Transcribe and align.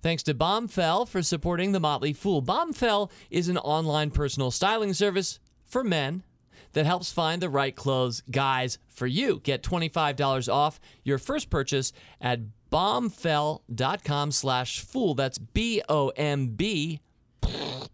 Thanks 0.00 0.22
to 0.24 0.34
Bombfell 0.34 1.08
for 1.08 1.22
supporting 1.22 1.72
The 1.72 1.80
Motley 1.80 2.12
Fool. 2.12 2.42
Bombfell 2.42 3.10
is 3.30 3.48
an 3.48 3.58
online 3.58 4.10
personal 4.10 4.50
styling 4.50 4.94
service 4.94 5.40
for 5.64 5.82
men 5.82 6.22
that 6.72 6.86
helps 6.86 7.12
find 7.12 7.42
the 7.42 7.50
right 7.50 7.74
clothes 7.74 8.22
guys 8.30 8.78
for 8.86 9.06
you. 9.06 9.40
Get 9.42 9.62
$25 9.62 10.52
off 10.52 10.78
your 11.02 11.18
first 11.18 11.50
purchase 11.50 11.92
at 12.20 12.40
bombfell.com 12.70 14.32
slash 14.32 14.80
fool. 14.80 15.14
That's 15.14 15.38
B-O-M-B 15.38 17.00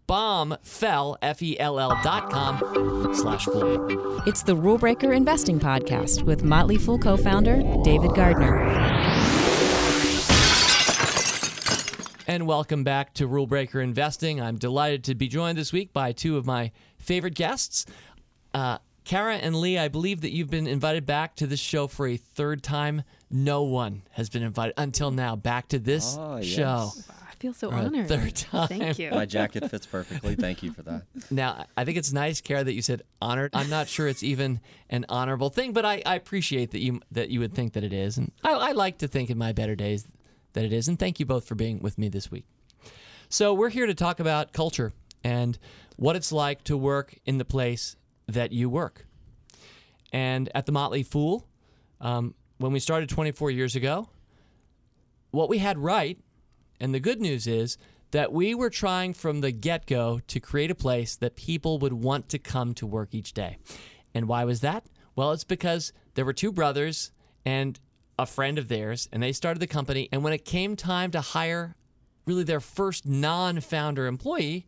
bombfell, 0.07 1.17
F-E-L-L 1.21 1.99
dot 2.03 2.29
com 2.29 3.13
slash 3.15 3.45
fool. 3.45 4.21
It's 4.27 4.43
the 4.43 4.55
Rule 4.55 4.77
Breaker 4.77 5.13
Investing 5.13 5.59
Podcast 5.59 6.23
with 6.23 6.43
Motley 6.43 6.77
Fool 6.77 6.99
co 6.99 7.17
founder 7.17 7.63
David 7.83 8.13
Gardner. 8.13 9.14
And 12.35 12.47
welcome 12.47 12.83
back 12.83 13.13
to 13.13 13.27
Rule 13.27 13.47
Breaker 13.47 13.79
Investing. 13.79 14.41
I'm 14.41 14.57
delighted 14.57 15.05
to 15.05 15.15
be 15.15 15.29
joined 15.29 15.57
this 15.57 15.71
week 15.71 15.93
by 15.93 16.11
two 16.11 16.35
of 16.35 16.45
my 16.45 16.73
favorite 16.97 17.33
guests. 17.33 17.85
Uh, 18.53 18.79
Kara 19.05 19.35
and 19.37 19.55
Lee, 19.55 19.77
I 19.77 19.87
believe 19.87 20.19
that 20.19 20.31
you've 20.33 20.49
been 20.49 20.67
invited 20.67 21.05
back 21.05 21.37
to 21.37 21.47
this 21.47 21.61
show 21.61 21.87
for 21.87 22.05
a 22.07 22.17
third 22.17 22.61
time. 22.61 23.03
No 23.31 23.63
one 23.63 24.01
has 24.11 24.29
been 24.29 24.43
invited 24.43 24.73
until 24.77 25.11
now 25.11 25.37
back 25.37 25.69
to 25.69 25.79
this 25.79 26.17
Oh, 26.19 26.35
yes. 26.35 26.45
show. 26.45 26.91
I 27.09 27.35
feel 27.39 27.53
so 27.53 27.71
honored. 27.71 28.09
third 28.09 28.35
time. 28.35 28.67
Thank 28.67 28.99
you. 28.99 29.11
My 29.11 29.25
jacket 29.25 29.71
fits 29.71 29.85
perfectly. 29.85 30.35
Thank 30.35 30.61
you 30.61 30.73
for 30.73 30.81
that. 30.81 31.03
Now, 31.31 31.67
I 31.77 31.85
think 31.85 31.97
it's 31.97 32.11
nice, 32.11 32.41
Kara, 32.41 32.65
that 32.65 32.73
you 32.73 32.81
said 32.81 33.01
honored. 33.21 33.51
I'm 33.53 33.69
not 33.69 33.87
sure 33.87 34.09
it's 34.09 34.23
even 34.23 34.59
an 34.89 35.05
honorable 35.07 35.49
thing, 35.51 35.71
but 35.71 35.85
I, 35.85 36.01
I 36.05 36.15
appreciate 36.15 36.71
that 36.71 36.79
you 36.79 36.99
that 37.13 37.29
you 37.29 37.39
would 37.39 37.53
think 37.53 37.71
that 37.73 37.85
it 37.85 37.93
is, 37.93 38.17
and 38.17 38.33
I, 38.43 38.51
I 38.51 38.71
like 38.73 38.97
to 38.97 39.07
think 39.07 39.29
in 39.29 39.37
my 39.37 39.53
better 39.53 39.75
days 39.77 40.05
that 40.55 40.65
it 40.65 40.73
is. 40.73 40.87
And 40.87 40.97
thank 40.97 41.19
you 41.19 41.25
both 41.25 41.47
for 41.47 41.55
being 41.55 41.79
with 41.79 41.97
me 41.97 42.09
this 42.09 42.31
week. 42.31 42.45
So 43.29 43.53
we're 43.53 43.69
here 43.69 43.85
to 43.85 43.93
talk 43.93 44.19
about 44.19 44.51
culture 44.51 44.91
and 45.23 45.57
what 45.97 46.15
it's 46.15 46.31
like 46.31 46.63
to 46.65 46.75
work 46.75 47.15
in 47.25 47.37
the 47.37 47.45
place 47.45 47.95
that 48.27 48.51
you 48.51 48.69
work. 48.69 49.05
And 50.11 50.49
at 50.55 50.65
the 50.65 50.71
Motley 50.71 51.03
Fool, 51.03 51.47
um, 52.01 52.33
when 52.57 52.71
we 52.71 52.79
started 52.79 53.09
24 53.09 53.51
years 53.51 53.75
ago, 53.75 54.09
what 55.31 55.49
we 55.49 55.57
had 55.57 55.77
right, 55.77 56.17
and 56.79 56.93
the 56.93 56.99
good 56.99 57.19
news 57.19 57.47
is 57.47 57.77
that 58.11 58.31
we 58.31 58.55
were 58.55 58.69
trying 58.69 59.13
from 59.13 59.41
the 59.41 59.51
get 59.51 59.85
go 59.85 60.19
to 60.27 60.39
create 60.39 60.71
a 60.71 60.75
place 60.75 61.15
that 61.17 61.35
people 61.35 61.79
would 61.79 61.93
want 61.93 62.29
to 62.29 62.39
come 62.39 62.73
to 62.75 62.87
work 62.87 63.13
each 63.13 63.33
day. 63.33 63.57
And 64.13 64.27
why 64.27 64.45
was 64.45 64.61
that? 64.61 64.85
Well, 65.15 65.31
it's 65.31 65.43
because 65.43 65.91
there 66.13 66.23
were 66.23 66.33
two 66.33 66.51
brothers 66.51 67.11
and 67.45 67.79
a 68.17 68.25
friend 68.25 68.57
of 68.57 68.67
theirs, 68.67 69.09
and 69.11 69.21
they 69.21 69.31
started 69.31 69.59
the 69.59 69.67
company. 69.67 70.09
And 70.11 70.23
when 70.23 70.33
it 70.33 70.45
came 70.45 70.75
time 70.75 71.11
to 71.11 71.21
hire 71.21 71.75
really 72.25 72.43
their 72.43 72.59
first 72.59 73.05
non 73.05 73.59
founder 73.59 74.07
employee, 74.07 74.67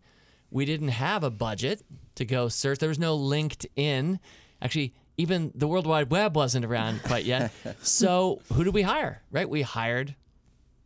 we 0.51 0.65
didn't 0.65 0.89
have 0.89 1.23
a 1.23 1.29
budget 1.29 1.83
to 2.15 2.25
go 2.25 2.47
search. 2.49 2.79
There 2.79 2.89
was 2.89 2.99
no 2.99 3.17
LinkedIn. 3.17 4.19
Actually, 4.61 4.93
even 5.17 5.51
the 5.55 5.67
World 5.67 5.87
Wide 5.87 6.09
Web 6.09 6.35
wasn't 6.35 6.65
around 6.65 7.03
quite 7.03 7.25
yet. 7.25 7.51
so, 7.81 8.41
who 8.53 8.63
did 8.63 8.73
we 8.73 8.83
hire? 8.83 9.21
Right? 9.31 9.49
We 9.49 9.61
hired 9.61 10.15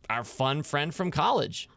our 0.08 0.24
fun 0.24 0.62
friend 0.62 0.94
from 0.94 1.10
college 1.10 1.68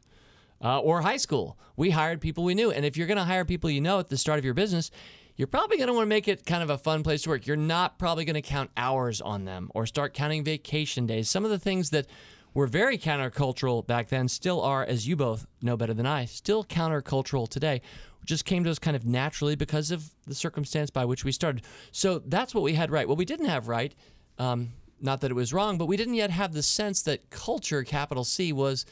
uh, 0.63 0.79
or 0.79 1.01
high 1.01 1.17
school. 1.17 1.57
We 1.75 1.91
hired 1.91 2.21
people 2.21 2.43
we 2.43 2.55
knew. 2.55 2.71
And 2.71 2.85
if 2.85 2.97
you're 2.97 3.07
going 3.07 3.17
to 3.17 3.23
hire 3.23 3.45
people 3.45 3.69
you 3.69 3.81
know 3.81 3.99
at 3.99 4.09
the 4.09 4.17
start 4.17 4.39
of 4.39 4.45
your 4.45 4.53
business, 4.53 4.91
you're 5.35 5.47
probably 5.47 5.77
going 5.77 5.87
to 5.87 5.93
want 5.93 6.05
to 6.05 6.09
make 6.09 6.27
it 6.27 6.45
kind 6.45 6.63
of 6.63 6.69
a 6.69 6.77
fun 6.77 7.03
place 7.03 7.23
to 7.23 7.29
work. 7.29 7.45
You're 7.45 7.57
not 7.57 7.99
probably 7.99 8.25
going 8.25 8.35
to 8.35 8.41
count 8.41 8.71
hours 8.77 9.21
on 9.21 9.45
them 9.45 9.69
or 9.75 9.85
start 9.85 10.13
counting 10.13 10.43
vacation 10.43 11.05
days. 11.05 11.29
Some 11.29 11.43
of 11.43 11.51
the 11.51 11.59
things 11.59 11.89
that 11.89 12.07
were 12.53 12.67
very 12.67 12.97
countercultural 12.97 13.85
back 13.85 14.07
then 14.07 14.29
still 14.29 14.61
are, 14.61 14.83
as 14.83 15.07
you 15.07 15.15
both 15.15 15.45
know 15.61 15.75
better 15.75 15.93
than 15.93 16.05
I, 16.05 16.25
still 16.25 16.63
countercultural 16.63 17.49
today. 17.49 17.81
Just 18.23 18.45
came 18.45 18.63
to 18.63 18.71
us 18.71 18.79
kind 18.79 18.95
of 18.95 19.05
naturally 19.05 19.55
because 19.55 19.91
of 19.91 20.09
the 20.25 20.33
circumstance 20.33 20.89
by 20.89 21.05
which 21.05 21.25
we 21.25 21.31
started. 21.31 21.63
So 21.91 22.19
that's 22.19 22.55
what 22.55 22.63
we 22.63 22.73
had 22.73 22.89
right. 22.89 23.07
What 23.07 23.17
we 23.17 23.25
didn't 23.25 23.47
have 23.47 23.67
right, 23.67 23.93
um, 24.39 24.69
not 25.01 25.21
that 25.21 25.29
it 25.29 25.35
was 25.35 25.53
wrong, 25.53 25.77
but 25.77 25.85
we 25.85 25.97
didn't 25.97 26.15
yet 26.15 26.31
have 26.31 26.53
the 26.53 26.63
sense 26.63 27.01
that 27.03 27.29
culture, 27.29 27.83
capital 27.83 28.23
C, 28.23 28.53
was 28.53 28.85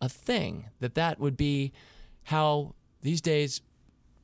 a 0.00 0.08
thing. 0.08 0.66
That 0.80 0.94
that 0.94 1.18
would 1.18 1.36
be 1.36 1.72
how 2.24 2.74
these 3.02 3.20
days 3.20 3.62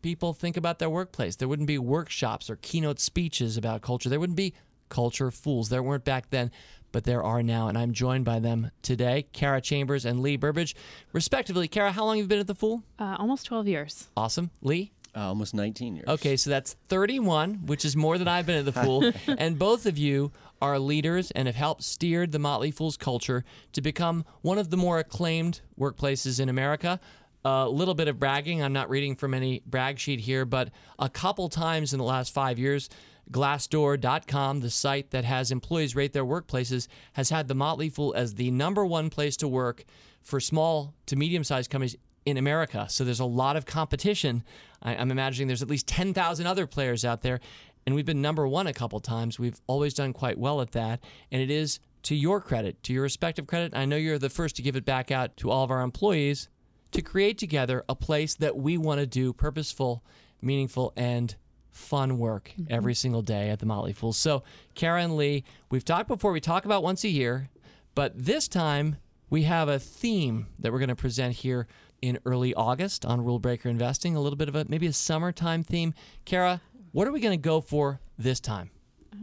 people 0.02 0.32
think 0.34 0.56
about 0.56 0.78
their 0.78 0.90
workplace. 0.90 1.36
There 1.36 1.48
wouldn't 1.48 1.68
be 1.68 1.78
workshops 1.78 2.50
or 2.50 2.56
keynote 2.56 3.00
speeches 3.00 3.56
about 3.56 3.82
culture. 3.82 4.08
There 4.08 4.20
wouldn't 4.20 4.36
be 4.36 4.54
culture 4.88 5.30
fools. 5.30 5.68
There 5.68 5.82
weren't 5.82 6.04
back 6.04 6.30
then, 6.30 6.50
but 6.90 7.04
there 7.04 7.22
are 7.22 7.42
now. 7.42 7.68
And 7.68 7.78
I'm 7.78 7.92
joined 7.92 8.24
by 8.24 8.38
them 8.40 8.70
today, 8.82 9.26
Kara 9.32 9.60
Chambers 9.60 10.04
and 10.04 10.20
Lee 10.20 10.36
Burbage, 10.36 10.76
respectively. 11.12 11.68
Kara, 11.68 11.92
how 11.92 12.04
long 12.04 12.16
have 12.16 12.24
you 12.24 12.28
been 12.28 12.40
at 12.40 12.46
the 12.46 12.54
Fool? 12.54 12.82
Uh, 12.98 13.16
almost 13.18 13.46
12 13.46 13.68
years. 13.68 14.08
Awesome. 14.16 14.50
Lee? 14.60 14.92
Uh, 15.14 15.28
almost 15.28 15.54
19 15.54 15.96
years. 15.96 16.08
Okay, 16.08 16.36
so 16.36 16.48
that's 16.48 16.74
31, 16.88 17.66
which 17.66 17.84
is 17.84 17.94
more 17.94 18.16
than 18.16 18.28
I've 18.28 18.46
been 18.46 18.58
at 18.58 18.64
the 18.64 18.72
Fool. 18.72 19.12
and 19.38 19.58
both 19.58 19.84
of 19.84 19.98
you 19.98 20.32
are 20.62 20.78
leaders 20.78 21.30
and 21.32 21.48
have 21.48 21.56
helped 21.56 21.82
steer 21.82 22.26
the 22.26 22.38
Motley 22.38 22.70
Fool's 22.70 22.96
culture 22.96 23.44
to 23.72 23.82
become 23.82 24.24
one 24.40 24.58
of 24.58 24.70
the 24.70 24.76
more 24.76 24.98
acclaimed 24.98 25.60
workplaces 25.78 26.40
in 26.40 26.48
America. 26.48 26.98
A 27.44 27.68
little 27.68 27.94
bit 27.94 28.08
of 28.08 28.18
bragging. 28.18 28.62
I'm 28.62 28.72
not 28.72 28.88
reading 28.88 29.16
from 29.16 29.34
any 29.34 29.62
brag 29.66 29.98
sheet 29.98 30.20
here, 30.20 30.44
but 30.44 30.70
a 30.98 31.08
couple 31.08 31.48
times 31.48 31.92
in 31.92 31.98
the 31.98 32.04
last 32.04 32.32
five 32.32 32.58
years, 32.58 32.88
Glassdoor.com, 33.30 34.60
the 34.60 34.70
site 34.70 35.10
that 35.10 35.24
has 35.24 35.50
employees 35.50 35.96
rate 35.96 36.12
their 36.12 36.24
workplaces, 36.24 36.88
has 37.14 37.30
had 37.30 37.48
the 37.48 37.54
Motley 37.54 37.88
Fool 37.88 38.14
as 38.14 38.34
the 38.34 38.50
number 38.50 38.84
one 38.84 39.10
place 39.10 39.36
to 39.38 39.48
work 39.48 39.84
for 40.20 40.40
small 40.40 40.94
to 41.06 41.16
medium 41.16 41.44
sized 41.44 41.70
companies 41.70 41.96
in 42.24 42.36
America. 42.36 42.86
So 42.88 43.04
there's 43.04 43.20
a 43.20 43.24
lot 43.24 43.56
of 43.56 43.66
competition. 43.66 44.44
I, 44.82 44.96
I'm 44.96 45.10
imagining 45.10 45.48
there's 45.48 45.62
at 45.62 45.70
least 45.70 45.86
10,000 45.88 46.46
other 46.46 46.66
players 46.66 47.04
out 47.04 47.22
there. 47.22 47.40
And 47.86 47.94
we've 47.94 48.06
been 48.06 48.22
number 48.22 48.46
one 48.46 48.66
a 48.66 48.72
couple 48.72 49.00
times. 49.00 49.38
We've 49.38 49.60
always 49.66 49.94
done 49.94 50.12
quite 50.12 50.38
well 50.38 50.60
at 50.60 50.72
that. 50.72 51.00
And 51.32 51.42
it 51.42 51.50
is 51.50 51.80
to 52.04 52.14
your 52.14 52.40
credit, 52.40 52.82
to 52.84 52.92
your 52.92 53.02
respective 53.02 53.46
credit. 53.46 53.74
I 53.74 53.84
know 53.84 53.96
you're 53.96 54.18
the 54.18 54.30
first 54.30 54.56
to 54.56 54.62
give 54.62 54.76
it 54.76 54.84
back 54.84 55.10
out 55.10 55.36
to 55.38 55.50
all 55.50 55.64
of 55.64 55.70
our 55.70 55.82
employees 55.82 56.48
to 56.92 57.02
create 57.02 57.38
together 57.38 57.84
a 57.88 57.94
place 57.94 58.34
that 58.36 58.56
we 58.56 58.78
want 58.78 59.00
to 59.00 59.06
do 59.06 59.32
purposeful, 59.32 60.04
meaningful, 60.40 60.92
and 60.96 61.34
fun 61.70 62.18
work 62.18 62.52
mm-hmm. 62.52 62.72
every 62.72 62.94
single 62.94 63.22
day 63.22 63.50
at 63.50 63.58
the 63.58 63.66
Motley 63.66 63.92
Fool. 63.92 64.12
So, 64.12 64.42
Kara 64.74 65.02
and 65.02 65.16
Lee, 65.16 65.44
we've 65.70 65.84
talked 65.84 66.08
before, 66.08 66.32
we 66.32 66.40
talk 66.40 66.64
about 66.64 66.82
once 66.82 67.04
a 67.04 67.08
year, 67.08 67.48
but 67.94 68.12
this 68.16 68.46
time 68.48 68.96
we 69.30 69.42
have 69.44 69.68
a 69.68 69.78
theme 69.78 70.46
that 70.58 70.72
we're 70.72 70.78
going 70.78 70.88
to 70.88 70.94
present 70.94 71.34
here 71.34 71.66
in 72.02 72.18
early 72.26 72.52
August 72.54 73.06
on 73.06 73.24
Rule 73.24 73.38
Breaker 73.38 73.68
Investing, 73.68 74.14
a 74.16 74.20
little 74.20 74.36
bit 74.36 74.48
of 74.48 74.56
a 74.56 74.66
maybe 74.68 74.86
a 74.86 74.92
summertime 74.92 75.62
theme. 75.62 75.94
Kara, 76.24 76.60
what 76.90 77.08
are 77.08 77.12
we 77.12 77.20
going 77.20 77.38
to 77.38 77.42
go 77.42 77.60
for 77.60 78.00
this 78.18 78.40
time? 78.40 78.70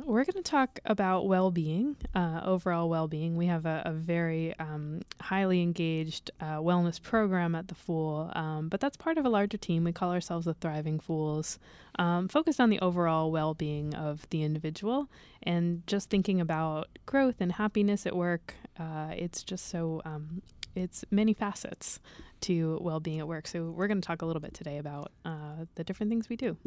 We're 0.05 0.23
going 0.23 0.41
to 0.41 0.49
talk 0.49 0.79
about 0.85 1.27
well 1.27 1.51
being, 1.51 1.97
uh, 2.15 2.41
overall 2.45 2.89
well 2.89 3.09
being. 3.09 3.35
We 3.35 3.47
have 3.47 3.65
a, 3.65 3.81
a 3.85 3.91
very 3.91 4.57
um, 4.57 5.01
highly 5.19 5.61
engaged 5.61 6.31
uh, 6.39 6.57
wellness 6.57 7.01
program 7.01 7.53
at 7.53 7.67
the 7.67 7.75
Fool, 7.75 8.31
um, 8.33 8.69
but 8.69 8.79
that's 8.79 8.95
part 8.95 9.17
of 9.17 9.25
a 9.25 9.29
larger 9.29 9.57
team. 9.57 9.83
We 9.83 9.91
call 9.91 10.11
ourselves 10.11 10.45
the 10.45 10.53
Thriving 10.53 11.01
Fools, 11.01 11.59
um, 11.97 12.29
focused 12.29 12.61
on 12.61 12.69
the 12.69 12.79
overall 12.79 13.29
well 13.29 13.53
being 13.53 13.93
of 13.93 14.25
the 14.29 14.41
individual 14.43 15.09
and 15.43 15.85
just 15.85 16.09
thinking 16.09 16.39
about 16.39 16.87
growth 17.05 17.35
and 17.41 17.51
happiness 17.51 18.05
at 18.05 18.15
work. 18.15 18.55
Uh, 18.79 19.09
it's 19.11 19.43
just 19.43 19.67
so, 19.67 20.01
um, 20.05 20.41
it's 20.75 21.03
many 21.11 21.33
facets 21.33 21.99
to 22.41 22.79
well 22.81 22.99
being 22.99 23.19
at 23.19 23.27
work. 23.27 23.47
So, 23.47 23.71
we're 23.71 23.87
going 23.87 24.01
to 24.01 24.05
talk 24.05 24.21
a 24.21 24.25
little 24.25 24.39
bit 24.39 24.53
today 24.53 24.77
about 24.77 25.11
uh, 25.25 25.65
the 25.75 25.83
different 25.83 26.09
things 26.09 26.29
we 26.29 26.35
do. 26.35 26.57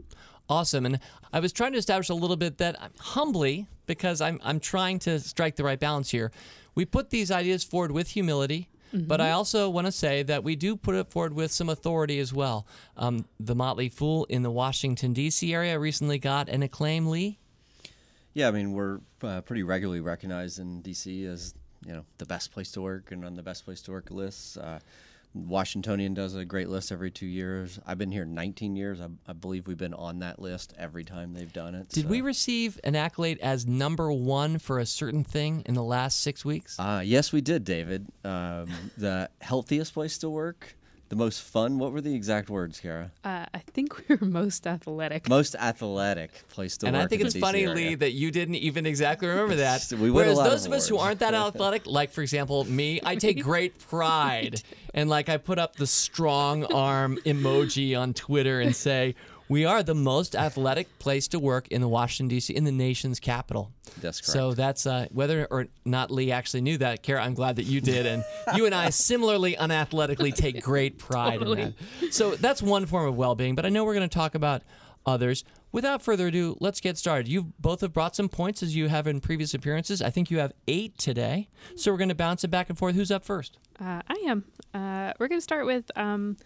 Awesome. 0.48 0.86
And 0.86 1.00
I 1.32 1.40
was 1.40 1.52
trying 1.52 1.72
to 1.72 1.78
establish 1.78 2.08
a 2.08 2.14
little 2.14 2.36
bit 2.36 2.58
that 2.58 2.76
humbly, 2.98 3.66
because 3.86 4.20
I'm, 4.20 4.40
I'm 4.42 4.60
trying 4.60 4.98
to 5.00 5.18
strike 5.18 5.56
the 5.56 5.64
right 5.64 5.80
balance 5.80 6.10
here, 6.10 6.30
we 6.74 6.84
put 6.84 7.10
these 7.10 7.30
ideas 7.30 7.64
forward 7.64 7.92
with 7.92 8.08
humility. 8.08 8.68
But 8.94 9.22
I 9.22 9.30
also 9.30 9.70
want 9.70 9.86
to 9.86 9.92
say 9.92 10.22
that 10.24 10.44
we 10.44 10.54
do 10.54 10.76
put 10.76 10.94
it 10.94 11.10
forward 11.10 11.32
with 11.32 11.50
some 11.50 11.70
authority 11.70 12.18
as 12.18 12.32
well. 12.32 12.66
Um, 12.96 13.24
the 13.40 13.54
Motley 13.54 13.88
Fool 13.88 14.26
in 14.26 14.42
the 14.42 14.50
Washington, 14.50 15.14
D.C. 15.14 15.52
area 15.54 15.78
recently 15.78 16.18
got 16.18 16.50
an 16.50 16.62
acclaim, 16.62 17.06
Lee. 17.06 17.38
Yeah, 18.34 18.48
I 18.48 18.50
mean, 18.50 18.72
we're 18.72 19.00
uh, 19.22 19.40
pretty 19.42 19.62
regularly 19.62 20.00
recognized 20.00 20.58
in 20.58 20.82
DC 20.82 21.26
as, 21.26 21.54
you 21.86 21.92
know, 21.92 22.04
the 22.18 22.26
best 22.26 22.52
place 22.52 22.70
to 22.72 22.80
work 22.80 23.10
and 23.12 23.24
on 23.24 23.34
the 23.34 23.42
best 23.42 23.64
place 23.64 23.82
to 23.82 23.92
work 23.92 24.10
lists. 24.10 24.56
Uh, 24.56 24.80
Washingtonian 25.34 26.12
does 26.12 26.34
a 26.34 26.44
great 26.44 26.68
list 26.68 26.92
every 26.92 27.10
two 27.10 27.26
years. 27.26 27.80
I've 27.86 27.96
been 27.96 28.12
here 28.12 28.26
19 28.26 28.76
years. 28.76 29.00
I, 29.00 29.08
I 29.26 29.32
believe 29.32 29.66
we've 29.66 29.78
been 29.78 29.94
on 29.94 30.18
that 30.18 30.38
list 30.38 30.74
every 30.78 31.04
time 31.04 31.32
they've 31.32 31.52
done 31.52 31.74
it. 31.74 31.88
Did 31.88 32.04
so- 32.04 32.08
we 32.10 32.20
receive 32.20 32.78
an 32.84 32.94
accolade 32.96 33.38
as 33.40 33.66
number 33.66 34.12
one 34.12 34.58
for 34.58 34.78
a 34.78 34.84
certain 34.86 35.24
thing 35.24 35.62
in 35.64 35.74
the 35.74 35.82
last 35.82 36.20
six 36.20 36.44
weeks? 36.44 36.78
Uh, 36.78 37.02
yes, 37.04 37.32
we 37.32 37.40
did, 37.40 37.64
David. 37.64 38.08
Um, 38.24 38.68
the 38.98 39.30
healthiest 39.40 39.94
place 39.94 40.18
to 40.18 40.28
work, 40.28 40.76
The 41.12 41.16
most 41.16 41.42
fun. 41.42 41.78
What 41.78 41.92
were 41.92 42.00
the 42.00 42.14
exact 42.14 42.48
words, 42.48 42.80
Kara? 42.80 43.10
Uh, 43.22 43.44
I 43.52 43.58
think 43.58 44.08
we 44.08 44.16
were 44.16 44.26
most 44.26 44.66
athletic. 44.66 45.28
Most 45.28 45.54
athletic 45.56 46.48
place 46.48 46.78
to 46.78 46.86
And 46.86 46.94
work. 46.94 47.00
And 47.00 47.06
I 47.06 47.06
think 47.06 47.20
in 47.20 47.26
it's 47.26 47.36
DC 47.36 47.40
funny, 47.40 47.64
area. 47.64 47.74
Lee, 47.74 47.94
that 47.96 48.12
you 48.12 48.30
didn't 48.30 48.54
even 48.54 48.86
exactly 48.86 49.28
remember 49.28 49.56
that. 49.56 49.92
We 49.92 50.10
Whereas 50.10 50.38
lot 50.38 50.46
of 50.46 50.52
those 50.52 50.64
of 50.64 50.72
us 50.72 50.88
who 50.88 50.96
aren't 50.96 51.18
that 51.18 51.34
athletic, 51.34 51.82
like 51.84 52.12
for 52.12 52.22
example 52.22 52.64
me, 52.64 52.98
I 53.04 53.16
take 53.26 53.42
great 53.42 53.78
pride, 53.78 54.62
and 54.94 55.10
like 55.10 55.28
I 55.28 55.36
put 55.36 55.58
up 55.58 55.76
the 55.76 55.86
strong 55.86 56.64
arm 56.72 57.18
emoji 57.26 57.94
on 57.94 58.14
Twitter 58.14 58.62
and 58.62 58.74
say. 58.74 59.14
We 59.52 59.66
are 59.66 59.82
the 59.82 59.94
most 59.94 60.34
athletic 60.34 60.98
place 60.98 61.28
to 61.28 61.38
work 61.38 61.68
in 61.68 61.82
the 61.82 61.88
Washington 61.88 62.28
D.C. 62.28 62.54
in 62.54 62.64
the 62.64 62.72
nation's 62.72 63.20
capital. 63.20 63.70
That's 64.00 64.18
correct. 64.22 64.32
So 64.32 64.54
that's 64.54 64.86
uh, 64.86 65.08
whether 65.12 65.46
or 65.50 65.66
not 65.84 66.10
Lee 66.10 66.32
actually 66.32 66.62
knew 66.62 66.78
that. 66.78 67.02
Kara, 67.02 67.22
I'm 67.22 67.34
glad 67.34 67.56
that 67.56 67.64
you 67.64 67.82
did, 67.82 68.06
and 68.06 68.24
you 68.56 68.64
and 68.64 68.74
I 68.74 68.88
similarly 68.88 69.54
unathletically 69.54 70.34
take 70.34 70.62
great 70.62 70.96
pride 70.96 71.40
Totally. 71.40 71.60
in 71.60 71.74
that. 72.00 72.14
So 72.14 72.34
that's 72.34 72.62
one 72.62 72.86
form 72.86 73.06
of 73.06 73.14
well-being. 73.14 73.54
But 73.54 73.66
I 73.66 73.68
know 73.68 73.84
we're 73.84 73.92
going 73.92 74.08
to 74.08 74.14
talk 74.14 74.34
about 74.34 74.62
others. 75.04 75.44
Without 75.70 76.00
further 76.00 76.28
ado, 76.28 76.56
let's 76.58 76.80
get 76.80 76.96
started. 76.96 77.28
You 77.28 77.52
both 77.58 77.82
have 77.82 77.92
brought 77.92 78.16
some 78.16 78.30
points 78.30 78.62
as 78.62 78.74
you 78.74 78.88
have 78.88 79.06
in 79.06 79.20
previous 79.20 79.52
appearances. 79.52 80.00
I 80.00 80.08
think 80.08 80.30
you 80.30 80.38
have 80.38 80.54
eight 80.66 80.96
today. 80.96 81.50
So 81.76 81.92
we're 81.92 81.98
going 81.98 82.08
to 82.08 82.14
bounce 82.14 82.42
it 82.42 82.48
back 82.48 82.70
and 82.70 82.78
forth. 82.78 82.94
Who's 82.94 83.10
up 83.10 83.22
first? 83.22 83.58
Uh, 83.78 84.00
I 84.08 84.14
am. 84.24 84.44
Uh, 84.72 85.12
we're 85.18 85.28
going 85.28 85.40
to 85.40 85.44
start 85.44 85.66
with 85.66 85.90
um, 85.94 86.38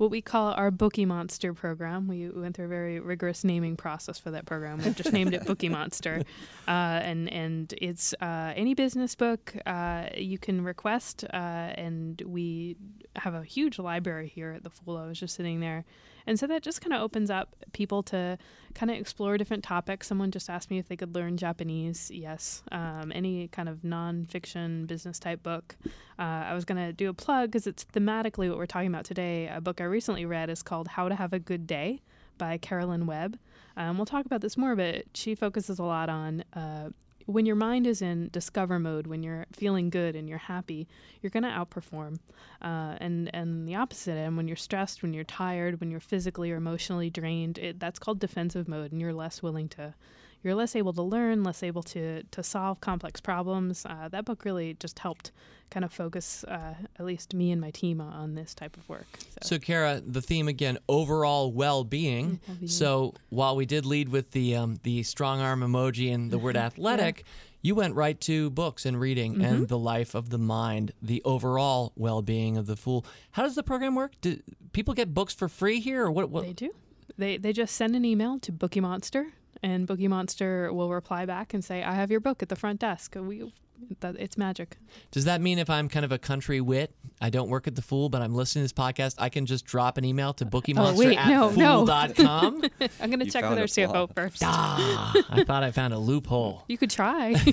what 0.00 0.10
we 0.10 0.22
call 0.22 0.54
our 0.54 0.70
Bookie 0.70 1.04
Monster 1.04 1.52
program. 1.52 2.08
We 2.08 2.30
went 2.30 2.56
through 2.56 2.64
a 2.64 2.68
very 2.68 3.00
rigorous 3.00 3.44
naming 3.44 3.76
process 3.76 4.18
for 4.18 4.30
that 4.30 4.46
program. 4.46 4.78
We've 4.78 4.96
just 4.96 5.12
named 5.12 5.34
it 5.34 5.44
Bookie 5.44 5.68
Monster, 5.68 6.22
uh, 6.68 6.70
and 6.70 7.30
and 7.30 7.74
it's 7.76 8.14
uh, 8.14 8.54
any 8.56 8.72
business 8.72 9.14
book 9.14 9.54
uh, 9.66 10.06
you 10.16 10.38
can 10.38 10.64
request, 10.64 11.24
uh, 11.24 11.36
and 11.36 12.22
we 12.24 12.76
have 13.16 13.34
a 13.34 13.44
huge 13.44 13.78
library 13.78 14.28
here 14.34 14.52
at 14.52 14.62
the 14.62 14.70
Fool. 14.70 14.96
I 14.96 15.06
was 15.06 15.20
just 15.20 15.36
sitting 15.36 15.60
there. 15.60 15.84
And 16.26 16.38
so 16.38 16.46
that 16.46 16.62
just 16.62 16.80
kind 16.80 16.92
of 16.92 17.00
opens 17.00 17.30
up 17.30 17.56
people 17.72 18.02
to 18.04 18.38
kind 18.74 18.90
of 18.90 18.96
explore 18.96 19.36
different 19.36 19.64
topics. 19.64 20.06
Someone 20.06 20.30
just 20.30 20.48
asked 20.48 20.70
me 20.70 20.78
if 20.78 20.88
they 20.88 20.96
could 20.96 21.14
learn 21.14 21.36
Japanese. 21.36 22.10
Yes. 22.12 22.62
Um, 22.72 23.12
any 23.14 23.48
kind 23.48 23.68
of 23.68 23.78
nonfiction 23.78 24.86
business 24.86 25.18
type 25.18 25.42
book. 25.42 25.76
Uh, 26.18 26.22
I 26.22 26.54
was 26.54 26.64
going 26.64 26.78
to 26.78 26.92
do 26.92 27.08
a 27.08 27.14
plug 27.14 27.50
because 27.50 27.66
it's 27.66 27.84
thematically 27.84 28.48
what 28.48 28.58
we're 28.58 28.66
talking 28.66 28.88
about 28.88 29.04
today. 29.04 29.48
A 29.48 29.60
book 29.60 29.80
I 29.80 29.84
recently 29.84 30.24
read 30.24 30.50
is 30.50 30.62
called 30.62 30.88
How 30.88 31.08
to 31.08 31.14
Have 31.14 31.32
a 31.32 31.38
Good 31.38 31.66
Day 31.66 32.02
by 32.38 32.58
Caroline 32.58 33.06
Webb. 33.06 33.38
Um, 33.76 33.96
we'll 33.96 34.06
talk 34.06 34.26
about 34.26 34.40
this 34.40 34.56
more, 34.56 34.74
but 34.74 35.04
she 35.14 35.34
focuses 35.34 35.78
a 35.78 35.84
lot 35.84 36.08
on 36.08 36.44
uh, 36.54 36.90
when 37.26 37.46
your 37.46 37.56
mind 37.56 37.86
is 37.86 38.02
in 38.02 38.28
discover 38.32 38.78
mode, 38.78 39.06
when 39.06 39.22
you're 39.22 39.46
feeling 39.52 39.90
good 39.90 40.16
and 40.16 40.28
you're 40.28 40.38
happy, 40.38 40.88
you're 41.20 41.30
going 41.30 41.42
to 41.42 41.48
outperform. 41.48 42.18
Uh, 42.62 42.96
and 43.00 43.30
and 43.34 43.66
the 43.68 43.74
opposite 43.74 44.16
end, 44.16 44.36
when 44.36 44.48
you're 44.48 44.56
stressed, 44.56 45.02
when 45.02 45.12
you're 45.12 45.24
tired, 45.24 45.80
when 45.80 45.90
you're 45.90 46.00
physically 46.00 46.50
or 46.50 46.56
emotionally 46.56 47.10
drained, 47.10 47.58
it, 47.58 47.80
that's 47.80 47.98
called 47.98 48.18
defensive 48.18 48.68
mode, 48.68 48.92
and 48.92 49.00
you're 49.00 49.12
less 49.12 49.42
willing 49.42 49.68
to. 49.68 49.94
You're 50.42 50.54
less 50.54 50.74
able 50.74 50.92
to 50.94 51.02
learn, 51.02 51.42
less 51.42 51.62
able 51.62 51.82
to 51.84 52.22
to 52.22 52.42
solve 52.42 52.80
complex 52.80 53.20
problems. 53.20 53.84
Uh, 53.84 54.08
that 54.08 54.24
book 54.24 54.44
really 54.44 54.74
just 54.74 54.98
helped 54.98 55.32
kind 55.70 55.84
of 55.84 55.92
focus, 55.92 56.44
uh, 56.44 56.74
at 56.98 57.04
least 57.04 57.32
me 57.32 57.50
and 57.52 57.60
my 57.60 57.70
team, 57.70 58.00
on, 58.00 58.34
this 58.34 58.54
type 58.54 58.76
of 58.76 58.88
work. 58.88 59.06
So, 59.40 59.58
Kara, 59.58 60.02
the 60.04 60.20
theme 60.20 60.48
again, 60.48 60.78
overall 60.88 61.52
well-being. 61.52 62.40
So, 62.66 63.14
while 63.28 63.54
we 63.54 63.66
did 63.66 63.86
lead 63.86 64.08
with 64.08 64.32
the 64.32 64.56
um, 64.56 64.78
the 64.82 65.02
strong 65.02 65.40
arm 65.40 65.60
emoji 65.60 66.12
and 66.12 66.30
the 66.30 66.38
word 66.38 66.56
athletic, 66.68 67.24
you 67.62 67.74
went 67.74 67.94
right 67.94 68.20
to 68.22 68.50
books 68.50 68.86
and 68.86 68.98
reading 68.98 69.44
and 69.44 69.68
the 69.68 69.78
life 69.78 70.14
of 70.14 70.30
the 70.30 70.38
mind, 70.38 70.92
the 71.02 71.22
overall 71.24 71.92
well-being 71.96 72.56
of 72.56 72.66
the 72.66 72.76
fool. 72.76 73.04
How 73.32 73.42
does 73.42 73.54
the 73.54 73.62
program 73.62 73.94
work? 73.94 74.12
Do 74.20 74.40
people 74.72 74.94
get 74.94 75.14
books 75.14 75.34
for 75.34 75.48
free 75.48 75.80
here, 75.80 76.04
or 76.04 76.10
what? 76.10 76.30
what? 76.30 76.44
They 76.44 76.52
do. 76.52 76.74
They 77.18 77.36
they 77.36 77.52
just 77.52 77.76
send 77.76 77.94
an 77.94 78.04
email 78.04 78.38
to 78.40 78.52
Bookie 78.52 78.80
Monster, 78.80 79.26
and 79.62 79.86
Bookie 79.86 80.08
Monster 80.08 80.72
will 80.72 80.90
reply 80.90 81.26
back 81.26 81.54
and 81.54 81.64
say, 81.64 81.82
"I 81.82 81.94
have 81.94 82.10
your 82.10 82.20
book 82.20 82.42
at 82.42 82.48
the 82.48 82.56
front 82.56 82.80
desk." 82.80 83.16
We, 83.18 83.52
that, 84.00 84.16
it's 84.18 84.36
magic. 84.36 84.76
Does 85.10 85.24
that 85.24 85.40
mean 85.40 85.58
if 85.58 85.70
I'm 85.70 85.88
kind 85.88 86.04
of 86.04 86.12
a 86.12 86.18
country 86.18 86.60
wit, 86.60 86.94
I 87.20 87.30
don't 87.30 87.48
work 87.48 87.66
at 87.66 87.74
the 87.76 87.80
Fool, 87.82 88.10
but 88.10 88.20
I'm 88.20 88.34
listening 88.34 88.60
to 88.60 88.64
this 88.64 88.72
podcast, 88.74 89.14
I 89.18 89.30
can 89.30 89.46
just 89.46 89.64
drop 89.64 89.96
an 89.96 90.04
email 90.04 90.34
to 90.34 90.44
bookiemonster 90.44 90.92
Oh, 90.94 90.98
wait, 90.98 91.16
at 91.18 91.28
no, 91.28 91.50
no. 91.50 91.86
fool.com? 91.86 92.62
I'm 93.00 93.10
gonna 93.10 93.24
check 93.24 93.42
with 93.48 93.50
found 93.50 93.58
our 93.58 93.64
a 93.64 93.68
flaw. 93.68 94.06
CFO 94.06 94.14
first. 94.14 94.42
ah, 94.44 95.14
I 95.30 95.44
thought 95.44 95.62
I 95.62 95.70
found 95.70 95.94
a 95.94 95.98
loophole. 95.98 96.64
You 96.68 96.76
could 96.78 96.90
try. 96.90 97.34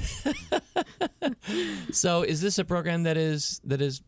So, 1.92 2.24
is 2.24 2.42
this 2.42 2.60
a 2.60 2.66
program 2.66 3.04
that 3.04 3.18
is 3.18 3.62
that 3.64 3.82
is 3.82 4.02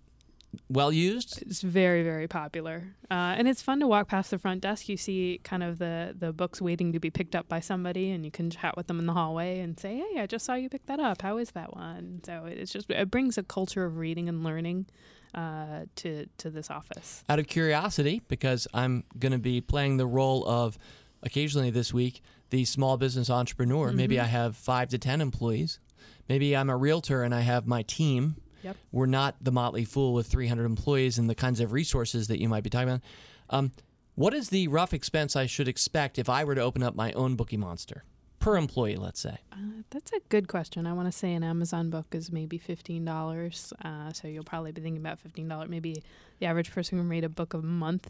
well 0.69 0.91
used? 0.91 1.41
it's 1.41 1.61
very 1.61 2.03
very 2.03 2.27
popular, 2.27 2.95
uh, 3.11 3.35
and 3.37 3.47
it's 3.47 3.61
fun 3.61 3.79
to 3.79 3.87
walk 3.87 4.07
past 4.07 4.31
the 4.31 4.37
front 4.37 4.61
desk. 4.61 4.89
You 4.89 4.97
see 4.97 5.39
kind 5.43 5.63
of 5.63 5.79
the 5.79 6.15
the 6.17 6.31
books 6.33 6.61
waiting 6.61 6.93
to 6.93 6.99
be 6.99 7.09
picked 7.09 7.35
up 7.35 7.47
by 7.47 7.59
somebody, 7.59 8.11
and 8.11 8.25
you 8.25 8.31
can 8.31 8.49
chat 8.49 8.75
with 8.77 8.87
them 8.87 8.99
in 8.99 9.05
the 9.05 9.13
hallway 9.13 9.59
and 9.59 9.79
say, 9.79 9.97
"Hey, 9.97 10.21
I 10.21 10.25
just 10.25 10.45
saw 10.45 10.53
you 10.55 10.69
pick 10.69 10.85
that 10.87 10.99
up. 10.99 11.21
How 11.21 11.37
is 11.37 11.51
that 11.51 11.75
one?" 11.75 12.21
So 12.25 12.45
it's 12.45 12.71
just 12.71 12.89
it 12.89 13.11
brings 13.11 13.37
a 13.37 13.43
culture 13.43 13.85
of 13.85 13.97
reading 13.97 14.29
and 14.29 14.43
learning 14.43 14.87
uh, 15.33 15.85
to 15.97 16.27
to 16.37 16.49
this 16.49 16.69
office. 16.69 17.23
Out 17.29 17.39
of 17.39 17.47
curiosity, 17.47 18.21
because 18.27 18.67
I'm 18.73 19.03
going 19.17 19.31
to 19.31 19.39
be 19.39 19.61
playing 19.61 19.97
the 19.97 20.07
role 20.07 20.47
of 20.47 20.77
occasionally 21.23 21.69
this 21.69 21.93
week 21.93 22.21
the 22.49 22.65
small 22.65 22.97
business 22.97 23.29
entrepreneur. 23.29 23.91
Maybe 23.91 24.19
I 24.19 24.25
have 24.25 24.55
five 24.55 24.89
to 24.89 24.97
ten 24.97 25.21
employees. 25.21 25.79
Maybe 26.27 26.55
I'm 26.55 26.69
a 26.69 26.77
realtor 26.77 27.23
and 27.23 27.33
I 27.33 27.41
have 27.41 27.67
my 27.67 27.83
team. 27.83 28.37
Yep. 28.63 28.77
We're 28.91 29.05
not 29.05 29.35
the 29.41 29.51
Motley 29.51 29.85
Fool 29.85 30.13
with 30.13 30.27
300 30.27 30.65
employees 30.65 31.17
and 31.17 31.29
the 31.29 31.35
kinds 31.35 31.59
of 31.59 31.71
resources 31.71 32.27
that 32.27 32.39
you 32.41 32.49
might 32.49 32.63
be 32.63 32.69
talking 32.69 32.89
about. 32.89 33.01
Um, 33.49 33.71
what 34.15 34.33
is 34.33 34.49
the 34.49 34.67
rough 34.67 34.93
expense 34.93 35.35
I 35.35 35.45
should 35.45 35.67
expect 35.67 36.19
if 36.19 36.27
I 36.29 36.43
were 36.43 36.55
to 36.55 36.61
open 36.61 36.83
up 36.83 36.95
my 36.95 37.13
own 37.13 37.35
Bookie 37.35 37.57
Monster 37.57 38.03
per 38.39 38.57
employee? 38.57 38.97
Let's 38.97 39.19
say. 39.21 39.37
Uh, 39.53 39.83
that's 39.89 40.11
a 40.11 40.19
good 40.27 40.47
question. 40.49 40.85
I 40.85 40.93
want 40.93 41.07
to 41.07 41.17
say 41.17 41.33
an 41.33 41.43
Amazon 41.43 41.89
book 41.89 42.07
is 42.11 42.31
maybe 42.31 42.57
fifteen 42.57 43.05
dollars. 43.05 43.71
Uh, 43.83 44.11
so 44.11 44.27
you'll 44.27 44.43
probably 44.43 44.73
be 44.73 44.81
thinking 44.81 45.01
about 45.01 45.19
fifteen 45.19 45.47
dollars. 45.47 45.69
Maybe 45.69 46.03
the 46.39 46.47
average 46.47 46.71
person 46.71 46.99
can 46.99 47.07
read 47.07 47.23
a 47.23 47.29
book 47.29 47.53
a 47.53 47.59
month. 47.59 48.09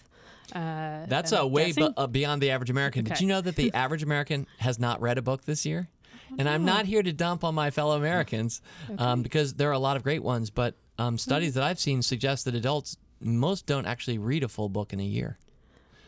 Uh, 0.53 1.05
That's 1.07 1.31
I'm 1.31 1.43
uh, 1.43 1.47
way 1.47 1.73
bu- 1.73 1.93
uh, 1.95 2.07
beyond 2.07 2.41
the 2.41 2.49
average 2.51 2.71
American. 2.71 3.05
Did 3.05 3.21
you 3.21 3.27
know 3.27 3.41
that 3.41 3.55
the 3.55 3.71
average 3.75 4.01
American 4.01 4.47
has 4.57 4.79
not 4.79 4.99
read 5.01 5.19
a 5.19 5.21
book 5.21 5.45
this 5.45 5.65
year? 5.65 5.89
And 6.37 6.47
I'm 6.47 6.65
not 6.65 6.85
here 6.85 7.01
to 7.01 7.11
dump 7.11 7.43
on 7.43 7.55
my 7.55 7.71
fellow 7.71 7.97
Americans 7.97 8.61
um, 8.97 9.23
because 9.23 9.53
there 9.55 9.69
are 9.69 9.73
a 9.73 9.79
lot 9.79 9.97
of 9.97 10.03
great 10.03 10.23
ones, 10.23 10.49
but 10.49 10.75
um, 10.97 11.17
studies 11.17 11.53
that 11.55 11.63
I've 11.63 11.79
seen 11.79 12.01
suggest 12.01 12.45
that 12.45 12.55
adults 12.55 12.97
most 13.21 13.65
don't 13.65 13.85
actually 13.85 14.17
read 14.17 14.43
a 14.43 14.47
full 14.47 14.69
book 14.69 14.93
in 14.93 14.99
a 14.99 15.03
year. 15.03 15.37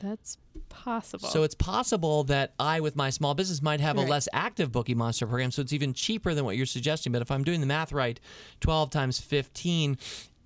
That's 0.02 0.38
possible. 0.70 1.30
So 1.30 1.44
it's 1.44 1.54
possible 1.54 2.24
that 2.26 2.54
I, 2.60 2.80
with 2.80 2.96
my 2.96 3.12
small 3.12 3.36
business, 3.36 3.62
might 3.62 3.80
have 3.82 3.98
a 3.98 4.02
less 4.02 4.28
active 4.34 4.72
Bookie 4.72 4.96
Monster 4.96 5.28
program. 5.28 5.52
So 5.52 5.62
it's 5.62 5.74
even 5.74 5.94
cheaper 5.94 6.34
than 6.34 6.44
what 6.44 6.58
you're 6.58 6.66
suggesting. 6.66 7.12
But 7.12 7.22
if 7.22 7.30
I'm 7.30 7.44
doing 7.44 7.60
the 7.60 7.68
math 7.68 7.92
right, 7.92 8.20
12 8.62 8.90
times 8.90 9.20
15 9.20 9.98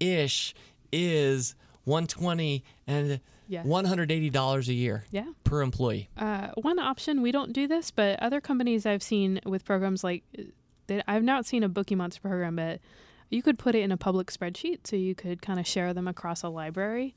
ish 0.01 0.53
is 0.91 1.55
120 1.85 2.63
and 2.87 3.21
Yeah. 3.47 3.63
$180 3.63 4.67
a 4.67 4.73
year 4.73 5.03
yeah. 5.11 5.25
per 5.43 5.61
employee. 5.61 6.09
Uh, 6.17 6.49
one 6.55 6.79
option 6.79 7.21
we 7.21 7.31
don't 7.31 7.53
do 7.53 7.67
this, 7.67 7.91
but 7.91 8.19
other 8.19 8.41
companies 8.41 8.85
I've 8.85 9.03
seen 9.03 9.39
with 9.45 9.65
programs 9.65 10.03
like 10.03 10.23
that, 10.87 11.03
I've 11.07 11.23
not 11.23 11.45
seen 11.45 11.63
a 11.63 11.69
Bookie 11.69 11.95
Monster 11.95 12.21
program, 12.21 12.55
but 12.55 12.79
you 13.29 13.41
could 13.41 13.59
put 13.59 13.75
it 13.75 13.81
in 13.81 13.91
a 13.91 13.97
public 13.97 14.31
spreadsheet, 14.31 14.79
so 14.85 14.95
you 14.95 15.15
could 15.15 15.41
kind 15.41 15.59
of 15.59 15.67
share 15.67 15.93
them 15.93 16.07
across 16.07 16.43
a 16.43 16.49
library. 16.49 17.15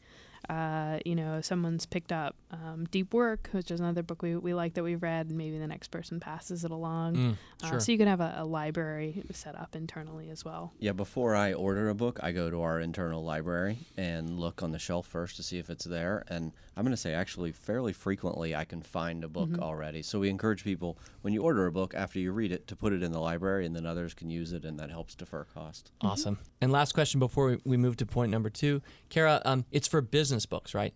Uh, 0.48 0.98
you 1.04 1.14
know, 1.14 1.40
someone's 1.40 1.84
picked 1.84 2.12
up 2.12 2.34
um, 2.50 2.86
Deep 2.90 3.12
Work, 3.12 3.48
which 3.52 3.70
is 3.70 3.80
another 3.80 4.02
book 4.02 4.22
we, 4.22 4.36
we 4.36 4.54
like 4.54 4.74
that 4.74 4.82
we've 4.82 5.02
read, 5.02 5.28
and 5.28 5.36
maybe 5.36 5.58
the 5.58 5.66
next 5.66 5.88
person 5.88 6.18
passes 6.20 6.64
it 6.64 6.70
along. 6.70 7.14
Mm, 7.16 7.36
Uh, 7.62 7.68
sure. 7.70 7.80
so 7.80 7.92
you 7.92 7.98
can 7.98 8.06
have 8.08 8.20
a, 8.20 8.36
a 8.38 8.44
library 8.44 9.22
set 9.32 9.54
up 9.54 9.74
internally 9.76 10.30
as 10.30 10.44
well. 10.44 10.72
Yeah, 10.78 10.92
before 10.92 11.34
I 11.36 11.52
order 11.52 11.88
a 11.88 11.94
book, 11.94 12.20
I 12.22 12.32
go 12.32 12.50
to 12.50 12.62
our 12.62 12.80
internal 12.80 13.22
library 13.22 13.86
and 13.96 14.38
look 14.38 14.62
on 14.62 14.72
the 14.72 14.78
shelf 14.78 15.06
first 15.06 15.36
to 15.36 15.42
see 15.42 15.58
if 15.58 15.68
it's 15.68 15.84
there. 15.84 16.24
And 16.28 16.52
I'm 16.76 16.84
going 16.84 16.92
to 16.92 16.96
say, 16.96 17.12
actually, 17.12 17.52
fairly 17.52 17.92
frequently, 17.92 18.54
I 18.54 18.64
can 18.64 18.80
find 18.82 19.24
a 19.24 19.28
book 19.28 19.58
already. 19.58 20.02
So 20.02 20.20
we 20.20 20.28
encourage 20.30 20.64
people, 20.64 20.98
when 21.22 21.34
you 21.34 21.42
order 21.42 21.66
a 21.66 21.72
book, 21.72 21.94
after 21.94 22.18
you 22.18 22.32
read 22.32 22.52
it, 22.52 22.66
to 22.68 22.76
put 22.76 22.92
it 22.92 23.02
in 23.02 23.12
the 23.12 23.20
library, 23.20 23.66
and 23.66 23.74
then 23.74 23.84
others 23.84 24.14
can 24.14 24.30
use 24.30 24.52
it, 24.52 24.64
and 24.64 24.78
that 24.78 24.90
helps 24.90 25.14
defer 25.14 25.44
cost. 25.44 25.90
Awesome. 26.00 26.38
And 26.60 26.72
last 26.72 26.92
question 26.92 27.18
before 27.20 27.46
we, 27.48 27.58
we 27.64 27.76
move 27.76 27.96
to 27.98 28.06
point 28.06 28.30
number 28.30 28.48
two, 28.50 28.80
Kara. 29.10 29.42
Um, 29.44 29.64
it's 29.70 29.88
for 29.88 30.00
business 30.00 30.46
books, 30.46 30.72
right? 30.74 30.94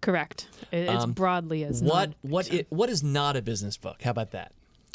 Correct. 0.00 0.48
It's 0.72 1.04
Um, 1.04 1.12
broadly 1.12 1.64
as 1.64 1.82
What 1.82 2.12
what 2.22 2.52
i- 2.52 2.64
what 2.70 2.88
is 2.90 3.02
not 3.02 3.36
a 3.36 3.42
business 3.42 3.76
book? 3.76 4.02
How 4.02 4.10
about 4.10 4.30
that? 4.32 4.52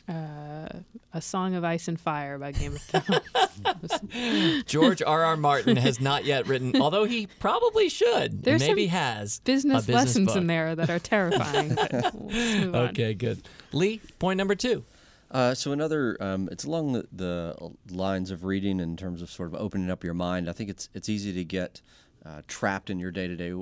uh, 0.10 0.70
a 1.14 1.22
Song 1.22 1.54
of 1.56 1.66
Ice 1.66 1.90
and 1.90 2.00
Fire 2.00 2.38
by 2.40 2.54
Game 2.54 2.74
of 2.76 2.82
Thrones. 2.82 4.64
George 4.66 5.02
R. 5.02 5.24
R. 5.26 5.36
Martin 5.38 5.76
has 5.78 6.00
not 6.00 6.24
yet 6.26 6.48
written, 6.48 6.82
although 6.82 7.04
he 7.04 7.28
probably 7.40 7.90
should. 7.90 8.44
There's 8.44 8.62
Maybe 8.62 8.86
some 8.88 8.92
has 8.98 9.40
business, 9.42 9.84
a 9.84 9.88
business 9.88 9.96
lessons 9.96 10.28
book. 10.28 10.38
in 10.38 10.48
there 10.48 10.76
that 10.76 10.90
are 10.90 11.00
terrifying. 11.00 11.76
we'll 12.14 12.30
just 12.30 12.64
on. 12.68 12.76
Okay, 12.90 13.14
good. 13.14 13.42
Lee, 13.74 14.00
point 14.20 14.38
number 14.38 14.56
two. 14.56 14.84
Uh, 15.30 15.54
so 15.54 15.74
another, 15.74 16.16
um, 16.22 16.48
it's 16.54 16.64
along 16.64 16.94
the, 16.94 17.06
the 17.12 17.72
lines 17.92 18.32
of 18.32 18.46
reading 18.46 18.80
in 18.80 18.96
terms 18.96 19.22
of 19.22 19.30
sort 19.30 19.50
of 19.54 19.56
opening 19.60 19.90
up 19.92 20.04
your 20.06 20.14
mind. 20.14 20.50
I 20.50 20.54
think 20.54 20.70
it's 20.70 20.88
it's 20.94 21.10
easy 21.10 21.34
to 21.34 21.44
get 21.44 21.82
uh, 22.28 22.42
trapped 22.48 22.90
in 22.90 23.00
your 23.00 23.12
day 23.12 23.28
to 23.28 23.36
day 23.36 23.54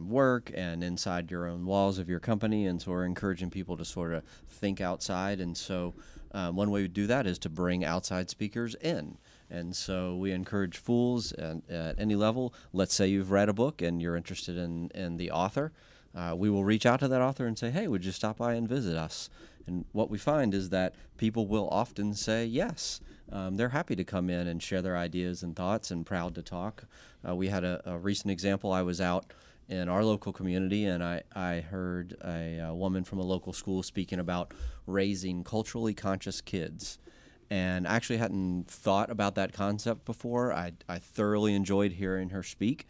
work 0.00 0.50
and 0.54 0.82
inside 0.82 1.30
your 1.30 1.46
own 1.46 1.66
walls 1.66 1.98
of 1.98 2.08
your 2.08 2.20
company. 2.20 2.66
And 2.66 2.80
so 2.80 2.92
we're 2.92 3.04
encouraging 3.04 3.50
people 3.50 3.76
to 3.76 3.84
sort 3.84 4.14
of 4.14 4.22
think 4.48 4.80
outside. 4.80 5.40
And 5.40 5.56
so 5.56 5.94
um, 6.32 6.56
one 6.56 6.70
way 6.70 6.82
we 6.82 6.88
do 6.88 7.06
that 7.06 7.26
is 7.26 7.38
to 7.40 7.48
bring 7.48 7.84
outside 7.84 8.30
speakers 8.30 8.74
in. 8.76 9.18
And 9.50 9.76
so 9.76 10.16
we 10.16 10.32
encourage 10.32 10.76
fools 10.76 11.32
at, 11.32 11.68
at 11.70 11.98
any 11.98 12.14
level. 12.16 12.54
Let's 12.72 12.94
say 12.94 13.06
you've 13.06 13.30
read 13.30 13.48
a 13.48 13.52
book 13.52 13.82
and 13.82 14.02
you're 14.02 14.16
interested 14.16 14.56
in, 14.56 14.90
in 14.94 15.18
the 15.18 15.30
author. 15.30 15.72
Uh, 16.14 16.34
we 16.36 16.48
will 16.48 16.64
reach 16.64 16.86
out 16.86 17.00
to 17.00 17.08
that 17.08 17.20
author 17.20 17.46
and 17.46 17.58
say, 17.58 17.70
hey, 17.70 17.86
would 17.86 18.04
you 18.04 18.12
stop 18.12 18.38
by 18.38 18.54
and 18.54 18.68
visit 18.68 18.96
us? 18.96 19.28
And 19.66 19.84
what 19.92 20.10
we 20.10 20.18
find 20.18 20.54
is 20.54 20.70
that 20.70 20.94
people 21.16 21.46
will 21.46 21.68
often 21.68 22.14
say 22.14 22.46
yes. 22.46 23.00
Um, 23.32 23.56
they're 23.56 23.70
happy 23.70 23.96
to 23.96 24.04
come 24.04 24.30
in 24.30 24.46
and 24.46 24.62
share 24.62 24.82
their 24.82 24.96
ideas 24.96 25.42
and 25.42 25.56
thoughts 25.56 25.90
and 25.90 26.06
proud 26.06 26.34
to 26.36 26.42
talk. 26.42 26.84
Uh, 27.28 27.34
we 27.34 27.48
had 27.48 27.64
a, 27.64 27.82
a, 27.84 27.98
recent 27.98 28.30
example. 28.30 28.72
I 28.72 28.82
was 28.82 29.00
out 29.00 29.32
in 29.68 29.88
our 29.88 30.04
local 30.04 30.32
community 30.32 30.84
and 30.84 31.02
I, 31.02 31.22
I 31.34 31.60
heard 31.60 32.16
a, 32.24 32.58
a 32.68 32.74
woman 32.74 33.02
from 33.02 33.18
a 33.18 33.24
local 33.24 33.52
school 33.52 33.82
speaking 33.82 34.20
about 34.20 34.54
raising 34.86 35.42
culturally 35.42 35.92
conscious 35.92 36.40
kids 36.40 36.98
and 37.50 37.86
I 37.86 37.94
actually 37.94 38.18
hadn't 38.18 38.68
thought 38.68 39.10
about 39.10 39.34
that 39.36 39.52
concept 39.52 40.04
before. 40.04 40.52
I, 40.52 40.72
I 40.88 40.98
thoroughly 40.98 41.54
enjoyed 41.54 41.92
hearing 41.92 42.30
her 42.30 42.42
speak, 42.42 42.86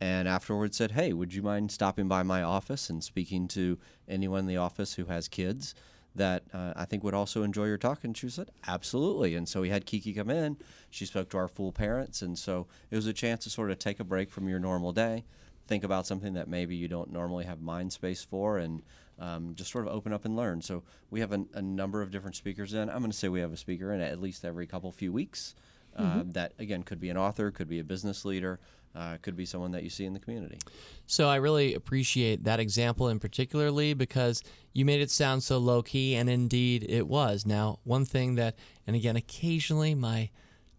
and 0.00 0.28
afterwards 0.28 0.76
said, 0.76 0.92
"Hey, 0.92 1.12
would 1.12 1.32
you 1.32 1.42
mind 1.42 1.72
stopping 1.72 2.08
by 2.08 2.22
my 2.22 2.42
office 2.42 2.90
and 2.90 3.02
speaking 3.02 3.48
to 3.48 3.78
anyone 4.08 4.40
in 4.40 4.46
the 4.46 4.56
office 4.56 4.94
who 4.94 5.06
has 5.06 5.28
kids 5.28 5.74
that 6.14 6.44
uh, 6.52 6.72
I 6.76 6.84
think 6.84 7.02
would 7.04 7.14
also 7.14 7.42
enjoy 7.42 7.66
your 7.66 7.78
talk?" 7.78 8.04
And 8.04 8.16
she 8.16 8.28
said, 8.28 8.50
"Absolutely." 8.66 9.34
And 9.34 9.48
so 9.48 9.60
we 9.60 9.70
had 9.70 9.86
Kiki 9.86 10.12
come 10.12 10.30
in. 10.30 10.56
She 10.90 11.06
spoke 11.06 11.28
to 11.30 11.38
our 11.38 11.48
full 11.48 11.72
parents, 11.72 12.22
and 12.22 12.38
so 12.38 12.66
it 12.90 12.96
was 12.96 13.06
a 13.06 13.12
chance 13.12 13.44
to 13.44 13.50
sort 13.50 13.70
of 13.70 13.78
take 13.78 14.00
a 14.00 14.04
break 14.04 14.30
from 14.30 14.48
your 14.48 14.58
normal 14.58 14.92
day, 14.92 15.24
think 15.66 15.84
about 15.84 16.06
something 16.06 16.34
that 16.34 16.48
maybe 16.48 16.76
you 16.76 16.88
don't 16.88 17.12
normally 17.12 17.44
have 17.44 17.60
mind 17.60 17.92
space 17.92 18.24
for, 18.24 18.58
and 18.58 18.82
um, 19.18 19.54
just 19.54 19.70
sort 19.70 19.86
of 19.86 19.92
open 19.92 20.12
up 20.12 20.24
and 20.24 20.36
learn. 20.36 20.60
So 20.62 20.82
we 21.10 21.20
have 21.20 21.32
a, 21.32 21.44
a 21.54 21.62
number 21.62 22.02
of 22.02 22.10
different 22.10 22.36
speakers 22.36 22.74
in. 22.74 22.88
I'm 22.90 22.98
going 22.98 23.10
to 23.10 23.16
say 23.16 23.28
we 23.28 23.40
have 23.40 23.52
a 23.52 23.56
speaker 23.56 23.92
in 23.92 24.00
at 24.00 24.20
least 24.20 24.44
every 24.44 24.66
couple 24.66 24.90
few 24.92 25.12
weeks. 25.12 25.54
Uh, 25.96 26.02
mm-hmm. 26.02 26.32
That 26.32 26.52
again 26.58 26.82
could 26.82 27.00
be 27.00 27.08
an 27.08 27.16
author, 27.16 27.50
could 27.50 27.68
be 27.68 27.78
a 27.78 27.84
business 27.84 28.24
leader, 28.24 28.60
uh, 28.94 29.16
could 29.22 29.36
be 29.36 29.44
someone 29.44 29.72
that 29.72 29.82
you 29.82 29.90
see 29.90 30.04
in 30.04 30.12
the 30.12 30.20
community. 30.20 30.58
So 31.06 31.28
I 31.28 31.36
really 31.36 31.74
appreciate 31.74 32.44
that 32.44 32.60
example 32.60 33.08
in 33.08 33.18
particularly 33.18 33.94
because 33.94 34.42
you 34.72 34.84
made 34.84 35.00
it 35.00 35.10
sound 35.10 35.42
so 35.42 35.58
low 35.58 35.82
key, 35.82 36.14
and 36.14 36.28
indeed 36.28 36.86
it 36.88 37.06
was. 37.06 37.44
Now, 37.46 37.78
one 37.84 38.04
thing 38.04 38.36
that, 38.36 38.56
and 38.86 38.96
again, 38.96 39.16
occasionally 39.16 39.94
my 39.94 40.30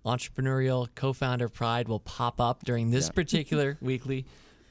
entrepreneurial 0.05 0.87
co-founder 0.95 1.49
pride 1.49 1.87
will 1.87 1.99
pop 1.99 2.39
up 2.39 2.63
during 2.63 2.91
this 2.91 3.07
yeah. 3.07 3.11
particular 3.15 3.77
weekly 3.81 4.25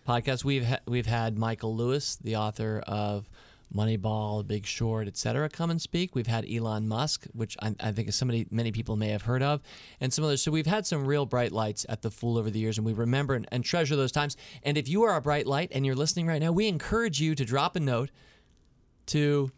podcast. 0.06 0.44
We've 0.44 0.64
ha- 0.64 0.80
we've 0.86 1.06
had 1.06 1.36
Michael 1.36 1.74
Lewis, 1.76 2.16
the 2.16 2.36
author 2.36 2.82
of 2.86 3.28
Moneyball, 3.74 4.46
Big 4.46 4.66
Short, 4.66 5.08
etc., 5.08 5.48
come 5.48 5.70
and 5.70 5.80
speak. 5.80 6.14
We've 6.14 6.26
had 6.26 6.46
Elon 6.48 6.86
Musk, 6.86 7.24
which 7.32 7.56
I, 7.60 7.74
I 7.80 7.92
think 7.92 8.08
is 8.08 8.14
somebody 8.14 8.46
many 8.50 8.72
people 8.72 8.96
may 8.96 9.08
have 9.08 9.22
heard 9.22 9.42
of, 9.42 9.60
and 10.00 10.12
some 10.12 10.24
others. 10.24 10.42
So 10.42 10.50
we've 10.50 10.66
had 10.66 10.86
some 10.86 11.06
real 11.06 11.26
bright 11.26 11.52
lights 11.52 11.84
at 11.88 12.02
the 12.02 12.10
Fool 12.10 12.38
over 12.38 12.50
the 12.50 12.58
years, 12.58 12.78
and 12.78 12.86
we 12.86 12.92
remember 12.92 13.34
and, 13.34 13.46
and 13.50 13.64
treasure 13.64 13.96
those 13.96 14.12
times. 14.12 14.36
And 14.62 14.78
if 14.78 14.88
you 14.88 15.02
are 15.02 15.16
a 15.16 15.20
bright 15.20 15.46
light 15.46 15.70
and 15.72 15.84
you're 15.84 15.94
listening 15.94 16.26
right 16.26 16.40
now, 16.40 16.52
we 16.52 16.68
encourage 16.68 17.20
you 17.20 17.34
to 17.34 17.44
drop 17.44 17.76
a 17.76 17.80
note 17.80 18.10
to 19.06 19.50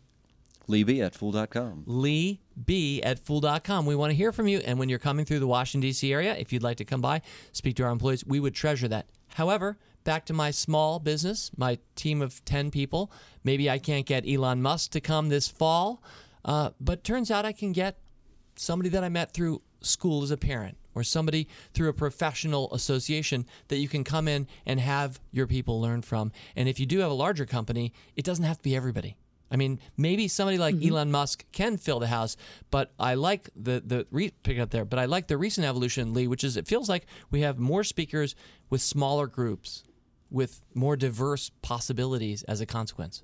Lee 0.69 0.83
B 0.83 1.01
at 1.01 1.15
fool.com. 1.15 1.85
Lee 1.87 2.41
B 2.65 3.03
at 3.03 3.19
fool.com. 3.19 3.87
We 3.87 3.95
want 3.95 4.11
to 4.11 4.17
hear 4.17 4.33
from 4.33 4.49
you. 4.49 4.59
And 4.59 4.79
when 4.79 4.89
you're 4.89 4.99
coming 4.99 5.25
through 5.25 5.39
the 5.39 5.47
Washington, 5.47 5.87
D.C. 5.89 6.13
area, 6.13 6.35
if 6.35 6.53
you'd 6.53 6.63
like 6.63 6.79
to 6.79 6.85
come 6.85 7.01
by, 7.01 7.23
speak 7.53 7.77
to 7.77 7.85
our 7.85 7.91
employees, 7.91 8.25
we 8.27 8.41
would 8.41 8.55
treasure 8.55 8.89
that. 8.89 9.07
However, 9.35 9.79
back 10.07 10.25
to 10.27 10.33
my 10.33 10.53
small 10.53 11.01
business, 11.01 11.51
my 11.57 11.79
team 11.97 12.23
of 12.23 12.43
10 12.47 12.71
people. 12.71 13.11
Maybe 13.43 13.69
I 13.69 13.79
can't 13.79 14.07
get 14.07 14.25
Elon 14.27 14.63
Musk 14.63 14.93
to 14.93 15.01
come 15.01 15.29
this 15.29 15.49
fall, 15.49 16.01
uh, 16.45 16.71
but 16.81 17.05
turns 17.05 17.31
out 17.31 17.45
I 17.45 17.53
can 17.53 17.73
get 17.73 17.99
somebody 18.55 18.89
that 18.91 19.05
I 19.05 19.09
met 19.09 19.35
through 19.35 19.63
school 19.81 20.23
as 20.23 20.31
a 20.31 20.37
parent 20.37 20.79
or 20.95 21.03
somebody 21.03 21.49
through 21.75 21.89
a 21.89 21.93
professional 21.93 22.73
association 22.73 23.47
that 23.69 23.79
you 23.79 23.89
can 23.89 24.05
come 24.05 24.29
in 24.29 24.47
and 24.65 24.79
have 24.81 25.21
your 25.33 25.49
people 25.49 25.81
learn 25.81 26.03
from. 26.03 26.33
And 26.55 26.69
if 26.69 26.79
you 26.81 26.87
do 26.87 27.01
have 27.01 27.11
a 27.11 27.15
larger 27.15 27.45
company, 27.45 27.93
it 28.15 28.25
doesn't 28.25 28.45
have 28.45 28.59
to 28.59 28.63
be 28.63 28.77
everybody. 28.77 29.17
I 29.51 29.57
mean, 29.57 29.81
maybe 29.97 30.29
somebody 30.29 30.57
like 30.57 30.77
mm-hmm. 30.77 30.95
Elon 30.95 31.11
Musk 31.11 31.45
can 31.53 31.77
fill 31.79 31.99
the 31.99 32.07
house, 32.07 32.37
but 32.71 32.93
I 32.99 33.15
like 33.15 33.51
the 33.55 33.83
the 33.85 34.07
re- 34.11 34.33
pick 34.43 34.59
up 34.59 34.71
there. 34.71 34.85
But 34.85 34.99
I 34.99 35.05
like 35.05 35.29
the 35.29 35.37
recent 35.37 35.67
evolution, 35.67 36.15
Lee, 36.15 36.27
which 36.27 36.43
is 36.43 36.57
it 36.57 36.67
feels 36.67 36.89
like 36.89 37.07
we 37.31 37.43
have 37.43 37.59
more 37.59 37.85
speakers 37.85 38.35
with 38.71 38.83
smaller 38.83 39.29
groups 39.29 39.85
with 40.31 40.61
more 40.75 40.97
diverse 40.97 41.51
possibilities 41.63 42.43
as 42.45 42.61
a 42.61 42.67
consequence. 42.67 43.23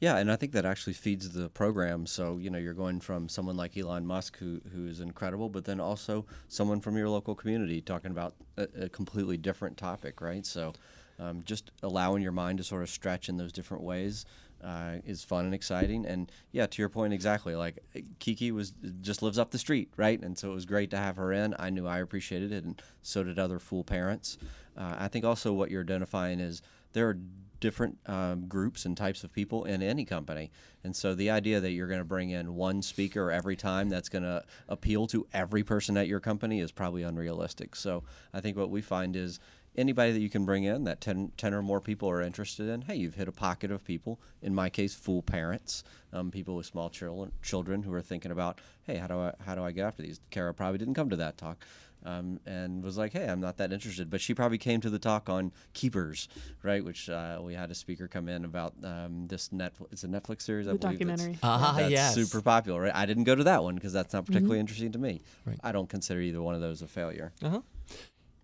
Yeah, 0.00 0.16
and 0.16 0.32
I 0.32 0.36
think 0.36 0.52
that 0.52 0.64
actually 0.64 0.94
feeds 0.94 1.30
the 1.30 1.48
program. 1.50 2.06
So 2.06 2.38
you 2.38 2.50
know, 2.50 2.58
you're 2.58 2.74
going 2.74 3.00
from 3.00 3.28
someone 3.28 3.56
like 3.56 3.76
Elon 3.76 4.06
Musk, 4.06 4.38
who 4.38 4.60
who 4.72 4.86
is 4.86 5.00
incredible, 5.00 5.48
but 5.48 5.64
then 5.64 5.78
also 5.78 6.24
someone 6.48 6.80
from 6.80 6.96
your 6.96 7.08
local 7.08 7.34
community 7.34 7.80
talking 7.80 8.10
about 8.10 8.34
a, 8.56 8.66
a 8.82 8.88
completely 8.88 9.36
different 9.36 9.76
topic, 9.76 10.20
right? 10.20 10.46
So 10.46 10.72
um, 11.18 11.42
just 11.44 11.70
allowing 11.82 12.22
your 12.22 12.32
mind 12.32 12.58
to 12.58 12.64
sort 12.64 12.82
of 12.82 12.88
stretch 12.88 13.28
in 13.28 13.36
those 13.36 13.52
different 13.52 13.82
ways 13.82 14.24
uh, 14.62 14.96
is 15.04 15.24
fun 15.24 15.44
and 15.44 15.54
exciting. 15.54 16.06
And 16.06 16.30
yeah, 16.52 16.66
to 16.66 16.82
your 16.82 16.88
point, 16.88 17.12
exactly. 17.12 17.54
Like 17.54 17.82
Kiki 18.18 18.52
was 18.52 18.72
just 19.00 19.22
lives 19.22 19.38
up 19.38 19.50
the 19.50 19.58
street, 19.58 19.90
right? 19.96 20.20
And 20.20 20.36
so 20.36 20.50
it 20.50 20.54
was 20.54 20.66
great 20.66 20.90
to 20.90 20.96
have 20.96 21.16
her 21.16 21.32
in. 21.32 21.54
I 21.58 21.70
knew 21.70 21.86
I 21.86 21.98
appreciated 21.98 22.52
it, 22.52 22.64
and 22.64 22.80
so 23.02 23.22
did 23.22 23.38
other 23.38 23.58
Fool 23.58 23.84
parents. 23.84 24.38
Uh, 24.76 24.96
I 24.98 25.08
think 25.08 25.24
also 25.24 25.52
what 25.52 25.70
you're 25.70 25.82
identifying 25.82 26.40
is 26.40 26.62
there 26.92 27.08
are 27.08 27.18
different 27.60 27.98
um, 28.06 28.46
groups 28.46 28.86
and 28.86 28.96
types 28.96 29.22
of 29.22 29.32
people 29.32 29.64
in 29.64 29.82
any 29.82 30.04
company. 30.04 30.50
And 30.82 30.96
so 30.96 31.14
the 31.14 31.30
idea 31.30 31.60
that 31.60 31.72
you're 31.72 31.86
going 31.86 32.00
to 32.00 32.04
bring 32.04 32.30
in 32.30 32.54
one 32.54 32.82
speaker 32.82 33.30
every 33.30 33.54
time 33.54 33.88
that's 33.88 34.08
going 34.08 34.22
to 34.22 34.42
appeal 34.68 35.06
to 35.08 35.26
every 35.32 35.62
person 35.62 35.96
at 35.96 36.08
your 36.08 36.20
company 36.20 36.60
is 36.60 36.72
probably 36.72 37.02
unrealistic. 37.02 37.76
So 37.76 38.02
I 38.32 38.40
think 38.40 38.56
what 38.56 38.70
we 38.70 38.80
find 38.80 39.14
is 39.14 39.38
anybody 39.76 40.12
that 40.12 40.20
you 40.20 40.30
can 40.30 40.44
bring 40.44 40.64
in 40.64 40.84
that 40.84 41.00
10, 41.00 41.32
10, 41.36 41.54
or 41.54 41.62
more 41.62 41.80
people 41.80 42.08
are 42.10 42.20
interested 42.20 42.68
in, 42.68 42.82
hey, 42.82 42.96
you've 42.96 43.14
hit 43.14 43.28
a 43.28 43.32
pocket 43.32 43.70
of 43.70 43.84
people. 43.84 44.20
In 44.42 44.54
my 44.54 44.68
case, 44.68 44.94
Fool 44.94 45.22
parents, 45.22 45.84
um, 46.12 46.30
people 46.30 46.56
with 46.56 46.66
small 46.66 46.90
children, 46.90 47.32
children 47.42 47.82
who 47.84 47.92
are 47.92 48.02
thinking 48.02 48.30
about, 48.32 48.60
hey, 48.86 48.96
how 48.96 49.06
do 49.06 49.18
I 49.18 49.32
how 49.44 49.54
do 49.54 49.62
I 49.62 49.70
get 49.72 49.86
after 49.86 50.02
these? 50.02 50.20
Kara 50.30 50.52
probably 50.52 50.78
didn't 50.78 50.94
come 50.94 51.10
to 51.10 51.16
that 51.16 51.36
talk. 51.38 51.64
Um, 52.02 52.40
and 52.46 52.82
was 52.82 52.96
like, 52.96 53.12
"Hey, 53.12 53.28
I'm 53.28 53.40
not 53.40 53.58
that 53.58 53.74
interested." 53.74 54.08
But 54.08 54.22
she 54.22 54.32
probably 54.32 54.56
came 54.56 54.80
to 54.80 54.88
the 54.88 54.98
talk 54.98 55.28
on 55.28 55.52
Keepers, 55.74 56.28
right? 56.62 56.82
Which 56.82 57.10
uh, 57.10 57.40
we 57.42 57.52
had 57.52 57.70
a 57.70 57.74
speaker 57.74 58.08
come 58.08 58.26
in 58.26 58.46
about 58.46 58.72
um, 58.82 59.26
this 59.28 59.50
Netflix. 59.50 59.92
It's 59.92 60.04
a 60.04 60.08
Netflix 60.08 60.40
series, 60.40 60.66
I 60.66 60.70
believe. 60.72 60.98
Documentary. 60.98 61.38
Ah, 61.42 61.74
that's 61.76 61.90
yes. 61.90 62.14
super 62.14 62.40
popular. 62.40 62.80
Right? 62.80 62.94
I 62.94 63.04
didn't 63.04 63.24
go 63.24 63.34
to 63.34 63.44
that 63.44 63.62
one 63.62 63.74
because 63.74 63.92
that's 63.92 64.14
not 64.14 64.24
particularly 64.24 64.56
Mm-hmm. 64.56 64.60
interesting 64.60 64.92
to 64.92 64.98
me. 64.98 65.20
Right. 65.44 65.58
I 65.62 65.72
don't 65.72 65.90
consider 65.90 66.22
either 66.22 66.40
one 66.40 66.54
of 66.54 66.62
those 66.62 66.80
a 66.80 66.86
failure. 66.86 67.32
Uh-huh. 67.42 67.60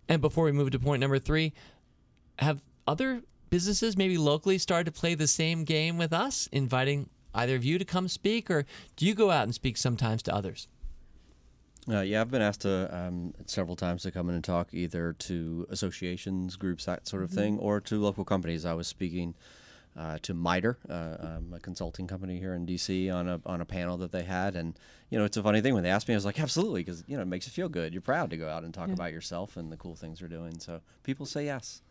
And 0.09 0.21
before 0.21 0.45
we 0.45 0.51
move 0.51 0.71
to 0.71 0.79
point 0.79 1.01
number 1.01 1.19
three, 1.19 1.53
have 2.39 2.61
other 2.87 3.21
businesses 3.49 3.97
maybe 3.97 4.17
locally 4.17 4.57
started 4.57 4.85
to 4.93 4.99
play 4.99 5.15
the 5.15 5.27
same 5.27 5.63
game 5.63 5.97
with 5.97 6.13
us, 6.13 6.47
inviting 6.51 7.09
either 7.33 7.55
of 7.55 7.63
you 7.65 7.77
to 7.77 7.85
come 7.85 8.07
speak, 8.07 8.49
or 8.49 8.65
do 8.95 9.05
you 9.05 9.13
go 9.13 9.31
out 9.31 9.43
and 9.43 9.53
speak 9.53 9.77
sometimes 9.77 10.21
to 10.23 10.33
others? 10.33 10.67
Uh, 11.89 12.01
yeah, 12.01 12.19
I've 12.19 12.29
been 12.31 12.41
asked 12.41 12.61
to 12.61 12.93
um, 12.95 13.33
several 13.45 13.77
times 13.77 14.03
to 14.03 14.11
come 14.11 14.27
in 14.27 14.35
and 14.35 14.43
talk 14.43 14.73
either 14.73 15.13
to 15.19 15.65
associations, 15.69 16.57
groups, 16.57 16.85
that 16.85 17.07
sort 17.07 17.23
of 17.23 17.29
Mm-hmm. 17.29 17.39
thing, 17.39 17.59
or 17.59 17.79
to 17.81 18.01
local 18.01 18.25
companies. 18.25 18.65
I 18.65 18.73
was 18.73 18.87
speaking 18.87 19.35
uh, 19.97 20.17
to 20.21 20.33
MITRE, 20.33 20.77
uh, 20.89 21.15
um, 21.19 21.53
a 21.53 21.59
consulting 21.59 22.05
company 22.07 22.37
here 22.39 22.53
in 22.53 22.65
DC, 22.65 23.11
on 23.13 23.27
a 23.27 23.41
on 23.45 23.61
a 23.61 23.65
panel 23.65 23.97
that 23.97 24.11
they 24.11 24.23
had, 24.23 24.55
and 24.55 24.77
you 25.09 25.17
know, 25.17 25.25
it's 25.25 25.37
a 25.37 25.43
funny 25.43 25.61
thing 25.61 25.73
when 25.73 25.83
they 25.83 25.89
asked 25.89 26.07
me, 26.07 26.13
I 26.13 26.17
was 26.17 26.25
like, 26.25 26.39
absolutely, 26.39 26.81
because 26.83 27.03
you 27.07 27.15
know, 27.15 27.23
it 27.23 27.27
makes 27.27 27.47
you 27.47 27.51
feel 27.51 27.69
good. 27.69 27.93
You're 27.93 28.01
proud 28.01 28.29
to 28.29 28.37
go 28.37 28.47
out 28.47 28.63
and 28.63 28.73
talk 28.73 28.87
Yeah. 28.89 28.93
about 28.93 29.11
yourself 29.13 29.57
and 29.57 29.71
the 29.71 29.77
cool 29.77 29.95
things 29.95 30.19
you're 30.21 30.29
doing. 30.29 30.59
So 30.59 30.81
people 31.03 31.25
say 31.25 31.45
yes. 31.45 31.81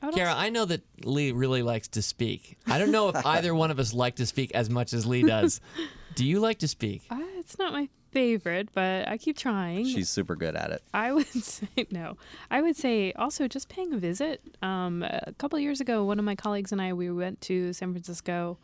I 0.00 0.06
would 0.06 0.14
Kara, 0.16 0.34
I 0.34 0.48
know 0.48 0.64
that 0.64 0.82
Lee 1.04 1.30
really 1.30 1.62
likes 1.62 1.86
to 1.88 2.02
speak. 2.02 2.56
I 2.66 2.78
don't 2.78 2.90
know 2.90 3.08
if 3.10 3.26
either 3.26 3.54
one 3.54 3.70
of 3.70 3.78
us 3.78 3.92
like 3.94 4.16
to 4.16 4.26
speak 4.26 4.50
as 4.54 4.68
much 4.70 4.92
as 4.92 5.06
Lee 5.06 5.22
does. 5.22 5.60
Do 6.16 6.24
you 6.26 6.40
like 6.40 6.58
to 6.60 6.68
speak? 6.68 7.02
uh, 7.10 7.18
it's 7.38 7.58
not 7.58 7.72
my 7.72 7.88
favorite, 8.12 8.68
but 8.72 9.08
I 9.08 9.16
keep 9.16 9.36
trying. 9.36 9.86
She's 9.86 10.08
super 10.08 10.36
good 10.36 10.54
at 10.54 10.70
it. 10.70 10.82
I 10.94 11.12
would 11.12 11.26
say 11.44 11.68
no. 11.90 12.16
I 12.50 12.60
would 12.60 12.76
say 12.76 13.12
also 13.14 13.48
just 13.48 13.68
paying 13.68 13.92
a 13.92 13.98
visit. 13.98 14.40
Um, 14.62 15.02
a 15.02 15.32
couple 15.38 15.56
of 15.56 15.62
years 15.62 15.80
ago, 15.80 16.04
one 16.04 16.18
of 16.18 16.24
my 16.24 16.34
colleagues 16.34 16.72
and 16.72 16.80
I 16.80 16.92
we 16.92 17.10
went 17.10 17.40
to 17.42 17.72
San 17.72 17.92
Francisco 17.92 18.58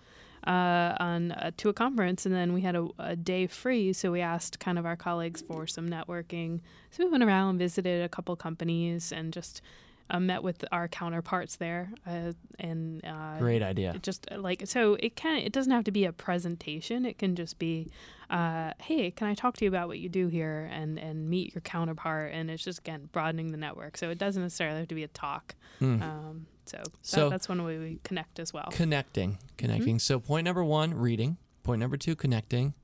uh, 0.47 0.95
on 1.01 1.33
uh, 1.33 1.51
to 1.57 1.69
a 1.69 1.73
conference, 1.73 2.27
and 2.27 2.35
then 2.35 2.53
we 2.53 2.61
had 2.61 2.77
a, 2.77 2.89
a 2.99 3.17
day 3.17 3.47
free. 3.47 3.93
So 3.93 4.13
we 4.13 4.21
asked 4.21 4.61
kind 4.61 4.79
of 4.79 4.87
our 4.87 4.97
colleagues 4.97 5.43
for 5.43 5.67
some 5.67 5.89
networking. 5.89 6.61
So 6.91 7.05
we 7.05 7.11
went 7.11 7.25
around, 7.25 7.51
and 7.51 7.59
visited 7.59 8.05
a 8.05 8.09
couple 8.09 8.37
companies, 8.37 9.13
and 9.13 9.33
just 9.33 9.63
uh, 10.11 10.19
met 10.21 10.43
with 10.43 10.65
our 10.73 10.89
counterparts 10.89 11.57
there, 11.57 11.91
uh, 12.07 12.33
and 12.59 13.05
uh, 13.05 13.39
Great 13.39 13.63
idea. 13.63 13.95
just 14.03 14.27
uh, 14.33 14.39
like 14.39 14.63
so 14.67 14.95
it 15.01 15.17
can 15.17 15.39
it 15.39 15.53
doesn't 15.53 15.73
have 15.73 15.85
to 15.85 15.91
be 15.91 16.05
a 16.05 16.13
presentation. 16.13 17.05
It 17.05 17.19
can 17.19 17.37
just 17.37 17.59
be, 17.59 17.89
uh, 18.31 18.73
hey, 18.81 19.11
can 19.11 19.27
I 19.29 19.35
talk 19.35 19.57
to 19.59 19.65
you 19.65 19.69
about 19.69 19.89
what 19.89 19.99
you 19.99 20.09
do 20.09 20.29
here 20.29 20.69
and 20.73 20.99
and 20.99 21.29
meet 21.29 21.55
your 21.55 21.63
counterpart, 21.63 22.33
and 22.33 22.51
it's 22.51 22.65
just 22.65 22.79
again 22.81 23.09
broadening 23.13 23.51
the 23.53 23.59
network. 23.59 23.97
So 23.97 24.11
it 24.11 24.19
doesn't 24.19 24.43
necessarily 24.43 24.79
have 24.79 24.89
to 24.89 24.95
be 24.95 25.05
a 25.05 25.09
talk. 25.09 25.55
Hmm. 25.79 26.03
Um, 26.03 26.47
so, 26.67 26.77
that, 26.79 26.89
So- 27.03 27.31
that's 27.31 27.49
one 27.49 27.65
way 27.65 27.79
we 27.79 27.99
connect 28.05 28.39
as 28.39 28.53
well. 28.53 28.69
Connecting, 28.73 29.39
connecting. 29.57 29.99
So 29.99 30.19
point 30.21 30.45
number 30.45 30.65
one, 30.65 30.95
reading. 30.95 31.37
Point 31.63 31.81
number 31.81 31.97
two, 31.97 32.15
connecting. 32.17 32.75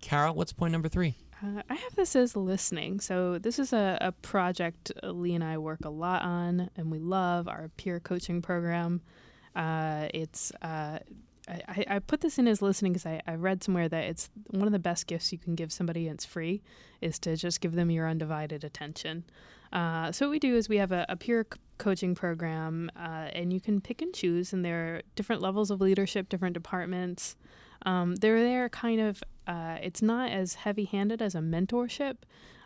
Carol, 0.00 0.34
what's 0.34 0.52
point 0.52 0.72
number 0.72 0.88
three? 0.88 1.14
Uh, 1.42 1.62
I 1.70 1.74
have 1.74 1.94
this 1.94 2.14
as 2.16 2.36
listening. 2.36 3.00
So 3.00 3.38
this 3.38 3.58
is 3.58 3.72
a, 3.72 3.96
a 4.00 4.12
project 4.12 4.92
uh, 5.02 5.10
Lee 5.10 5.34
and 5.34 5.44
I 5.44 5.58
work 5.58 5.84
a 5.84 5.90
lot 5.90 6.22
on, 6.22 6.70
and 6.76 6.90
we 6.90 6.98
love 6.98 7.48
our 7.48 7.70
peer 7.76 7.98
coaching 8.00 8.42
program. 8.42 9.00
Uh, 9.56 10.08
it's 10.12 10.52
uh, 10.62 10.98
I, 11.48 11.84
I- 11.88 11.98
put 11.98 12.20
this 12.20 12.38
in 12.38 12.46
as 12.46 12.60
listening 12.62 12.92
because 12.92 13.06
I, 13.06 13.20
I 13.26 13.34
read 13.34 13.64
somewhere 13.64 13.88
that 13.88 14.04
it's 14.04 14.30
one 14.48 14.66
of 14.66 14.72
the 14.72 14.78
best 14.78 15.06
gifts 15.06 15.32
you 15.32 15.38
can 15.38 15.54
give 15.54 15.72
somebody, 15.72 16.06
and 16.08 16.14
it's 16.16 16.24
free, 16.26 16.62
is 17.00 17.18
to 17.20 17.36
just 17.36 17.60
give 17.60 17.72
them 17.72 17.90
your 17.90 18.08
undivided 18.08 18.62
attention. 18.62 19.24
Uh, 19.72 20.12
so 20.12 20.26
what 20.26 20.32
we 20.32 20.38
do 20.38 20.56
is 20.56 20.68
we 20.68 20.76
have 20.76 20.92
a, 20.92 21.06
a 21.08 21.16
peer 21.16 21.46
c- 21.52 21.58
coaching 21.78 22.14
program, 22.14 22.90
uh, 22.96 23.28
and 23.32 23.52
you 23.52 23.60
can 23.60 23.80
pick 23.80 24.02
and 24.02 24.12
choose, 24.12 24.52
and 24.52 24.64
there 24.64 24.96
are 24.96 25.02
different 25.16 25.40
levels 25.40 25.70
of 25.70 25.80
leadership, 25.80 26.28
different 26.28 26.54
departments. 26.54 27.36
Um, 27.86 28.16
they're 28.16 28.42
there 28.42 28.68
kind 28.68 29.00
of, 29.00 29.22
uh, 29.50 29.78
it's 29.82 30.00
not 30.00 30.30
as 30.30 30.54
heavy 30.54 30.84
handed 30.84 31.20
as 31.20 31.34
a 31.34 31.40
mentorship. 31.40 32.18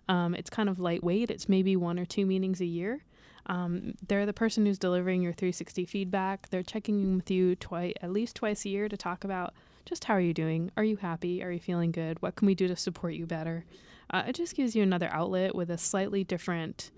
Um, 0.07 0.35
it's 0.35 0.50
kind 0.50 0.69
of 0.69 0.79
lightweight. 0.79 1.31
It's 1.31 1.49
maybe 1.49 1.76
one 1.76 1.99
or 1.99 2.05
two 2.05 2.26
meetings 2.26 2.61
a 2.61 2.67
year. 2.67 3.05
Um, 3.47 3.95
they're 4.07 4.26
the 4.26 4.35
person 4.35 4.67
who's 4.67 4.79
delivering 4.79 5.23
your 5.23 5.33
360 5.33 5.87
feedback. 5.87 6.50
They're 6.50 6.62
checking 6.62 7.03
in 7.03 7.17
with 7.17 7.31
you 7.31 7.57
at 7.73 8.11
least 8.12 8.37
twice 8.37 8.67
a 8.67 8.69
year 8.69 8.91
to 8.91 8.99
talk 8.99 9.25
about 9.25 9.55
just 9.87 10.05
how 10.05 10.14
are 10.14 10.21
you 10.21 10.35
doing? 10.35 10.71
Are 10.76 10.85
you 10.85 10.97
happy? 10.97 11.43
Are 11.43 11.50
you 11.50 11.59
feeling 11.59 11.91
good? 11.91 12.21
What 12.21 12.37
can 12.37 12.45
we 12.45 12.55
do 12.55 12.69
to 12.69 12.76
support 12.76 13.14
you 13.14 13.25
better? 13.25 13.64
Uh, 14.11 14.25
it 14.29 14.35
just 14.35 14.55
gives 14.55 14.76
you 14.76 14.83
another 14.83 15.09
outlet 15.11 15.55
with 15.55 15.71
a 15.71 15.79
slightly 15.79 16.23
different 16.23 16.91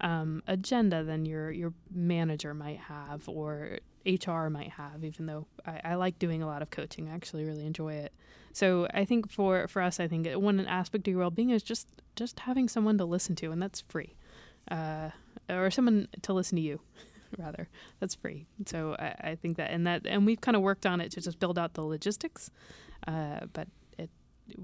um, 0.00 0.42
agenda 0.46 1.04
than 1.04 1.24
your 1.26 1.50
your 1.50 1.72
manager 1.92 2.54
might 2.54 2.78
have 2.78 3.28
or 3.28 3.78
HR 4.04 4.48
might 4.48 4.70
have. 4.70 5.04
Even 5.04 5.26
though 5.26 5.46
I, 5.66 5.80
I 5.84 5.94
like 5.94 6.18
doing 6.18 6.42
a 6.42 6.46
lot 6.46 6.62
of 6.62 6.70
coaching, 6.70 7.08
I 7.08 7.14
actually 7.14 7.44
really 7.44 7.66
enjoy 7.66 7.94
it. 7.94 8.12
So 8.52 8.86
I 8.92 9.04
think 9.04 9.30
for 9.30 9.66
for 9.68 9.82
us, 9.82 10.00
I 10.00 10.08
think 10.08 10.28
one 10.34 10.60
aspect 10.66 11.06
of 11.08 11.12
your 11.12 11.20
well 11.20 11.30
being 11.30 11.50
is 11.50 11.62
just 11.62 11.88
just 12.16 12.40
having 12.40 12.68
someone 12.68 12.98
to 12.98 13.04
listen 13.04 13.34
to, 13.36 13.50
and 13.50 13.62
that's 13.62 13.80
free, 13.80 14.16
uh, 14.70 15.10
or 15.48 15.70
someone 15.70 16.08
to 16.22 16.32
listen 16.32 16.56
to 16.56 16.62
you. 16.62 16.80
Rather, 17.38 17.68
that's 17.98 18.14
free. 18.14 18.46
So 18.66 18.94
I, 18.98 19.30
I 19.30 19.34
think 19.36 19.56
that, 19.56 19.70
and 19.70 19.86
that, 19.86 20.02
and 20.06 20.26
we've 20.26 20.40
kind 20.42 20.54
of 20.54 20.60
worked 20.60 20.84
on 20.84 21.00
it 21.00 21.12
to 21.12 21.22
just 21.22 21.38
build 21.38 21.58
out 21.58 21.72
the 21.72 21.82
logistics, 21.82 22.50
uh, 23.06 23.40
but 23.54 23.68
it, 23.96 24.10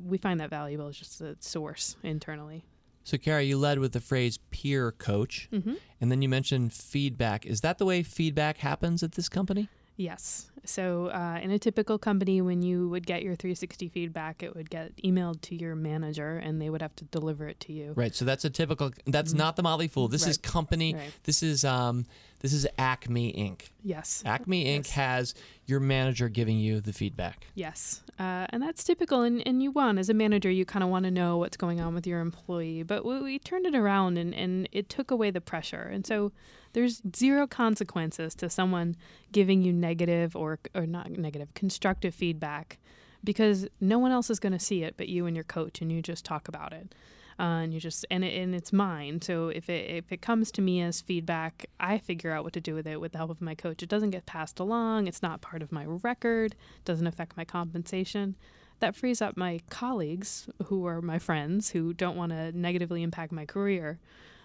we 0.05 0.19
find 0.19 0.39
that 0.41 0.51
valuable 0.51 0.89
as 0.89 0.99
just 0.99 1.23
a 1.23 1.35
source 1.41 1.97
internally. 2.03 2.67
So, 3.09 3.17
Kara, 3.17 3.43
you 3.43 3.57
led 3.57 3.79
with 3.79 3.93
the 3.93 4.01
phrase 4.01 4.39
peer 4.51 4.93
coach, 4.93 5.49
Mm-hmm. 5.51 5.75
and 6.01 6.13
then 6.13 6.21
you 6.21 6.29
mentioned 6.29 6.75
feedback. 6.75 7.47
Is 7.47 7.63
that 7.63 7.79
the 7.79 7.87
way 7.87 8.03
feedback 8.03 8.59
happens 8.59 9.03
at 9.03 9.13
this 9.13 9.29
company? 9.31 9.69
Yes. 9.97 10.51
So, 10.65 11.07
uh, 11.07 11.41
in 11.43 11.51
a 11.51 11.59
typical 11.59 11.99
company, 11.99 12.41
when 12.43 12.61
you 12.63 12.89
would 12.91 13.07
get 13.07 13.23
your 13.23 13.35
360 13.35 13.89
feedback, 13.89 14.43
it 14.43 14.55
would 14.55 14.69
get 14.71 14.95
emailed 14.99 15.41
to 15.49 15.55
your 15.57 15.75
manager 15.75 16.37
and 16.37 16.61
they 16.61 16.69
would 16.71 16.83
have 16.83 16.95
to 16.97 17.05
deliver 17.07 17.49
it 17.49 17.59
to 17.61 17.73
you. 17.73 17.95
Right. 17.97 18.15
So 18.15 18.25
that's 18.27 18.45
a 18.45 18.51
typical. 18.51 18.93
That's 19.07 19.33
not 19.33 19.57
the 19.57 19.63
Motley 19.63 19.89
Fool. 19.89 20.07
This 20.09 20.27
is 20.27 20.37
Mm-hmm. 20.39 20.53
Company. 20.53 20.95
Right. 20.95 21.11
This 21.25 21.43
is 21.43 21.65
um. 21.65 22.05
This 22.41 22.53
is 22.53 22.67
Acme 22.79 23.33
Inc. 23.33 23.69
Yes. 23.83 24.23
Acme 24.25 24.65
Inc. 24.65 24.85
Yes. 24.85 24.91
has 24.91 25.35
your 25.67 25.81
manager 25.81 26.29
giving 26.29 26.59
you 26.59 26.81
the 26.81 26.93
feedback. 26.93 27.47
Yes. 27.55 28.03
Uh, 28.19 28.47
and 28.51 28.63
that's 28.63 28.85
typical. 28.85 29.23
And, 29.23 29.45
and 29.47 29.63
you 29.63 29.71
want, 29.71 29.99
as 29.99 30.09
a 30.09 30.15
manager, 30.15 30.51
you 30.51 30.65
kind 30.65 30.83
of 30.83 30.89
want 30.89 31.05
to 31.05 31.11
know 31.11 31.37
what's 31.37 31.57
going 31.57 31.81
on 31.81 31.95
with 31.95 32.07
your 32.07 32.21
employee. 32.21 32.83
But 32.85 33.05
we, 33.05 33.21
we 33.21 33.39
turned 33.39 33.67
it 33.67 33.75
around 33.75 34.19
and, 34.19 34.35
and 34.35 34.69
it 34.73 34.89
took 34.89 35.11
away 35.11 35.31
the 35.31 35.41
pressure. 35.41 35.83
And 35.83 36.07
so 36.07 36.33
there's 36.75 37.03
zero 37.17 37.47
consequences 37.47 38.35
to 38.37 38.49
someone 38.49 38.97
giving 39.33 39.63
you 39.63 39.73
negative 39.73 40.37
or, 40.37 40.61
or 40.75 40.87
not 40.87 41.11
negative, 41.11 41.53
constructive 41.55 42.15
feedback 42.15 42.79
because 43.25 43.67
no 43.81 43.99
one 43.99 44.13
else 44.13 44.31
is 44.31 44.39
going 44.39 44.53
to 44.53 44.59
see 44.61 44.85
it 44.85 44.95
but 44.97 45.09
you 45.09 45.27
and 45.27 45.37
your 45.37 45.45
coach, 45.45 45.81
and 45.81 45.91
you 45.91 46.01
just 46.01 46.25
talk 46.25 46.47
about 46.47 46.73
it. 46.73 46.95
Uh, 47.39 47.63
and 47.63 47.73
you 47.73 47.79
just 47.79 48.05
and 48.11 48.25
it, 48.25 48.35
and 48.35 48.53
it's 48.55 48.73
mine. 48.73 49.23
So 49.23 49.49
if 49.49 49.71
it 49.71 49.89
if 49.91 50.11
it 50.11 50.21
comes 50.21 50.51
to 50.53 50.63
me 50.63 50.81
as 50.83 51.01
feedback, 51.01 51.67
I 51.79 51.99
figure 51.99 52.33
out 52.33 52.43
what 52.43 52.53
to 52.55 52.61
do 52.61 52.75
with 52.75 52.87
it 52.87 53.01
with 53.01 53.13
the 53.13 53.19
help 53.19 53.31
of 53.31 53.41
my 53.41 53.55
coach. 53.55 53.83
It 53.83 53.89
doesn't 53.89 54.11
get 54.11 54.27
passed 54.27 54.59
along. 54.59 55.07
It's 55.07 55.23
not 55.23 55.41
part 55.41 55.63
of 55.63 55.71
my 55.71 55.85
record. 55.87 56.57
Doesn't 56.85 57.07
affect 57.07 57.37
my 57.37 57.45
compensation. 57.45 58.35
That 58.81 58.97
frees 58.97 59.21
up 59.21 59.37
my 59.37 59.61
colleagues, 59.71 60.49
who 60.67 60.87
are 60.87 61.01
my 61.03 61.19
friends, 61.19 61.71
who 61.71 61.93
don't 61.93 62.17
want 62.17 62.31
to 62.31 62.53
negatively 62.53 63.03
impact 63.03 63.33
my 63.33 63.45
career, 63.45 63.99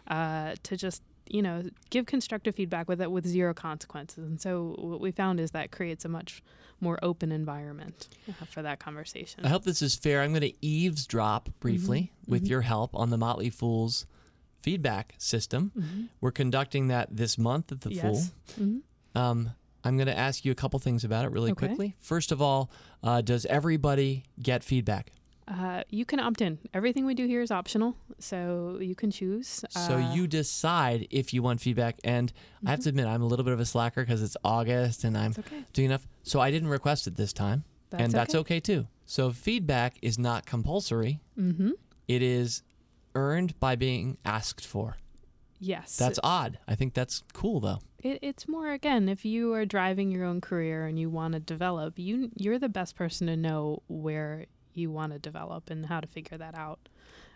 uh, 0.07 0.55
to 0.63 0.75
just 0.75 1.03
you 1.29 1.41
know 1.41 1.63
give 1.89 2.05
constructive 2.05 2.55
feedback 2.55 2.87
with 2.87 3.01
it 3.01 3.11
with 3.11 3.25
zero 3.25 3.53
consequences. 3.53 4.25
And 4.27 4.39
so 4.41 4.75
what 4.77 4.99
we 5.01 5.11
found 5.11 5.39
is 5.39 5.51
that 5.51 5.71
creates 5.71 6.05
a 6.05 6.09
much 6.09 6.43
more 6.79 6.99
open 7.01 7.31
environment 7.31 8.07
uh, 8.29 8.45
for 8.45 8.61
that 8.61 8.79
conversation. 8.79 9.45
I 9.45 9.49
hope 9.49 9.63
this 9.63 9.81
is 9.81 9.95
fair. 9.95 10.21
I'm 10.21 10.31
going 10.31 10.41
to 10.41 10.65
eavesdrop 10.65 11.49
briefly 11.59 12.11
Mm-hmm. 12.23 12.31
with 12.31 12.47
your 12.47 12.61
help 12.61 12.93
on 12.95 13.09
the 13.09 13.17
Motley 13.17 13.49
Fool's 13.49 14.05
feedback 14.61 15.15
system. 15.17 16.09
We're 16.21 16.31
conducting 16.31 16.87
that 16.87 17.15
this 17.15 17.37
month 17.37 17.71
at 17.71 17.81
the 17.81 17.89
Mm-hmm. 17.89 18.07
yes. 18.07 18.31
Fool. 18.57 18.81
Um, 19.15 19.51
I'm 19.83 19.97
going 19.97 20.07
to 20.07 20.17
ask 20.17 20.45
you 20.45 20.51
a 20.51 20.55
couple 20.55 20.79
things 20.79 21.03
about 21.03 21.25
it 21.25 21.31
really 21.31 21.51
Okay. 21.51 21.67
quickly. 21.67 21.95
First 21.99 22.31
of 22.31 22.41
all, 22.41 22.71
uh, 23.03 23.21
does 23.21 23.45
everybody 23.45 24.23
get 24.41 24.63
feedback? 24.63 25.11
Uh, 25.47 25.83
you 25.89 26.05
can 26.05 26.19
opt 26.19 26.41
in. 26.41 26.57
Everything 26.73 27.05
we 27.05 27.13
do 27.13 27.27
here 27.27 27.41
is 27.41 27.51
optional, 27.51 27.95
so 28.19 28.77
you 28.81 28.95
can 28.95 29.11
choose. 29.11 29.63
So 29.69 29.95
Uh, 29.95 30.13
you 30.13 30.25
decide 30.27 31.07
if 31.09 31.33
you 31.33 31.43
want 31.43 31.59
feedback. 31.61 31.99
And 32.03 32.31
I 32.65 32.69
have 32.71 32.79
to 32.81 32.89
admit, 32.89 33.07
I'm 33.07 33.21
a 33.21 33.25
little 33.25 33.43
bit 33.43 33.53
of 33.53 33.59
a 33.59 33.65
slacker 33.65 34.03
because 34.03 34.23
it's 34.23 34.37
August 34.43 35.03
and 35.03 35.17
I'm 35.17 35.33
okay. 35.37 35.65
doing 35.73 35.87
enough. 35.87 36.07
So 36.23 36.39
I 36.39 36.49
didn't 36.51 36.69
request 36.69 37.07
it 37.07 37.15
this 37.15 37.33
time. 37.33 37.63
That's 37.89 38.03
and 38.03 38.11
that's 38.13 38.33
okay. 38.35 38.55
okay 38.55 38.59
too. 38.59 38.87
So 39.05 39.31
feedback 39.31 39.97
is 40.01 40.17
not 40.17 40.45
compulsory, 40.45 41.19
Mm-hmm. 41.37 41.71
it 42.07 42.21
is 42.21 42.63
earned 43.15 43.59
by 43.59 43.75
being 43.75 44.17
asked 44.25 44.65
for. 44.65 44.97
Yes. 45.59 45.97
That's 45.97 46.19
odd. 46.23 46.57
I 46.67 46.75
think 46.75 46.93
that's 46.93 47.23
cool 47.33 47.59
though. 47.59 47.79
it, 47.99 48.19
it's 48.21 48.47
more 48.47 48.71
again 48.71 49.07
if 49.07 49.23
you 49.23 49.53
are 49.53 49.65
driving 49.65 50.11
your 50.11 50.25
own 50.25 50.41
career 50.41 50.85
and 50.87 50.97
you 50.99 51.09
want 51.09 51.33
to 51.35 51.39
develop 51.39 51.97
you 51.97 52.29
you're 52.35 52.59
the 52.59 52.67
best 52.67 52.95
person 52.97 53.27
to 53.27 53.37
know 53.37 53.81
where 53.87 54.45
you 54.75 54.91
want 54.91 55.13
to 55.13 55.19
develop 55.19 55.69
and 55.69 55.85
how 55.85 55.99
to 55.99 56.07
figure 56.07 56.37
that 56.37 56.55
out. 56.55 56.79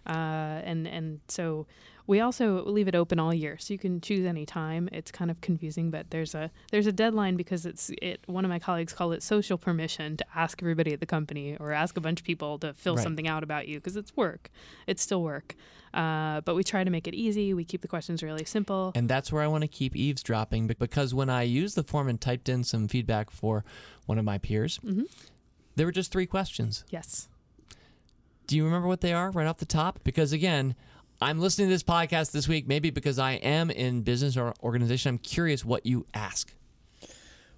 Uh, 0.05 0.61
and 0.63 0.87
and 0.87 1.19
so 1.27 1.67
we 2.05 2.21
also 2.21 2.63
leave 2.65 2.87
it 2.87 2.95
open 2.95 3.19
all 3.19 3.33
year 3.33 3.57
so 3.59 3.73
you 3.73 3.77
can 3.77 3.99
choose 3.99 4.25
any 4.25 4.45
time. 4.45 4.87
It's 4.93 5.11
kind 5.11 5.29
of 5.29 5.41
confusing 5.41 5.91
but 5.91 6.11
there's 6.11 6.33
a 6.33 6.49
there's 6.71 6.87
a 6.87 6.93
deadline 6.93 7.35
because 7.35 7.65
it's 7.65 7.91
it 8.01 8.21
one 8.25 8.45
of 8.45 8.49
my 8.49 8.59
colleagues 8.59 8.93
called 8.93 9.13
it 9.13 9.21
social 9.21 9.57
permission 9.57 10.15
to 10.15 10.25
ask 10.33 10.61
everybody 10.63 10.93
at 10.93 11.01
the 11.01 11.05
company 11.05 11.57
or 11.59 11.73
ask 11.73 11.97
a 11.97 12.01
bunch 12.01 12.21
of 12.21 12.25
people 12.25 12.57
to 12.59 12.73
fill 12.73 12.95
Right. 12.95 13.03
something 13.03 13.27
out 13.27 13.43
about 13.43 13.67
you 13.67 13.79
because 13.79 13.97
it's 13.97 14.15
work. 14.15 14.49
It's 14.87 15.01
still 15.01 15.21
work. 15.21 15.55
Uh, 15.93 16.39
but 16.41 16.55
we 16.55 16.63
try 16.63 16.85
to 16.85 16.89
make 16.89 17.07
it 17.07 17.13
easy. 17.13 17.53
We 17.53 17.65
keep 17.65 17.81
the 17.81 17.87
questions 17.89 18.23
really 18.23 18.45
simple. 18.45 18.93
And 18.95 19.09
that's 19.09 19.29
where 19.31 19.41
I 19.43 19.47
want 19.47 19.63
to 19.63 19.67
keep 19.67 19.93
eavesdropping 19.95 20.67
because 20.67 21.13
when 21.13 21.29
I 21.29 21.41
used 21.43 21.75
the 21.75 21.83
form 21.83 22.07
and 22.07 22.19
typed 22.21 22.47
in 22.47 22.63
some 22.63 22.87
feedback 22.87 23.29
for 23.29 23.65
one 24.05 24.17
of 24.19 24.23
my 24.23 24.37
peers, 24.37 24.79
Mhm. 24.85 25.05
There 25.77 25.85
were 25.85 25.91
just 25.91 26.11
three 26.11 26.25
questions. 26.25 26.83
yes 26.89 27.27
Do 28.47 28.57
you 28.57 28.65
remember 28.65 28.87
what 28.87 29.01
they 29.01 29.13
are 29.13 29.31
right 29.31 29.47
off 29.47 29.57
the 29.57 29.65
top? 29.65 29.99
Because 30.03 30.33
again, 30.33 30.75
I'm 31.21 31.39
listening 31.39 31.67
to 31.67 31.73
this 31.73 31.83
podcast 31.83 32.31
this 32.31 32.47
week, 32.47 32.67
maybe 32.67 32.89
because 32.89 33.17
I 33.17 33.33
am 33.33 33.71
in 33.71 34.01
business 34.01 34.37
or 34.37 34.53
organization. 34.61 35.09
I'm 35.09 35.17
curious 35.17 35.63
what 35.63 35.85
you 35.85 36.05
ask. 36.13 36.53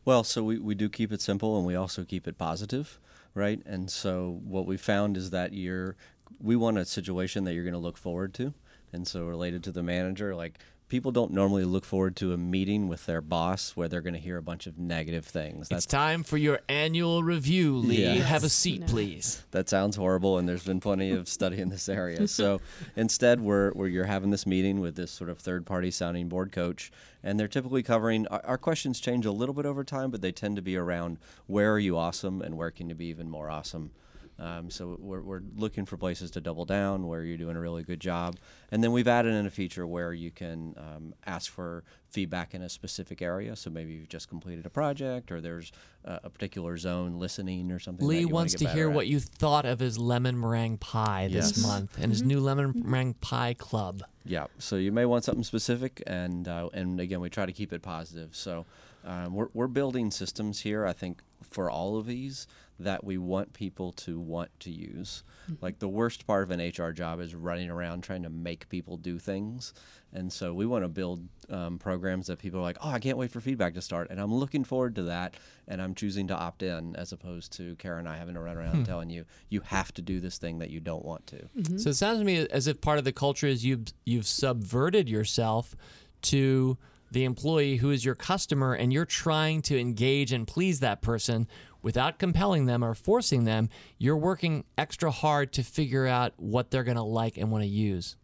Well, 0.06 0.24
so 0.24 0.44
we, 0.44 0.60
we 0.60 0.76
do 0.76 0.90
keep 0.90 1.12
it 1.12 1.22
simple 1.22 1.58
and 1.58 1.66
we 1.66 1.76
also 1.76 2.04
keep 2.04 2.28
it 2.28 2.38
positive, 2.38 3.00
right? 3.34 3.62
And 3.66 3.90
so 3.90 4.40
what 4.44 4.66
we 4.66 4.78
found 4.78 5.18
is 5.18 5.30
that 5.32 5.54
you're 5.54 5.96
we 6.42 6.56
want 6.56 6.78
a 6.78 6.86
situation 6.86 7.44
that 7.46 7.54
you're 7.54 7.64
going 7.64 7.74
to 7.74 7.80
look 7.80 7.98
forward 7.98 8.34
to. 8.36 8.54
And 8.94 9.08
so 9.08 9.26
related 9.26 9.64
to 9.66 9.72
the 9.72 9.84
manager, 9.84 10.36
like 10.36 10.60
people 10.90 11.12
don't 11.12 11.32
normally 11.32 11.64
look 11.64 11.86
forward 11.86 12.16
to 12.18 12.34
a 12.34 12.38
meeting 12.38 12.88
with 12.88 13.06
their 13.06 13.22
boss 13.22 13.76
where 13.78 13.88
they're 13.88 14.02
going 14.02 14.16
to 14.16 14.20
hear 14.20 14.38
a 14.38 14.42
bunch 14.42 14.68
of 14.68 14.78
negative 14.78 15.24
things. 15.26 15.68
It's 15.72 15.86
time 15.86 16.24
for 16.24 16.36
your 16.38 16.60
annual 16.68 17.24
review, 17.24 17.78
Lee. 17.78 18.04
Yeah. 18.04 18.14
Have 18.24 18.44
a 18.44 18.50
seat, 18.50 18.82
No. 18.82 18.88
please. 18.88 19.44
that 19.52 19.70
sounds 19.70 19.96
horrible 19.96 20.38
and 20.38 20.50
there's 20.50 20.66
been 20.66 20.80
plenty 20.80 21.12
of 21.12 21.28
study 21.30 21.60
in 21.60 21.70
this 21.70 21.88
area 21.88 22.28
so 22.28 22.60
instead 22.96 23.40
we're, 23.40 23.72
we're 23.74 23.88
you're 23.88 24.06
having 24.06 24.32
this 24.32 24.46
meeting 24.46 24.80
with 24.80 24.96
this 24.96 25.12
sort 25.12 25.30
of 25.30 25.38
third 25.40 25.66
party 25.66 25.92
sounding 25.92 26.28
board 26.28 26.52
coach 26.52 26.92
and 27.24 27.40
they're 27.40 27.48
typically 27.48 27.84
covering 27.84 28.26
our, 28.28 28.42
our 28.46 28.58
questions 28.58 29.00
change 29.00 29.26
a 29.26 29.32
little 29.32 29.54
bit 29.56 29.66
over 29.66 29.84
time 29.84 30.10
but 30.12 30.22
they 30.22 30.32
tend 30.32 30.56
to 30.56 30.62
be 30.62 30.76
around 30.76 31.18
where 31.48 31.72
are 31.72 31.80
you 31.80 31.98
awesome 31.98 32.42
and 32.42 32.58
where 32.58 32.72
can 32.72 32.90
you 32.90 32.96
be 32.96 33.06
even 33.06 33.30
more 33.30 33.50
awesome 33.50 33.92
Um, 34.40 34.70
so 34.70 34.96
we're, 35.00 35.22
we're 35.22 35.42
looking 35.58 35.86
for 35.86 35.98
places 35.98 36.32
to 36.32 36.42
double 36.42 36.64
down 36.66 37.08
where 37.08 37.24
you're 37.24 37.38
doing 37.38 37.56
a 37.58 37.60
really 37.60 37.84
good 37.84 38.00
job. 38.00 38.38
And 38.72 38.84
then 38.84 38.92
we've 38.92 39.08
added 39.08 39.34
in 39.34 39.46
a 39.46 39.50
feature 39.50 39.86
where 39.86 40.14
you 40.14 40.32
can 40.32 40.76
um, 40.78 41.14
ask 41.26 41.52
for 41.52 41.84
feedback 42.10 42.54
in 42.54 42.62
a 42.62 42.70
specific 42.70 43.22
area. 43.22 43.56
So 43.56 43.70
maybe 43.70 43.94
you've 43.94 44.08
just 44.10 44.30
completed 44.30 44.66
a 44.66 44.70
project 44.70 45.32
or 45.32 45.42
there's 45.42 45.72
a, 46.06 46.22
a 46.26 46.30
particular 46.30 46.78
zone 46.78 47.20
listening 47.20 47.72
or 47.72 47.80
something. 47.80 48.06
that 48.06 48.10
Lee 48.10 48.20
you 48.22 48.28
wanna 48.28 48.36
wants 48.36 48.56
get 48.56 48.68
to 48.68 48.74
hear 48.74 48.90
at. 48.90 48.96
what 48.96 49.08
you 49.08 49.20
thought 49.20 49.66
of 49.66 49.80
his 49.80 49.98
lemon 49.98 50.40
meringue 50.40 50.78
pie 50.78 51.28
this 51.30 51.58
Yes. 51.58 51.62
month 51.62 51.98
and 52.00 52.12
his 52.12 52.24
new 52.24 52.40
lemon 52.40 52.74
meringue 52.86 53.16
pie 53.16 53.54
club. 53.56 54.04
Yeah, 54.26 54.46
so 54.60 54.76
you 54.76 54.92
may 54.92 55.06
want 55.06 55.24
something 55.24 55.44
specific, 55.44 56.04
and 56.06 56.48
uh, 56.48 56.70
and 56.74 57.00
again, 57.00 57.20
we 57.20 57.30
try 57.32 57.48
to 57.48 57.52
keep 57.52 57.74
it 57.74 57.82
positive. 57.82 58.36
So 58.36 58.66
um, 59.04 59.34
we're 59.34 59.48
we're 59.54 59.68
building 59.68 60.12
systems 60.12 60.60
here. 60.62 60.86
I 60.86 60.94
think 60.94 61.24
for 61.50 61.72
all 61.72 61.98
of 61.98 62.06
these 62.06 62.46
that 62.80 63.04
we 63.04 63.18
want 63.18 63.54
people 63.54 63.92
to 63.92 64.20
want 64.20 64.50
to 64.62 64.72
use. 64.72 65.24
Mm-hmm. 65.44 65.64
Like 65.64 65.80
the 65.80 65.88
worst 65.88 66.26
part 66.26 66.44
of 66.44 66.52
an 66.52 66.60
HR 66.60 66.92
job 66.92 67.20
is 67.20 67.36
running 67.36 67.70
around 67.70 68.04
trying 68.04 68.24
to 68.24 68.30
make 68.30 68.70
people 68.70 68.98
do 68.98 69.20
things, 69.20 69.74
and 70.14 70.32
so 70.32 70.54
we 70.54 70.66
want 70.66 70.84
to 70.84 70.90
build 70.90 71.28
um, 71.50 71.78
programs 71.78 72.28
that 72.28 72.40
people 72.40 72.60
are 72.60 72.64
like, 72.64 72.78
oh, 72.82 72.90
I 72.90 73.00
can't 73.00 73.18
wait 73.18 73.32
for 73.32 73.42
feedback 73.42 73.74
to 73.76 73.82
start, 73.82 74.10
and 74.10 74.20
I'm 74.20 74.34
looking 74.34 74.64
forward 74.64 74.96
to 74.96 75.04
that, 75.04 75.36
and 75.68 75.82
I'm 75.82 75.94
choosing 75.94 76.28
to 76.28 76.36
opt 76.36 76.64
in 76.64 76.96
as 76.96 77.12
opposed 77.12 77.54
to 77.54 77.76
Kara 77.76 78.00
and 78.00 78.08
I 78.08 78.18
having 78.18 78.36
to 78.36 78.42
run 78.42 78.58
around 78.58 78.76
hmm. 78.78 78.84
telling 78.84 79.10
you 79.10 79.26
you 79.50 79.62
have 79.62 79.94
to 79.96 80.02
do 80.02 80.20
this 80.20 80.38
thing 80.38 80.60
that 80.60 80.70
you 80.70 80.80
don't 80.80 81.06
want 81.06 81.28
to. 81.28 81.38
Mm-hmm. 81.38 81.78
So 81.78 81.90
it 81.90 81.96
sounds 81.96 82.20
to 82.20 82.26
me 82.26 82.48
as 82.48 82.68
if 82.68 82.82
part 82.82 82.98
of 82.98 83.06
the 83.06 83.14
culture 83.14 83.48
is 83.48 83.66
you've 83.66 83.86
you've 84.06 84.28
subverted 84.28 85.10
yourself 85.10 85.76
to 86.22 86.78
the 87.12 87.24
employee 87.24 87.78
who 87.78 87.92
is 87.92 88.06
your 88.06 88.16
customer 88.16 88.74
and 88.74 88.94
you're 88.94 89.06
trying 89.06 89.62
to 89.64 89.80
engage 89.80 90.32
and 90.32 90.48
please 90.48 90.80
that 90.80 91.02
person 91.02 91.48
without 91.82 92.20
compelling 92.20 92.66
them 92.66 92.84
or 92.84 92.94
forcing 92.94 93.46
them. 93.46 93.70
You're 93.98 94.18
working 94.18 94.66
extra 94.78 95.12
hard 95.12 95.54
to 95.54 95.64
figure 95.64 96.08
out 96.08 96.34
what 96.38 96.72
they're 96.72 96.84
going 96.84 96.98
to 96.98 97.04
like 97.04 97.38
and 97.38 97.52
want 97.52 97.64
to 97.64 97.70
use. 97.70 98.16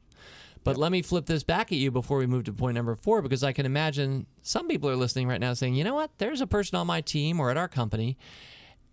But 0.63 0.77
let 0.77 0.91
me 0.91 1.03
flip 1.03 1.27
this 1.27 1.43
back 1.43 1.71
at 1.71 1.77
you 1.77 1.91
before 1.91 2.17
we 2.17 2.25
move 2.25 2.45
to 2.45 2.53
point 2.53 2.75
number 2.75 2.95
four, 2.95 3.21
because 3.21 3.43
I 3.43 3.53
can 3.53 3.67
imagine 3.67 4.25
some 4.41 4.67
people 4.67 4.89
are 4.89 4.95
listening 4.95 5.27
right 5.27 5.39
now 5.39 5.53
saying, 5.53 5.75
you 5.75 5.83
know 5.83 5.93
what, 5.93 6.11
there's 6.17 6.41
a 6.41 6.47
person 6.47 6.75
on 6.75 6.87
my 6.87 7.01
team 7.01 7.39
or 7.39 7.51
at 7.51 7.57
our 7.57 7.67
company 7.67 8.17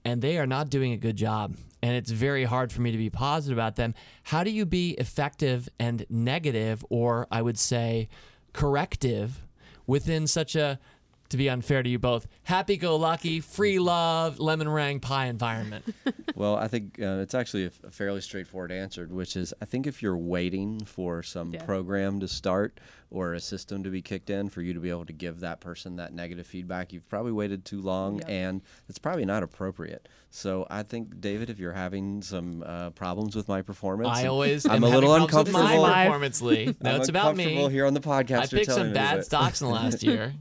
and 0.04 0.20
they 0.20 0.38
are 0.38 0.46
not 0.46 0.70
doing 0.70 0.92
a 0.92 0.96
good 0.96 1.16
job. 1.16 1.56
And 1.82 1.96
it's 1.96 2.10
very 2.10 2.44
hard 2.44 2.72
for 2.72 2.80
me 2.80 2.92
to 2.92 2.98
be 2.98 3.10
positive 3.10 3.56
about 3.56 3.76
them. 3.76 3.94
How 4.24 4.44
do 4.44 4.50
you 4.50 4.64
be 4.66 4.90
effective 4.92 5.68
and 5.78 6.06
negative, 6.08 6.84
or 6.90 7.26
I 7.30 7.42
would 7.42 7.58
say 7.58 8.08
corrective, 8.52 9.42
within 9.86 10.26
such 10.26 10.54
a, 10.54 10.78
to 11.32 11.36
be 11.36 11.50
unfair 11.50 11.82
to 11.82 11.88
you 11.90 11.98
both, 11.98 12.26
happy 12.44 12.76
go 12.76 12.96
lucky, 12.96 13.40
free 13.40 13.78
love, 13.78 14.38
lemon 14.38 14.66
meringue 14.68 15.00
pie 15.00 15.26
environment? 15.26 15.84
Well, 16.34 16.56
I 16.56 16.66
think 16.66 16.98
uh, 16.98 17.18
it's 17.20 17.34
actually 17.34 17.64
a, 17.64 17.66
f- 17.66 17.80
a 17.84 17.90
fairly 17.90 18.22
straightforward 18.22 18.72
answer, 18.72 19.06
which 19.06 19.36
is 19.36 19.52
I 19.60 19.66
think 19.66 19.86
if 19.86 20.00
you're 20.02 20.16
waiting 20.16 20.80
for 20.82 21.22
some 21.22 21.52
Yeah. 21.52 21.62
program 21.62 22.20
to 22.20 22.26
start 22.28 22.80
or 23.10 23.34
a 23.34 23.40
system 23.40 23.82
to 23.84 23.90
be 23.90 24.00
kicked 24.00 24.30
in 24.30 24.48
for 24.48 24.62
you 24.62 24.72
to 24.72 24.80
be 24.80 24.88
able 24.88 25.04
to 25.04 25.12
give 25.12 25.40
that 25.40 25.60
person 25.60 25.96
that 25.96 26.14
negative 26.14 26.46
feedback, 26.46 26.90
you've 26.90 27.06
probably 27.06 27.32
waited 27.32 27.66
too 27.66 27.82
long 27.82 28.20
Yep. 28.20 28.28
and 28.30 28.62
it's 28.88 28.98
probably 28.98 29.26
not 29.26 29.42
appropriate. 29.42 30.08
So 30.30 30.66
I 30.70 30.82
think, 30.84 31.20
David, 31.20 31.50
if 31.50 31.58
you're 31.58 31.74
having 31.74 32.22
some 32.22 32.62
uh, 32.66 32.90
problems 32.90 33.36
with 33.36 33.46
my 33.46 33.60
performance, 33.60 34.08
I 34.16 34.26
always 34.26 34.64
I'm 34.64 34.76
am 34.76 34.84
a 34.84 34.88
little 34.88 35.10
problems 35.10 35.34
with 35.34 35.48
uncomfortable. 35.48 35.62
my 35.64 35.76
Live. 35.90 36.06
performance, 36.06 36.40
Lee. 36.42 36.74
No, 36.80 36.94
I'm 36.94 37.00
it's 37.02 37.10
about 37.10 37.36
me. 37.36 37.68
here 37.68 37.84
on 37.84 37.92
the 37.92 38.00
podcast. 38.00 38.38
I 38.38 38.46
picked 38.46 38.70
some 38.70 38.78
me 38.78 38.82
to 38.84 38.88
do 38.88 38.94
bad 38.94 39.24
stocks 39.26 39.60
in 39.60 39.66
the 39.66 39.72
last 39.74 40.02
year. 40.02 40.32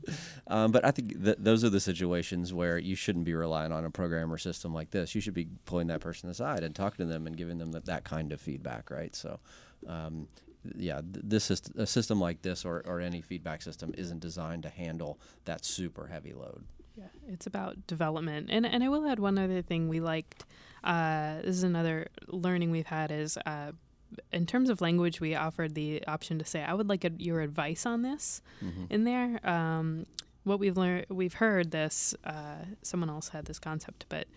Um, 0.48 0.72
but 0.72 0.81
I 0.84 0.92
think 0.92 1.24
th- 1.24 1.38
those 1.40 1.64
are 1.64 1.70
the 1.70 1.80
situations 1.80 2.54
where 2.54 2.78
you 2.78 2.96
shouldn't 2.96 3.26
be 3.26 3.34
relying 3.34 3.72
on 3.72 3.86
a 3.86 3.90
program 3.90 4.32
or 4.32 4.38
system 4.38 4.74
like 4.74 4.92
this. 4.92 5.16
You 5.16 5.22
should 5.22 5.34
be 5.34 5.48
pulling 5.66 5.88
that 5.88 6.00
person 6.02 6.30
aside 6.30 6.64
and 6.64 6.76
talking 6.76 7.06
to 7.06 7.12
them 7.12 7.28
and 7.28 7.36
giving 7.38 7.58
them 7.58 7.72
that, 7.72 7.86
that 7.86 8.04
kind 8.04 8.32
of 8.32 8.42
feedback, 8.42 8.90
right? 8.90 9.16
So, 9.16 9.40
um, 9.88 10.28
yeah, 10.76 11.02
th- 11.02 11.26
this 11.26 11.52
is 11.52 11.62
a 11.76 11.88
system 11.88 12.20
like 12.20 12.42
this 12.42 12.66
or, 12.66 12.82
or 12.86 13.00
any 13.00 13.22
feedback 13.22 13.62
system 13.62 13.94
isn't 13.98 14.20
designed 14.20 14.64
to 14.64 14.70
handle 14.70 15.20
that 15.46 15.66
super 15.66 16.08
heavy 16.08 16.34
load. 16.34 16.64
Yeah, 16.96 17.06
it's 17.28 17.48
about 17.48 17.88
development. 17.88 18.50
And 18.52 18.66
and 18.66 18.84
I 18.84 18.90
will 18.90 19.08
add 19.08 19.20
one 19.20 19.38
other 19.38 19.62
thing 19.62 19.88
we 19.88 20.00
liked. 20.00 20.46
Uh, 20.84 21.38
this 21.38 21.56
is 21.56 21.64
another 21.64 22.08
learning 22.28 22.72
we've 22.72 22.88
had 22.88 23.12
is 23.12 23.38
uh, 23.46 23.72
in 24.34 24.46
terms 24.46 24.70
of 24.70 24.82
language, 24.82 25.22
we 25.22 25.34
offered 25.36 25.74
the 25.74 26.06
option 26.06 26.38
to 26.40 26.46
say, 26.46 26.62
"I 26.64 26.74
would 26.74 26.90
like 26.90 27.06
a, 27.06 27.12
your 27.18 27.42
advice 27.42 27.86
on 27.86 28.02
this." 28.02 28.42
In 28.90 29.06
there, 29.06 29.40
um, 29.48 30.06
what 30.44 30.60
we've 30.60 30.78
learned, 30.78 31.06
we've 31.10 31.34
heard 31.36 31.72
this. 31.72 32.14
Uh, 32.24 32.66
someone 32.82 33.10
else 33.10 33.30
had 33.30 33.46
this 33.46 33.60
concept, 33.60 34.06
but. 34.10 34.28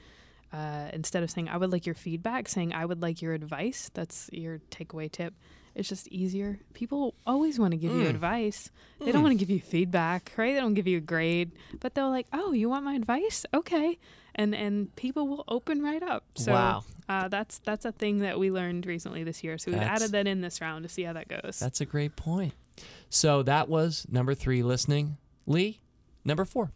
Uh, 0.52 0.88
instead 0.92 1.24
of 1.24 1.30
saying 1.32 1.48
"I 1.48 1.56
would 1.56 1.72
like 1.72 1.84
your 1.84 1.96
feedback," 1.96 2.48
saying 2.48 2.72
"I 2.72 2.84
would 2.84 3.02
like 3.02 3.20
your 3.20 3.32
advice." 3.34 3.90
That's 3.92 4.30
your 4.32 4.60
takeaway 4.70 5.10
tip. 5.10 5.34
It's 5.74 5.88
just 5.88 6.06
easier. 6.08 6.60
People 6.74 7.16
always 7.26 7.58
want 7.58 7.72
to 7.72 7.76
give 7.76 7.90
you 7.90 8.06
advice. 8.06 8.70
They 9.00 9.10
don't 9.10 9.24
want 9.24 9.32
to 9.32 9.44
give 9.44 9.50
you 9.50 9.58
feedback, 9.60 10.30
right? 10.36 10.54
They 10.54 10.60
don't 10.60 10.74
give 10.74 10.86
you 10.86 10.98
a 10.98 11.00
grade, 11.00 11.50
but 11.80 11.94
they're 11.96 12.06
like, 12.06 12.28
"Oh, 12.32 12.52
you 12.52 12.68
want 12.68 12.84
my 12.84 12.94
advice? 12.94 13.44
Okay." 13.52 13.98
And 14.36 14.54
and 14.54 14.94
people 14.94 15.26
will 15.26 15.42
open 15.48 15.82
right 15.82 16.04
up. 16.04 16.22
So 16.36 16.52
Wow. 16.52 16.84
uh, 17.08 17.26
that's 17.26 17.58
that's 17.64 17.84
a 17.84 17.90
thing 17.90 18.20
that 18.20 18.38
we 18.38 18.52
learned 18.52 18.86
recently 18.86 19.24
this 19.24 19.42
year. 19.42 19.58
So 19.58 19.72
we've 19.72 19.80
That's- 19.80 20.02
added 20.02 20.12
that 20.12 20.28
in 20.28 20.40
this 20.40 20.60
round 20.60 20.84
to 20.84 20.88
see 20.88 21.02
how 21.02 21.14
that 21.14 21.26
goes. 21.26 21.58
That's 21.58 21.80
a 21.80 21.84
great 21.86 22.14
point. 22.14 22.54
So 23.10 23.42
that 23.42 23.68
was 23.68 24.06
number 24.08 24.34
three, 24.34 24.62
listening. 24.62 25.16
Lee, 25.46 25.80
number 26.24 26.44
four. 26.44 26.70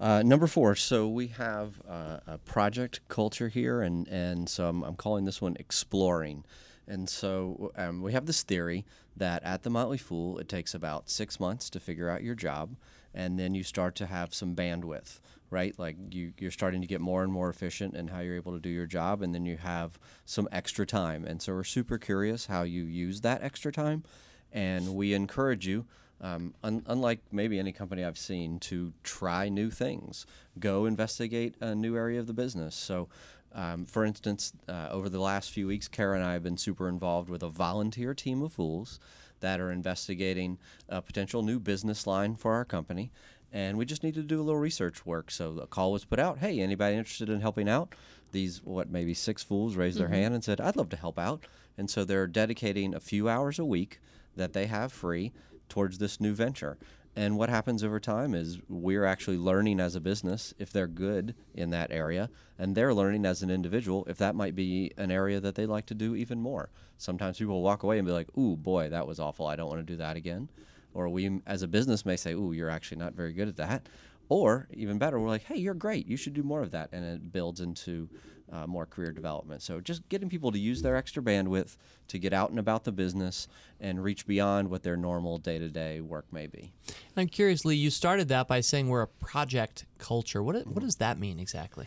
Uh, 0.00 0.22
number 0.24 0.46
four. 0.46 0.74
So 0.74 1.08
we 1.08 1.28
have 1.28 1.80
uh, 1.88 2.18
a 2.26 2.38
project 2.38 3.00
culture 3.08 3.48
here, 3.48 3.82
and 3.82 4.08
and 4.08 4.48
so 4.48 4.68
I'm, 4.68 4.82
I'm 4.82 4.96
calling 4.96 5.24
this 5.24 5.40
one 5.40 5.56
exploring. 5.58 6.44
And 6.88 7.08
so 7.08 7.72
um, 7.76 8.02
we 8.02 8.12
have 8.12 8.26
this 8.26 8.42
theory 8.42 8.84
that 9.16 9.42
at 9.44 9.62
the 9.62 9.70
Motley 9.70 9.98
Fool, 9.98 10.38
it 10.38 10.48
takes 10.48 10.74
about 10.74 11.08
six 11.08 11.38
months 11.38 11.70
to 11.70 11.80
figure 11.80 12.10
out 12.10 12.24
your 12.24 12.34
job, 12.34 12.74
and 13.14 13.38
then 13.38 13.54
you 13.54 13.62
start 13.62 13.94
to 13.96 14.06
have 14.06 14.34
some 14.34 14.56
bandwidth, 14.56 15.20
right? 15.50 15.78
Like 15.78 15.96
you, 16.10 16.32
you're 16.38 16.50
starting 16.50 16.80
to 16.80 16.86
get 16.88 17.00
more 17.00 17.22
and 17.22 17.32
more 17.32 17.48
efficient 17.48 17.94
in 17.94 18.08
how 18.08 18.18
you're 18.18 18.34
able 18.34 18.52
to 18.52 18.60
do 18.60 18.68
your 18.68 18.86
job, 18.86 19.22
and 19.22 19.32
then 19.32 19.46
you 19.46 19.58
have 19.58 19.98
some 20.24 20.48
extra 20.50 20.84
time. 20.84 21.24
And 21.24 21.40
so 21.40 21.52
we're 21.52 21.64
super 21.64 21.98
curious 21.98 22.46
how 22.46 22.62
you 22.62 22.82
use 22.82 23.20
that 23.20 23.42
extra 23.44 23.70
time, 23.70 24.02
and 24.50 24.96
we 24.96 25.14
encourage 25.14 25.66
you 25.66 25.86
um, 26.22 26.54
un- 26.62 26.84
unlike 26.86 27.20
maybe 27.32 27.58
any 27.58 27.72
company 27.72 28.04
I've 28.04 28.18
seen, 28.18 28.58
to 28.60 28.92
try 29.02 29.48
new 29.48 29.70
things, 29.70 30.24
go 30.58 30.86
investigate 30.86 31.56
a 31.60 31.74
new 31.74 31.96
area 31.96 32.20
of 32.20 32.26
the 32.26 32.32
business. 32.32 32.74
So, 32.74 33.08
um, 33.52 33.84
for 33.84 34.04
instance, 34.04 34.52
uh, 34.68 34.88
over 34.90 35.08
the 35.08 35.20
last 35.20 35.50
few 35.50 35.66
weeks, 35.66 35.88
Kara 35.88 36.16
and 36.16 36.24
I 36.24 36.34
have 36.34 36.42
been 36.42 36.56
super 36.56 36.88
involved 36.88 37.28
with 37.28 37.42
a 37.42 37.48
volunteer 37.48 38.14
team 38.14 38.42
of 38.42 38.52
fools 38.52 39.00
that 39.40 39.60
are 39.60 39.72
investigating 39.72 40.58
a 40.88 41.02
potential 41.02 41.42
new 41.42 41.58
business 41.58 42.06
line 42.06 42.36
for 42.36 42.54
our 42.54 42.64
company. 42.64 43.10
And 43.52 43.76
we 43.76 43.84
just 43.84 44.02
need 44.02 44.14
to 44.14 44.22
do 44.22 44.40
a 44.40 44.44
little 44.44 44.60
research 44.60 45.04
work. 45.04 45.30
So 45.30 45.58
a 45.58 45.66
call 45.66 45.92
was 45.92 46.06
put 46.06 46.18
out. 46.18 46.38
Hey, 46.38 46.60
anybody 46.60 46.96
interested 46.96 47.28
in 47.28 47.40
helping 47.40 47.68
out? 47.68 47.94
These 48.30 48.62
what 48.64 48.88
maybe 48.88 49.12
six 49.12 49.42
fools 49.42 49.76
raised 49.76 49.98
their 49.98 50.08
hand 50.08 50.32
and 50.32 50.42
said, 50.42 50.58
"I'd 50.58 50.76
love 50.76 50.88
to 50.90 50.96
help 50.96 51.18
out." 51.18 51.44
And 51.76 51.90
so 51.90 52.04
they're 52.04 52.26
dedicating 52.26 52.94
a 52.94 53.00
few 53.00 53.28
hours 53.28 53.58
a 53.58 53.64
week 53.64 54.00
that 54.36 54.54
they 54.54 54.66
have 54.66 54.90
free 54.90 55.32
towards 55.72 55.96
this 55.96 56.20
new 56.20 56.34
venture. 56.34 56.76
And 57.16 57.38
what 57.38 57.48
happens 57.48 57.82
over 57.82 57.98
time 57.98 58.34
is 58.34 58.58
we're 58.68 59.06
actually 59.06 59.38
learning 59.38 59.80
as 59.80 59.94
a 59.94 60.02
business 60.02 60.52
if 60.58 60.70
they're 60.70 60.86
good 60.86 61.34
in 61.54 61.70
that 61.70 61.90
area, 61.90 62.28
and 62.58 62.74
they're 62.74 62.92
learning 62.92 63.24
as 63.24 63.42
an 63.42 63.48
individual 63.48 64.04
if 64.06 64.18
that 64.18 64.34
might 64.34 64.54
be 64.54 64.92
an 64.98 65.10
area 65.10 65.40
that 65.40 65.54
they'd 65.54 65.66
like 65.66 65.86
to 65.86 65.94
do 65.94 66.14
even 66.14 66.42
more. 66.42 66.68
Sometimes 66.98 67.38
people 67.38 67.62
walk 67.62 67.82
away 67.82 67.96
and 67.98 68.06
be 68.06 68.12
like, 68.12 68.36
"Ooh, 68.36 68.54
boy, 68.54 68.90
that 68.90 69.06
was 69.06 69.18
awful. 69.18 69.46
I 69.46 69.56
don't 69.56 69.70
want 69.70 69.80
to 69.80 69.92
do 69.92 69.96
that 69.96 70.14
again." 70.14 70.50
Or 70.92 71.08
we, 71.08 71.40
as 71.46 71.62
a 71.62 71.68
business, 71.68 72.04
may 72.04 72.16
say, 72.16 72.34
"Ooh, 72.34 72.52
you're 72.52 72.68
actually 72.68 72.98
not 72.98 73.14
very 73.14 73.32
good 73.32 73.48
at 73.48 73.56
that." 73.56 73.88
Or 74.28 74.68
even 74.74 74.98
better, 74.98 75.18
we're 75.18 75.28
like, 75.28 75.44
"Hey, 75.44 75.56
you're 75.56 75.72
great. 75.72 76.06
You 76.06 76.18
should 76.18 76.34
do 76.34 76.42
more 76.42 76.60
of 76.60 76.70
that," 76.72 76.90
and 76.92 77.02
it 77.02 77.32
builds 77.32 77.62
into 77.62 78.10
uh, 78.52 78.66
more 78.66 78.86
career 78.86 79.10
development. 79.10 79.62
So 79.62 79.80
just 79.80 80.08
getting 80.08 80.28
people 80.28 80.52
to 80.52 80.58
use 80.58 80.82
their 80.82 80.94
extra 80.94 81.22
bandwidth 81.22 81.76
to 82.08 82.18
get 82.18 82.32
out 82.32 82.50
and 82.50 82.58
about 82.58 82.84
the 82.84 82.92
business 82.92 83.48
and 83.80 84.02
reach 84.04 84.26
beyond 84.26 84.70
what 84.70 84.82
their 84.82 84.96
normal 84.96 85.38
day-to-day 85.38 86.00
work 86.00 86.26
may 86.30 86.46
be. 86.46 86.72
I'm 87.16 87.28
curious, 87.28 87.64
Lee, 87.64 87.76
you 87.76 87.90
started 87.90 88.28
that 88.28 88.46
by 88.48 88.60
saying 88.60 88.88
we're 88.88 89.02
a 89.02 89.08
project 89.08 89.86
culture. 89.98 90.42
What, 90.42 90.66
what 90.66 90.82
does 90.82 90.96
that 90.96 91.18
mean 91.18 91.40
exactly? 91.40 91.86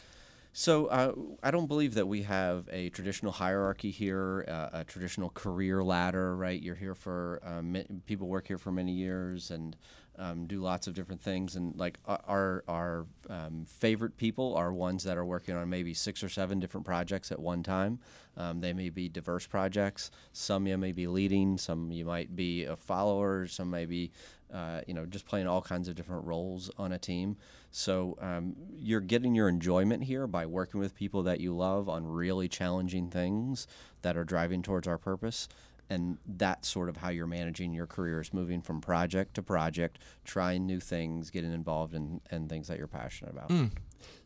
So 0.58 0.86
uh, 0.86 1.12
I 1.44 1.52
don't 1.52 1.68
believe 1.68 1.96
that 1.96 2.08
we 2.08 2.24
have 2.24 2.70
a 2.72 2.88
traditional 2.90 3.34
hierarchy 3.34 3.92
here, 3.92 4.46
uh, 4.48 4.80
a 4.80 4.84
traditional 4.86 5.30
career 5.30 5.84
ladder. 5.84 6.34
Right? 6.36 6.62
You're 6.62 6.76
here 6.76 6.96
for 6.96 7.42
ma- 7.62 7.82
people 8.06 8.28
work 8.28 8.48
here 8.48 8.58
for 8.58 8.72
many 8.72 8.94
years 8.94 9.52
and 9.52 9.76
um, 10.18 10.48
do 10.48 10.60
lots 10.62 10.88
of 10.88 10.94
different 10.94 11.22
things. 11.22 11.56
And 11.56 11.76
like 11.76 12.00
our 12.06 12.64
our, 12.68 13.06
um, 13.30 13.66
favorite 13.68 14.18
people 14.18 14.56
are 14.56 14.72
ones 14.74 15.04
that 15.04 15.18
are 15.18 15.26
working 15.26 15.56
on 15.56 15.70
maybe 15.70 15.94
six 15.94 16.24
or 16.24 16.30
seven 16.30 16.60
different 16.60 16.86
projects 16.86 17.32
at 17.32 17.40
one 17.40 17.64
time. 17.64 18.00
Um, 18.38 18.62
they 18.62 18.74
may 18.74 18.90
be 18.90 19.10
diverse 19.10 19.48
projects. 19.48 20.12
Some 20.34 20.68
you 20.68 20.78
may 20.78 20.92
be 20.92 21.08
leading. 21.08 21.58
Some 21.58 21.92
you 21.92 22.06
might 22.06 22.36
be 22.36 22.66
a 22.66 22.76
follower. 22.76 23.48
Some 23.48 23.70
may 23.70 23.86
be, 23.86 24.12
uh, 24.54 24.82
you 24.88 24.94
know, 24.94 25.06
just 25.06 25.26
playing 25.26 25.48
all 25.48 25.62
kinds 25.62 25.88
of 25.88 25.96
different 25.96 26.26
roles 26.26 26.70
on 26.78 26.92
a 26.92 27.00
team. 27.00 27.38
So 27.72 28.18
um, 28.22 28.56
you're 28.78 29.02
getting 29.02 29.36
your 29.36 29.50
enjoyment 29.50 30.04
here 30.04 30.28
by 30.28 30.46
working 30.46 30.80
with 30.80 30.96
people 30.96 31.24
that 31.24 31.40
you 31.40 31.56
love 31.56 31.90
on 31.90 32.06
really 32.06 32.48
challenging 32.48 33.10
things 33.10 33.68
that 34.02 34.16
are 34.16 34.24
driving 34.24 34.62
towards 34.62 34.88
our 34.88 34.98
purpose 34.98 35.48
and 35.90 36.18
that's 36.26 36.68
sort 36.68 36.90
of 36.90 36.98
how 36.98 37.10
you're 37.10 37.28
managing 37.28 37.74
your 37.74 37.88
career 37.88 38.22
is 38.22 38.34
moving 38.34 38.62
from 38.62 38.82
project 38.82 39.36
to 39.36 39.42
project 39.42 40.00
trying 40.24 40.66
new 40.66 40.80
things 40.80 41.30
getting 41.30 41.54
involved 41.54 41.94
in, 41.94 42.22
in 42.32 42.48
things 42.48 42.68
that 42.68 42.78
you're 42.78 42.88
passionate 42.88 43.32
about 43.32 43.50
mm. 43.50 43.70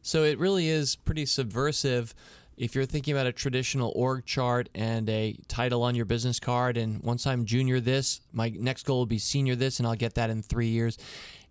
so 0.02 0.24
it 0.24 0.38
really 0.39 0.69
is 0.69 0.95
pretty 0.95 1.26
subversive 1.26 2.13
if 2.58 2.76
you're 2.76 2.86
thinking 2.86 3.13
about 3.13 3.26
a 3.26 3.32
traditional 3.32 3.91
org 3.95 4.26
chart 4.26 4.69
and 4.76 5.10
a 5.10 5.36
title 5.48 5.82
on 5.84 5.95
your 5.95 6.06
business 6.06 6.39
card 6.39 6.78
and 6.78 7.02
once 7.04 7.26
i'm 7.28 7.45
junior 7.45 7.80
this 7.80 8.22
my 8.32 8.50
next 8.50 8.86
goal 8.86 9.00
will 9.00 9.06
be 9.06 9.19
senior 9.19 9.56
this 9.56 9.80
and 9.80 9.88
i'll 9.88 9.95
get 9.95 10.15
that 10.15 10.30
in 10.30 10.41
three 10.41 10.67
years 10.67 10.98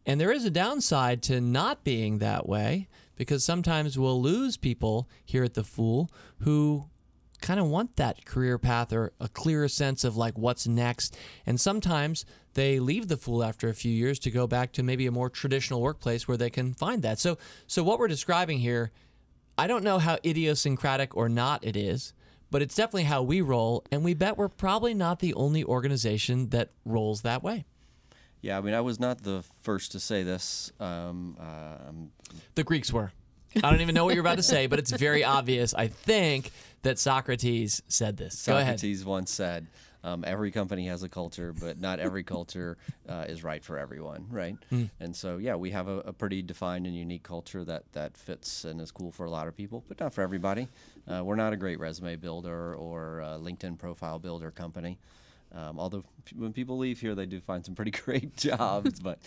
and 0.06 0.20
there 0.20 0.32
is 0.32 0.44
a 0.44 0.50
downside 0.50 1.22
to 1.22 1.40
not 1.40 1.84
being 1.84 2.18
that 2.18 2.48
way 2.48 2.88
because 3.16 3.44
sometimes 3.44 3.98
we'll 3.98 4.22
lose 4.22 4.56
people 4.56 5.08
here 5.24 5.44
at 5.44 5.54
the 5.54 5.64
fool 5.64 6.10
who 6.38 6.86
kind 7.40 7.60
of 7.60 7.66
want 7.66 7.96
that 7.96 8.24
career 8.24 8.58
path 8.58 8.92
or 8.92 9.12
a 9.20 9.28
clearer 9.28 9.68
sense 9.68 10.04
of 10.04 10.16
like 10.16 10.36
what's 10.36 10.66
next. 10.66 11.16
And 11.46 11.60
sometimes 11.60 12.24
they 12.54 12.80
leave 12.80 13.08
the 13.08 13.16
fool 13.16 13.44
after 13.44 13.68
a 13.68 13.74
few 13.74 13.92
years 13.92 14.18
to 14.20 14.30
go 14.30 14.46
back 14.46 14.72
to 14.72 14.82
maybe 14.82 15.06
a 15.06 15.12
more 15.12 15.30
traditional 15.30 15.80
workplace 15.80 16.26
where 16.26 16.36
they 16.36 16.50
can 16.50 16.74
find 16.74 17.02
that. 17.02 17.18
So 17.18 17.38
so 17.66 17.82
what 17.82 17.98
we're 17.98 18.08
describing 18.08 18.58
here, 18.58 18.90
I 19.56 19.66
don't 19.66 19.84
know 19.84 19.98
how 19.98 20.18
idiosyncratic 20.24 21.16
or 21.16 21.28
not 21.28 21.64
it 21.64 21.76
is, 21.76 22.12
but 22.50 22.62
it's 22.62 22.74
definitely 22.74 23.04
how 23.04 23.22
we 23.22 23.40
roll 23.40 23.84
and 23.92 24.04
we 24.04 24.14
bet 24.14 24.36
we're 24.36 24.48
probably 24.48 24.94
not 24.94 25.20
the 25.20 25.34
only 25.34 25.64
organization 25.64 26.48
that 26.50 26.70
rolls 26.84 27.22
that 27.22 27.42
way. 27.42 27.64
Yeah, 28.40 28.58
I 28.58 28.60
mean, 28.60 28.74
I 28.74 28.80
was 28.80 29.00
not 29.00 29.22
the 29.24 29.42
first 29.62 29.92
to 29.92 30.00
say 30.00 30.22
this. 30.22 30.70
Um, 30.78 31.36
uh, 31.40 31.90
the 32.54 32.62
Greeks 32.62 32.92
were. 32.92 33.12
I 33.56 33.70
don't 33.70 33.80
even 33.80 33.94
know 33.94 34.04
what 34.04 34.14
you're 34.14 34.22
about 34.22 34.36
to 34.36 34.42
say, 34.42 34.66
but 34.66 34.78
it's 34.78 34.92
very 34.92 35.24
obvious, 35.24 35.74
I 35.74 35.88
think, 35.88 36.50
that 36.82 36.98
Socrates 36.98 37.82
said 37.88 38.16
this. 38.16 38.38
Socrates 38.38 39.04
once 39.04 39.32
said, 39.32 39.66
um, 40.04 40.24
every 40.26 40.50
company 40.50 40.86
has 40.86 41.02
a 41.02 41.08
culture, 41.08 41.52
but 41.52 41.80
not 41.80 41.98
every 41.98 42.22
culture 42.22 42.78
uh, 43.08 43.24
is 43.28 43.42
right 43.42 43.64
for 43.64 43.78
everyone, 43.78 44.26
right? 44.30 44.56
Mm. 44.72 44.90
And 45.00 45.14
so, 45.14 45.38
yeah, 45.38 45.56
we 45.56 45.70
have 45.70 45.88
a, 45.88 45.98
a, 46.00 46.12
pretty 46.12 46.40
defined 46.40 46.86
and 46.86 46.94
unique 46.94 47.24
culture 47.24 47.64
that, 47.64 47.82
that 47.92 48.16
fits 48.16 48.64
and 48.64 48.80
is 48.80 48.92
cool 48.92 49.10
for 49.10 49.26
a 49.26 49.30
lot 49.30 49.48
of 49.48 49.56
people, 49.56 49.82
but 49.88 49.98
not 49.98 50.14
for 50.14 50.22
everybody. 50.22 50.68
Uh, 51.08 51.22
we're 51.24 51.36
not 51.36 51.52
a 51.52 51.56
great 51.56 51.80
resume 51.80 52.14
builder 52.16 52.74
or 52.74 53.22
LinkedIn 53.40 53.76
profile 53.76 54.18
builder 54.18 54.50
company. 54.52 54.98
Um, 55.52 55.80
although 55.80 56.04
p- 56.24 56.36
when 56.36 56.52
people 56.52 56.78
leave 56.78 57.00
here, 57.00 57.14
they 57.14 57.26
do 57.26 57.40
find 57.40 57.64
some 57.64 57.74
pretty 57.74 57.90
great 58.04 58.36
jobs, 58.36 59.00
but 59.00 59.18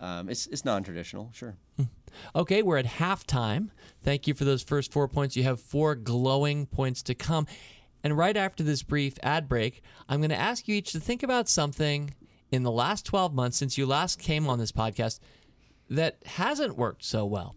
um, 0.00 0.28
it's, 0.28 0.46
it's 0.46 0.64
non 0.64 0.82
traditional, 0.82 1.30
sure. 1.32 1.56
Mm. 1.78 1.88
Okay, 2.34 2.62
we're 2.62 2.78
at 2.78 2.86
halftime. 2.86 3.70
Thank 4.02 4.26
you 4.26 4.34
for 4.34 4.44
those 4.44 4.62
first 4.62 4.92
four 4.92 5.08
points. 5.08 5.36
You 5.36 5.42
have 5.44 5.60
four 5.60 5.94
glowing 5.94 6.66
points 6.66 7.02
to 7.04 7.14
come. 7.14 7.46
And 8.02 8.16
right 8.16 8.36
after 8.36 8.62
this 8.62 8.82
brief 8.82 9.14
ad 9.22 9.48
break, 9.48 9.82
I'm 10.08 10.20
going 10.20 10.30
to 10.30 10.36
ask 10.36 10.68
you 10.68 10.76
each 10.76 10.92
to 10.92 11.00
think 11.00 11.22
about 11.22 11.48
something 11.48 12.14
in 12.50 12.62
the 12.62 12.70
last 12.70 13.06
12 13.06 13.34
months 13.34 13.56
since 13.56 13.78
you 13.78 13.86
last 13.86 14.18
came 14.18 14.46
on 14.46 14.58
this 14.58 14.72
podcast 14.72 15.20
that 15.90 16.18
hasn't 16.26 16.76
worked 16.76 17.04
so 17.04 17.24
well. 17.24 17.56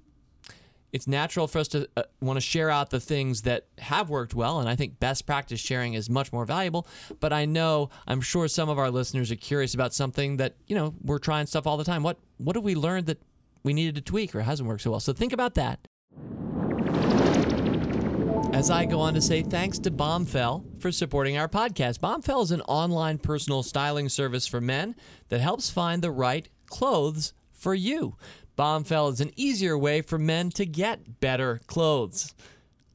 It's 0.93 1.07
natural 1.07 1.47
for 1.47 1.59
us 1.59 1.67
to 1.69 1.87
uh, 1.97 2.03
want 2.21 2.37
to 2.37 2.41
share 2.41 2.69
out 2.69 2.89
the 2.89 2.99
things 2.99 3.41
that 3.43 3.67
have 3.77 4.09
worked 4.09 4.33
well, 4.33 4.59
and 4.59 4.69
I 4.69 4.75
think 4.75 4.99
best 4.99 5.25
practice 5.25 5.59
sharing 5.59 5.93
is 5.93 6.09
much 6.09 6.31
more 6.31 6.45
valuable. 6.45 6.87
But 7.19 7.33
I 7.33 7.45
know, 7.45 7.89
I'm 8.07 8.21
sure 8.21 8.47
some 8.47 8.69
of 8.69 8.79
our 8.79 8.89
listeners 8.89 9.31
are 9.31 9.35
curious 9.35 9.73
about 9.73 9.93
something 9.93 10.37
that, 10.37 10.55
you 10.65 10.75
know, 10.75 10.95
we're 11.03 11.19
trying 11.19 11.45
stuff 11.45 11.67
all 11.67 11.77
the 11.77 11.83
time. 11.83 12.03
What 12.03 12.17
what 12.37 12.55
have 12.55 12.63
we 12.63 12.75
learned 12.75 13.07
that 13.07 13.21
we 13.63 13.73
needed 13.73 13.95
to 13.95 14.01
tweak 14.01 14.33
or 14.33 14.41
hasn't 14.41 14.67
worked 14.67 14.83
so 14.83 14.91
well. 14.91 14.99
So 14.99 15.13
think 15.13 15.33
about 15.33 15.55
that. 15.55 15.79
As 18.53 18.71
I 18.71 18.85
go 18.85 19.01
on 19.01 19.13
to 19.13 19.21
say 19.21 19.43
thanks 19.43 19.77
to 19.79 19.91
Bombfell 19.91 20.81
for 20.81 20.91
supporting 20.91 21.37
our 21.37 21.49
podcast. 21.49 21.99
Bombfell 21.99 22.43
is 22.43 22.51
an 22.51 22.61
online 22.61 23.17
personal 23.17 23.61
styling 23.61 24.07
service 24.09 24.47
for 24.47 24.61
men 24.61 24.95
that 25.29 25.41
helps 25.41 25.69
find 25.69 26.01
the 26.01 26.11
right 26.11 26.47
clothes 26.65 27.33
for 27.51 27.75
you. 27.75 28.15
Bombfell 28.57 29.13
is 29.13 29.21
an 29.21 29.31
easier 29.35 29.77
way 29.77 30.01
for 30.01 30.17
men 30.17 30.49
to 30.51 30.65
get 30.65 31.19
better 31.19 31.61
clothes. 31.67 32.33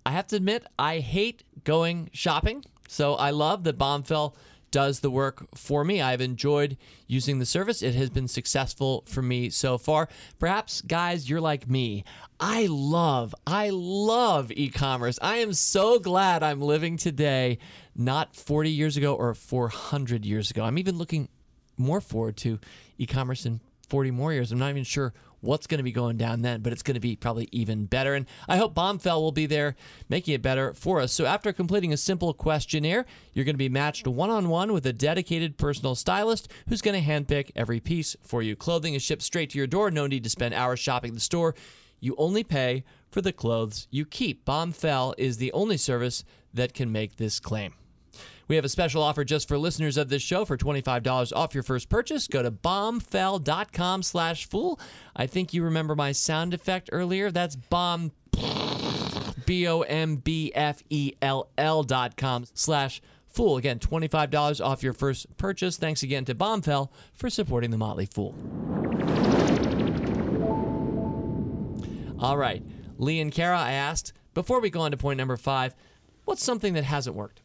I 0.05 0.11
have 0.11 0.27
to 0.29 0.37
admit, 0.37 0.67
I 0.79 0.99
hate 0.99 1.45
going 1.63 2.11
shopping, 2.13 2.65
so 2.89 3.15
I 3.15 3.31
love 3.31 3.63
that 3.65 3.79
Bombfell 3.79 4.35
does 4.73 5.01
the 5.01 5.11
work 5.11 5.47
for 5.55 5.85
me. 5.85 6.01
I've 6.01 6.21
enjoyed 6.21 6.77
using 7.07 7.39
the 7.39 7.47
service. 7.47 7.83
It 7.83 7.95
has 7.95 8.11
been 8.11 8.27
successful 8.27 9.05
for 9.07 9.23
me 9.23 9.51
so 9.51 9.79
far. 9.79 10.09
Perhaps, 10.41 10.81
guys, 10.81 11.31
you're 11.31 11.41
like 11.41 11.69
me. 11.69 12.05
I 12.41 12.67
love, 12.67 13.33
I 13.47 13.71
love 13.71 14.51
e 14.51 14.69
commerce. 14.69 15.19
I 15.23 15.37
am 15.37 15.53
so 15.53 16.01
glad 16.01 16.43
I'm 16.43 16.61
living 16.61 16.97
today, 16.97 17.59
not 17.95 18.35
40 18.35 18.71
years 18.71 18.97
ago 18.97 19.15
or 19.15 19.35
400 19.35 20.25
years 20.25 20.51
ago. 20.51 20.65
I'm 20.65 20.79
even 20.79 20.99
looking 20.99 21.29
more 21.77 22.01
forward 22.01 22.37
to 22.39 22.59
e 22.99 23.07
commerce 23.07 23.47
in 23.47 23.61
40 23.93 24.11
more 24.11 24.33
years. 24.33 24.51
I'm 24.51 24.59
not 24.59 24.71
even 24.71 24.85
sure 24.85 25.13
what's 25.43 25.67
going 25.67 25.77
to 25.77 25.85
be 25.85 25.93
going 25.93 26.17
down 26.17 26.41
then, 26.41 26.63
but 26.63 26.73
it's 26.73 26.83
going 26.83 26.95
to 26.95 27.01
be 27.01 27.15
probably 27.15 27.47
even 27.53 27.85
better. 27.85 28.15
And 28.15 28.25
I 28.49 28.57
hope 28.57 28.75
Bombfell 28.75 29.21
will 29.21 29.33
be 29.33 29.45
there 29.45 29.77
making 30.09 30.33
it 30.33 30.41
better 30.41 30.73
for 30.73 30.99
us. 30.99 31.13
So 31.13 31.27
after 31.27 31.53
completing 31.53 31.93
a 31.93 31.99
simple 31.99 32.33
questionnaire, 32.33 33.05
you're 33.35 33.45
going 33.45 33.53
to 33.53 33.59
be 33.59 33.69
matched 33.69 34.07
one 34.07 34.31
on 34.31 34.49
one 34.49 34.73
with 34.73 34.87
a 34.87 34.95
dedicated 34.95 35.59
personal 35.59 35.95
stylist 35.95 36.49
who's 36.71 36.81
going 36.81 36.99
to 36.99 37.07
handpick 37.07 37.51
every 37.55 37.81
piece 37.81 38.17
for 38.23 38.41
you. 38.41 38.57
Clothing 38.57 38.95
is 38.95 39.03
shipped 39.03 39.21
straight 39.21 39.51
to 39.51 39.59
your 39.59 39.67
door. 39.67 39.91
No 39.91 40.07
need 40.07 40.25
to 40.25 40.31
spend 40.31 40.55
hours 40.55 40.81
shopping 40.81 41.13
the 41.13 41.21
store. 41.21 41.55
You 42.01 42.15
only 42.17 42.45
pay 42.45 42.85
for 43.11 43.21
the 43.21 43.31
clothes 43.31 43.89
you 43.91 44.07
keep. 44.07 44.47
Bombfell 44.47 45.13
is 45.19 45.37
the 45.37 45.53
only 45.53 45.77
service 45.77 46.25
that 46.55 46.73
can 46.73 46.91
make 46.91 47.17
this 47.17 47.39
claim. 47.39 47.75
We 48.49 48.57
have 48.57 48.65
a 48.65 48.69
special 48.69 49.03
offer 49.03 49.25
just 49.25 49.49
for 49.49 49.57
listeners 49.59 49.97
of 49.97 50.09
this 50.09 50.23
show 50.23 50.45
for 50.45 50.57
$25 50.57 51.35
off 51.35 51.55
your 51.55 51.63
first 51.63 51.89
purchase. 51.89 52.27
Go 52.27 52.43
to 52.43 52.51
bombfell.com 52.51 54.03
slash 54.03 54.49
fool. 54.49 54.79
I 55.17 55.27
think 55.27 55.55
you 55.55 55.63
remember 55.65 55.95
my 55.95 56.13
sound 56.13 56.55
effect 56.55 56.91
earlier. 56.93 57.31
That's 57.31 57.57
bomb, 57.57 58.13
B-O-M-B-F-E-L-L 59.47 59.83
dot 61.85 62.17
com 62.17 62.45
slash 62.55 63.01
fool. 63.29 63.57
Again, 63.57 63.79
$25 63.79 64.65
off 64.65 64.83
your 64.83 64.93
first 64.93 65.37
purchase. 65.37 65.77
Thanks 65.77 66.03
again 66.03 66.25
to 66.27 66.35
Bombfell 66.35 66.91
for 67.15 67.31
supporting 67.31 67.71
the 67.71 67.79
Motley 67.79 68.07
Fool. 68.07 68.35
All 72.19 72.37
right. 72.37 72.63
Lee 72.99 73.21
and 73.21 73.33
Kara, 73.33 73.59
I 73.59 73.73
asked, 73.73 74.13
before 74.35 74.61
we 74.61 74.71
go 74.71 74.81
on 74.81 74.93
to 74.93 74.97
point 74.97 75.19
number 75.19 75.37
five, 75.37 75.75
what's 76.25 76.45
something 76.45 76.75
that 76.75 76.85
hasn't 76.85 77.17
worked? 77.17 77.41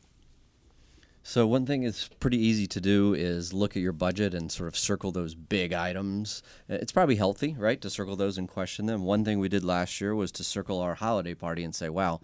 So 1.28 1.46
one 1.46 1.66
thing 1.66 1.84
that's 1.84 2.08
pretty 2.08 2.38
easy 2.38 2.68
to 2.68 2.80
do 2.80 3.14
is 3.14 3.52
look 3.52 3.76
at 3.76 3.84
your 3.84 3.92
budget 3.92 4.34
and 4.34 4.50
sort 4.50 4.70
of 4.70 4.78
circle 4.78 5.12
those 5.12 5.36
big 5.36 5.74
items. 5.74 6.42
It's 6.70 6.94
probably 6.94 7.18
healthy, 7.18 7.54
right, 7.60 7.82
to 7.82 7.90
circle 7.90 8.16
those 8.16 8.38
and 8.38 8.48
question 8.48 8.86
them. 8.86 9.04
One 9.04 9.26
thing 9.26 9.38
we 9.40 9.50
did 9.50 9.66
last 9.66 10.00
year 10.00 10.16
was 10.16 10.32
to 10.32 10.46
circle 10.46 10.80
our 10.80 10.96
holiday 10.96 11.34
party 11.34 11.66
and 11.66 11.76
say, 11.76 11.90
"Wow, 11.90 12.22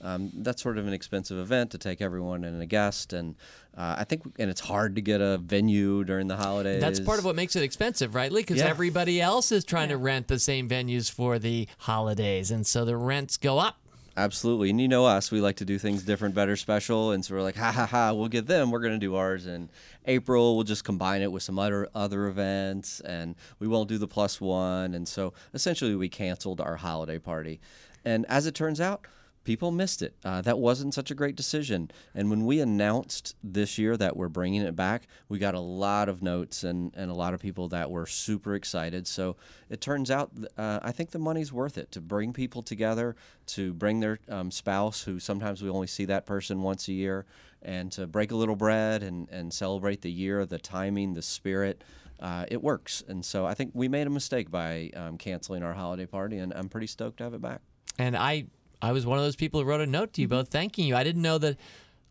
um, 0.00 0.30
that's 0.32 0.62
sort 0.62 0.78
of 0.78 0.86
an 0.86 0.92
expensive 0.92 1.36
event 1.36 1.72
to 1.72 1.78
take 1.78 2.00
everyone 2.00 2.44
and 2.44 2.62
a 2.62 2.66
guest." 2.66 3.12
And 3.12 3.34
uh, 3.76 3.96
I 3.98 4.04
think, 4.04 4.22
and 4.38 4.48
it's 4.48 4.60
hard 4.60 4.94
to 4.94 5.00
get 5.00 5.20
a 5.20 5.38
venue 5.38 6.04
during 6.04 6.28
the 6.28 6.36
holidays. 6.36 6.80
That's 6.80 7.00
part 7.00 7.18
of 7.18 7.24
what 7.24 7.34
makes 7.34 7.56
it 7.56 7.64
expensive, 7.64 8.14
right, 8.14 8.30
Lee? 8.30 8.42
Because 8.42 8.58
yeah. 8.58 8.66
everybody 8.66 9.20
else 9.20 9.50
is 9.50 9.64
trying 9.64 9.88
yeah. 9.88 9.96
to 9.96 9.98
rent 9.98 10.28
the 10.28 10.38
same 10.38 10.68
venues 10.68 11.10
for 11.10 11.40
the 11.40 11.66
holidays, 11.78 12.52
and 12.52 12.64
so 12.64 12.84
the 12.84 12.96
rents 12.96 13.36
go 13.36 13.58
up. 13.58 13.78
Absolutely. 14.16 14.70
And 14.70 14.80
you 14.80 14.86
know 14.86 15.06
us, 15.06 15.32
we 15.32 15.40
like 15.40 15.56
to 15.56 15.64
do 15.64 15.76
things 15.76 16.04
different, 16.04 16.36
better, 16.36 16.56
special. 16.56 17.10
And 17.10 17.24
so 17.24 17.34
we're 17.34 17.42
like, 17.42 17.56
ha 17.56 17.72
ha 17.72 17.84
ha, 17.84 18.12
we'll 18.12 18.28
get 18.28 18.46
them. 18.46 18.70
We're 18.70 18.80
going 18.80 18.92
to 18.92 18.98
do 18.98 19.16
ours 19.16 19.46
in 19.46 19.70
April. 20.06 20.54
We'll 20.54 20.64
just 20.64 20.84
combine 20.84 21.20
it 21.20 21.32
with 21.32 21.42
some 21.42 21.58
other, 21.58 21.88
other 21.94 22.28
events 22.28 23.00
and 23.00 23.34
we 23.58 23.66
won't 23.66 23.88
do 23.88 23.98
the 23.98 24.06
plus 24.06 24.40
one. 24.40 24.94
And 24.94 25.08
so 25.08 25.32
essentially, 25.52 25.96
we 25.96 26.08
canceled 26.08 26.60
our 26.60 26.76
holiday 26.76 27.18
party. 27.18 27.60
And 28.04 28.24
as 28.28 28.46
it 28.46 28.54
turns 28.54 28.80
out, 28.80 29.06
people 29.44 29.70
missed 29.70 30.02
it. 30.02 30.14
Uh, 30.24 30.40
that 30.42 30.58
wasn't 30.58 30.94
such 30.94 31.10
a 31.10 31.14
great 31.14 31.36
decision. 31.36 31.90
And 32.14 32.30
when 32.30 32.44
we 32.44 32.60
announced 32.60 33.36
this 33.42 33.78
year 33.78 33.96
that 33.96 34.16
we're 34.16 34.28
bringing 34.28 34.62
it 34.62 34.74
back, 34.74 35.06
we 35.28 35.38
got 35.38 35.54
a 35.54 35.60
lot 35.60 36.08
of 36.08 36.22
notes 36.22 36.64
and, 36.64 36.92
and 36.96 37.10
a 37.10 37.14
lot 37.14 37.34
of 37.34 37.40
people 37.40 37.68
that 37.68 37.90
were 37.90 38.06
super 38.06 38.54
excited. 38.54 39.06
So 39.06 39.36
it 39.68 39.80
turns 39.80 40.10
out, 40.10 40.30
uh, 40.56 40.80
I 40.82 40.92
think 40.92 41.10
the 41.10 41.18
money's 41.18 41.52
worth 41.52 41.78
it 41.78 41.92
to 41.92 42.00
bring 42.00 42.32
people 42.32 42.62
together, 42.62 43.14
to 43.46 43.72
bring 43.74 44.00
their 44.00 44.18
um, 44.28 44.50
spouse, 44.50 45.02
who 45.02 45.20
sometimes 45.20 45.62
we 45.62 45.68
only 45.68 45.86
see 45.86 46.06
that 46.06 46.26
person 46.26 46.62
once 46.62 46.88
a 46.88 46.92
year, 46.92 47.26
and 47.62 47.92
to 47.92 48.06
break 48.06 48.32
a 48.32 48.36
little 48.36 48.56
bread 48.56 49.02
and, 49.02 49.28
and 49.30 49.52
celebrate 49.52 50.00
the 50.02 50.10
year, 50.10 50.46
the 50.46 50.58
timing, 50.58 51.14
the 51.14 51.22
spirit. 51.22 51.84
uh, 52.20 52.46
it 52.48 52.62
works. 52.62 53.02
And 53.06 53.24
so 53.24 53.46
I 53.46 53.54
think 53.54 53.72
we 53.74 53.88
made 53.88 54.06
a 54.06 54.10
mistake 54.10 54.50
by 54.50 54.90
um, 54.96 55.18
canceling 55.18 55.62
our 55.62 55.74
holiday 55.74 56.06
party, 56.06 56.38
and 56.38 56.52
I'm 56.54 56.68
pretty 56.68 56.86
stoked 56.86 57.18
to 57.18 57.24
have 57.24 57.34
it 57.34 57.42
back. 57.42 57.60
And 57.98 58.16
I, 58.16 58.46
I 58.84 58.92
was 58.92 59.06
one 59.06 59.16
of 59.16 59.24
those 59.24 59.36
people 59.36 59.60
who 59.60 59.66
wrote 59.66 59.80
a 59.80 59.86
note 59.86 60.12
to 60.14 60.20
you 60.20 60.28
both 60.28 60.48
thanking 60.48 60.86
you. 60.86 60.94
I 60.94 61.04
didn't 61.04 61.22
know 61.22 61.38
that. 61.38 61.56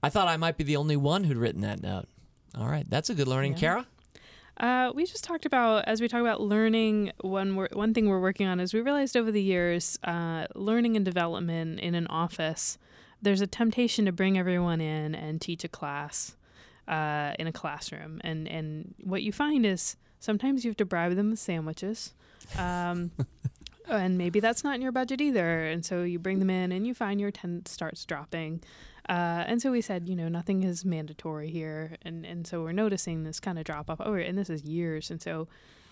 I 0.02 0.10
thought 0.10 0.28
I 0.28 0.38
might 0.38 0.58
be 0.58 0.64
the 0.64 0.76
only 0.76 0.98
one 0.98 1.24
who'd 1.24 1.38
written 1.38 1.62
that 1.62 1.84
note. 1.84 2.08
All 2.58 2.68
right, 2.68 2.86
that's 2.90 3.10
a 3.12 3.16
good 3.16 3.28
learning, 3.28 3.54
Kara. 3.54 3.86
Uh, 4.58 4.92
we 4.94 5.06
just 5.06 5.24
talked 5.24 5.46
about 5.46 5.86
as 5.86 6.02
we 6.02 6.08
talk 6.08 6.22
about 6.22 6.42
learning. 6.42 7.12
One 7.22 7.56
one 7.56 7.94
thing 7.94 8.10
we're 8.10 8.20
working 8.20 8.48
on 8.48 8.60
is 8.60 8.74
we 8.74 8.82
realized 8.82 9.16
over 9.16 9.32
the 9.32 9.42
years, 9.42 10.00
uh, 10.04 10.48
learning 10.56 10.96
and 10.96 11.06
development 11.06 11.80
in 11.80 11.94
an 11.94 12.08
office, 12.08 12.80
there's 13.22 13.42
a 13.42 13.48
temptation 13.48 14.06
to 14.06 14.12
bring 14.12 14.38
everyone 14.38 14.82
in 14.82 15.14
and 15.14 15.40
teach 15.40 15.64
a 15.64 15.68
class 15.68 16.36
uh, 16.88 17.34
in 17.38 17.46
a 17.46 17.52
classroom, 17.52 18.20
and 18.24 18.48
and 18.48 18.96
what 19.04 19.22
you 19.22 19.32
find 19.32 19.66
is 19.66 19.96
sometimes 20.20 20.66
you 20.66 20.72
have 20.72 20.78
to 20.78 20.86
bribe 20.86 21.16
them 21.16 21.30
with 21.30 21.40
sandwiches. 21.40 22.14
Um, 22.58 23.12
and 23.88 24.18
maybe 24.18 24.40
that's 24.40 24.64
not 24.64 24.76
in 24.76 24.82
your 24.82 24.92
budget 24.92 25.22
either. 25.22 25.66
And 25.66 25.86
so 25.86 26.04
you 26.04 26.20
bring 26.20 26.40
them 26.40 26.50
in 26.50 26.72
and 26.72 26.86
you 26.88 26.94
find 26.94 27.20
your 27.20 27.30
attendance 27.30 27.72
starts 27.72 28.06
dropping. 28.06 28.62
Uh, 29.10 29.44
and 29.48 29.62
so 29.62 29.72
we 29.72 29.82
said, 29.82 30.08
you 30.08 30.16
know, 30.16 30.30
nothing 30.30 30.64
is 30.64 30.86
mandatory 30.86 31.50
here. 31.50 31.98
And, 32.04 32.26
and 32.26 32.48
so 32.48 32.62
we're 32.64 32.72
noticing 32.72 33.24
this 33.24 33.40
kind 33.40 33.60
of 33.60 33.66
drop 33.66 33.90
off. 33.90 34.00
Oh, 34.00 34.14
and 34.14 34.38
this 34.38 34.50
is 34.50 34.64
years. 34.64 35.12
And 35.12 35.22
so 35.22 35.48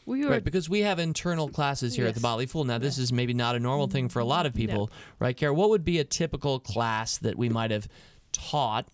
we 0.05 0.23
were. 0.23 0.31
Right, 0.31 0.43
because 0.43 0.69
we 0.69 0.79
have 0.81 0.97
internal 0.97 1.49
classes 1.49 1.95
here 1.95 2.07
at 2.07 2.13
the 2.13 2.19
Yes. 2.19 2.23
Motley 2.23 2.45
Fool. 2.45 2.63
Now, 2.63 2.77
this 2.77 2.97
is 2.97 3.11
maybe 3.11 3.33
not 3.33 3.55
a 3.55 3.59
normal 3.59 3.87
thing 3.87 4.09
for 4.09 4.19
a 4.19 4.25
lot 4.25 4.45
of 4.45 4.53
people, 4.53 4.89
right, 5.19 5.35
Kara? 5.35 5.53
What 5.53 5.69
would 5.69 5.83
be 5.85 5.99
a 5.99 6.03
typical 6.03 6.59
class 6.59 7.17
that 7.19 7.37
we 7.37 7.49
might 7.49 7.71
have 7.71 7.87
taught 8.31 8.87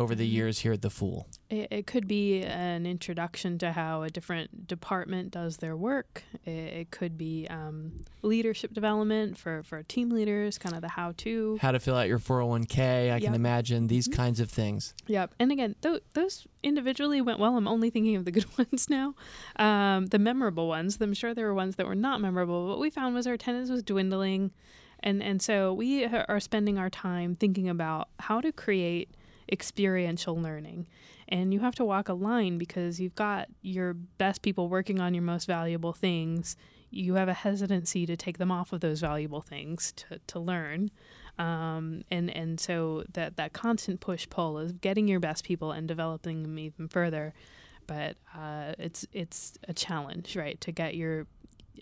over 0.00 0.14
the 0.14 0.26
years 0.26 0.60
here 0.60 0.72
at 0.72 0.80
the 0.80 0.88
Fool? 0.88 1.28
It, 1.50 1.68
it 1.70 1.86
could 1.86 2.08
be 2.08 2.42
an 2.42 2.86
introduction 2.86 3.58
to 3.58 3.72
how 3.72 4.02
a 4.02 4.08
different 4.08 4.66
department 4.66 5.30
does 5.30 5.58
their 5.58 5.76
work. 5.76 6.24
It, 6.44 6.50
it 6.50 6.90
could 6.90 7.18
be 7.18 7.46
um, 7.50 8.04
leadership 8.22 8.72
development 8.72 9.36
for, 9.36 9.62
for 9.62 9.82
team 9.82 10.08
leaders, 10.10 10.56
kind 10.56 10.74
of 10.74 10.80
the 10.80 10.88
how 10.88 11.12
to. 11.18 11.58
How 11.60 11.70
to 11.70 11.78
fill 11.78 11.96
out 11.96 12.08
your 12.08 12.18
401k, 12.18 13.12
I 13.12 13.20
can 13.20 13.34
imagine, 13.34 13.88
these 13.88 14.08
kinds 14.08 14.40
of 14.40 14.50
things. 14.50 14.94
Yep. 15.06 15.34
And 15.38 15.52
again, 15.52 15.76
th- 15.82 16.02
those 16.14 16.46
individually 16.62 17.20
went 17.20 17.38
well. 17.38 17.56
I'm 17.56 17.68
only 17.68 17.90
thinking 17.90 18.16
of 18.16 18.24
the 18.24 18.32
good 18.32 18.46
ones 18.58 18.88
now. 18.88 19.14
Um, 19.56 20.06
the 20.06 20.18
memorable 20.18 20.66
ones. 20.66 20.98
I'm 20.98 21.12
sure 21.12 21.34
there 21.34 21.46
were 21.46 21.54
ones 21.54 21.76
that 21.76 21.86
were 21.86 21.94
not 21.94 22.22
memorable. 22.22 22.66
What 22.66 22.78
we 22.78 22.88
found 22.88 23.14
was 23.14 23.26
our 23.26 23.34
attendance 23.34 23.68
was 23.68 23.82
dwindling. 23.82 24.52
And, 25.02 25.22
and 25.22 25.42
so 25.42 25.72
we 25.72 26.04
are 26.04 26.40
spending 26.40 26.78
our 26.78 26.90
time 26.90 27.34
thinking 27.34 27.68
about 27.68 28.08
how 28.18 28.40
to 28.40 28.52
create 28.52 29.10
experiential 29.50 30.36
learning. 30.36 30.86
And 31.28 31.54
you 31.54 31.60
have 31.60 31.74
to 31.76 31.84
walk 31.84 32.08
a 32.08 32.14
line 32.14 32.58
because 32.58 33.00
you've 33.00 33.14
got 33.14 33.48
your 33.62 33.94
best 33.94 34.42
people 34.42 34.68
working 34.68 35.00
on 35.00 35.14
your 35.14 35.22
most 35.22 35.46
valuable 35.46 35.92
things. 35.92 36.56
You 36.90 37.14
have 37.14 37.28
a 37.28 37.34
hesitancy 37.34 38.04
to 38.06 38.16
take 38.16 38.38
them 38.38 38.50
off 38.50 38.72
of 38.72 38.80
those 38.80 39.00
valuable 39.00 39.40
things 39.40 39.92
to, 39.92 40.18
to 40.26 40.40
learn. 40.40 40.90
Um, 41.38 42.02
and, 42.10 42.30
and 42.30 42.58
so 42.58 43.04
that, 43.12 43.36
that 43.36 43.52
constant 43.52 44.00
push 44.00 44.28
pull 44.28 44.58
is 44.58 44.72
getting 44.72 45.06
your 45.06 45.20
best 45.20 45.44
people 45.44 45.70
and 45.72 45.86
developing 45.86 46.42
them 46.42 46.58
even 46.58 46.88
further. 46.88 47.32
But 47.86 48.16
uh, 48.36 48.74
it's 48.78 49.04
it's 49.12 49.58
a 49.66 49.72
challenge, 49.72 50.36
right? 50.36 50.60
To 50.60 50.70
get 50.70 50.94
your 50.94 51.26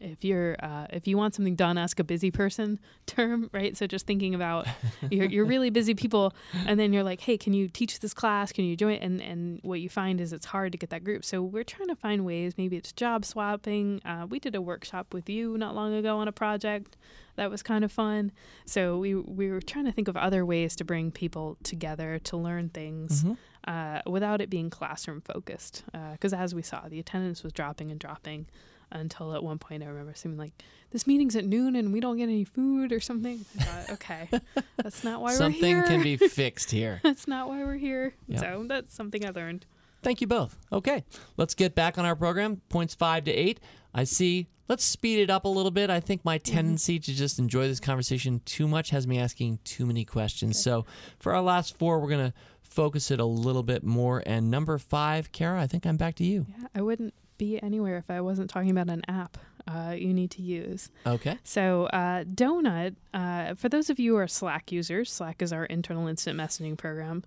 if 0.01 0.25
you're 0.25 0.57
uh, 0.61 0.87
if 0.91 1.07
you 1.07 1.17
want 1.17 1.35
something 1.35 1.55
done, 1.55 1.79
ask 1.79 1.99
a 1.99 2.05
busy 2.05 2.31
person 2.31 2.79
term, 3.07 3.51
right? 3.53 3.77
So 3.77 3.87
just 3.87 4.07
thinking 4.07 4.35
about 4.35 4.67
you're, 5.11 5.27
you're 5.27 5.45
really 5.45 5.71
busy 5.71 5.95
people, 5.95 6.35
and 6.67 6.79
then 6.79 6.93
you're 6.93 7.03
like, 7.03 7.21
hey, 7.21 7.37
can 7.37 7.53
you 7.53 7.69
teach 7.69 8.01
this 8.01 8.15
class? 8.15 8.53
Can 8.53 8.65
you 8.65 8.77
join? 8.77 8.97
And 8.97 9.21
and 9.21 9.61
what 9.63 9.81
you 9.81 9.89
find 9.89 10.21
is 10.21 10.33
it's 10.33 10.47
hard 10.47 10.73
to 10.73 10.79
get 10.79 10.91
that 10.91 11.05
group. 11.05 11.25
So 11.25 11.43
we're 11.43 11.65
trying 11.65 11.89
to 11.89 11.97
find 11.97 12.25
ways. 12.25 12.55
Maybe 12.57 12.77
it's 12.77 12.93
job 12.93 13.25
swapping. 13.25 14.01
Uh, 14.05 14.27
we 14.29 14.39
did 14.39 14.55
a 14.55 14.61
workshop 14.61 15.13
with 15.13 15.29
you 15.29 15.57
not 15.59 15.75
long 15.75 15.95
ago 15.95 16.19
on 16.19 16.29
a 16.29 16.33
project 16.33 16.97
that 17.37 17.51
was 17.51 17.63
kind 17.63 17.85
of 17.85 17.93
fun. 17.93 18.33
So 18.67 18.99
we 18.99 19.15
we 19.15 19.51
were 19.51 19.61
trying 19.61 19.87
to 19.87 19.93
think 19.93 20.09
of 20.09 20.17
other 20.17 20.45
ways 20.45 20.77
to 20.77 20.85
bring 20.85 21.11
people 21.11 21.57
together 21.63 22.19
to 22.25 22.37
learn 22.37 22.69
things. 22.69 23.25
Uh, 23.67 24.01
without 24.07 24.41
it 24.41 24.49
being 24.49 24.71
classroom 24.71 25.21
focused, 25.21 25.85
because 26.13 26.33
as 26.33 26.55
we 26.55 26.63
saw, 26.63 26.89
the 26.89 26.99
attendance 26.99 27.43
was 27.43 27.53
dropping 27.53 27.91
and 27.91 28.01
dropping 28.01 28.47
until 28.90 29.35
at 29.35 29.42
one 29.42 29.59
point 29.59 29.83
I 29.83 29.87
remember 29.87 30.12
seeming 30.14 30.38
like 30.38 30.53
this 30.90 31.07
meeting's 31.07 31.37
at 31.37 31.44
noon 31.44 31.77
and 31.77 31.92
we 31.92 32.01
don't 32.01 32.16
get 32.16 32.24
any 32.24 32.44
food 32.44 32.92
or 32.92 33.01
something. 33.01 33.44
I 33.59 33.62
thought, 33.62 33.90
okay, 33.94 34.29
that's 34.77 35.05
not 35.05 35.20
why 35.20 35.35
Something 35.35 35.61
we're 35.61 35.66
here. 35.66 35.87
Something 35.87 36.03
can 36.03 36.03
be 36.03 36.16
fixed 36.29 36.70
here. 36.70 37.01
that's 37.03 37.29
not 37.29 37.48
why 37.48 37.64
we're 37.64 37.77
here. 37.77 38.14
Yep. 38.29 38.40
So 38.40 38.64
that's 38.66 38.94
something 38.94 39.24
I 39.24 39.31
learned. 39.31 39.66
Thank 40.03 40.20
you 40.20 40.27
both. 40.27 40.57
Okay, 40.72 41.05
let's 41.37 41.55
get 41.55 41.74
back 41.74 41.98
on 41.98 42.05
our 42.05 42.14
program. 42.14 42.61
Points 42.68 42.94
five 42.94 43.24
to 43.24 43.33
eight. 43.33 43.61
I 43.92 44.05
see. 44.05 44.48
Let's 44.68 44.85
speed 44.85 45.18
it 45.18 45.31
up 45.31 45.46
a 45.46 45.48
little 45.48 45.70
bit. 45.70 45.88
I 45.88 45.98
think 45.98 46.24
my 46.24 46.38
mm-hmm. 46.38 46.55
tendency 46.55 46.98
to 46.98 47.14
just 47.14 47.38
enjoy 47.38 47.68
this 47.68 47.81
conversation 47.81 48.42
too 48.44 48.68
much 48.68 48.90
has 48.90 49.07
me 49.07 49.18
asking 49.18 49.61
too 49.64 49.87
many 49.87 50.05
questions. 50.05 50.62
So 50.62 50.85
for 51.18 51.35
our 51.35 51.40
last 51.40 51.79
four, 51.79 51.98
we're 51.98 52.11
going 52.11 52.31
to 52.31 52.35
focus 52.61 53.11
it 53.11 53.18
a 53.18 53.24
little 53.24 53.62
bit 53.62 53.83
more. 53.83 54.22
And 54.27 54.51
number 54.51 54.77
five, 54.77 55.33
Kara, 55.33 55.61
I 55.61 55.66
think 55.66 55.87
I'm 55.87 55.96
back 55.96 56.16
to 56.16 56.24
you. 56.24 56.46
Yeah, 56.51 56.66
I 56.74 56.83
wouldn't 56.83 57.14
be 57.38 57.62
anywhere 57.62 57.96
if 57.96 58.11
I 58.11 58.20
wasn't 58.20 58.51
talking 58.51 58.70
about 58.70 58.90
an 58.90 59.03
app 59.09 59.38
uh, 59.68 59.92
you 59.92 60.14
need 60.14 60.31
to 60.33 60.42
use. 60.42 60.90
Okay. 61.07 61.38
So, 61.44 61.87
uh, 61.87 62.24
Donut, 62.24 62.96
uh, 63.12 63.55
for 63.55 63.68
those 63.68 63.90
of 63.90 63.98
you 63.98 64.12
who 64.12 64.18
are 64.18 64.29
Slack 64.29 64.72
users, 64.72 65.12
Slack 65.12 65.42
is 65.42 65.53
our 65.53 65.66
internal 65.66 66.07
instant 66.07 66.38
messaging 66.38 66.77
program. 66.77 67.24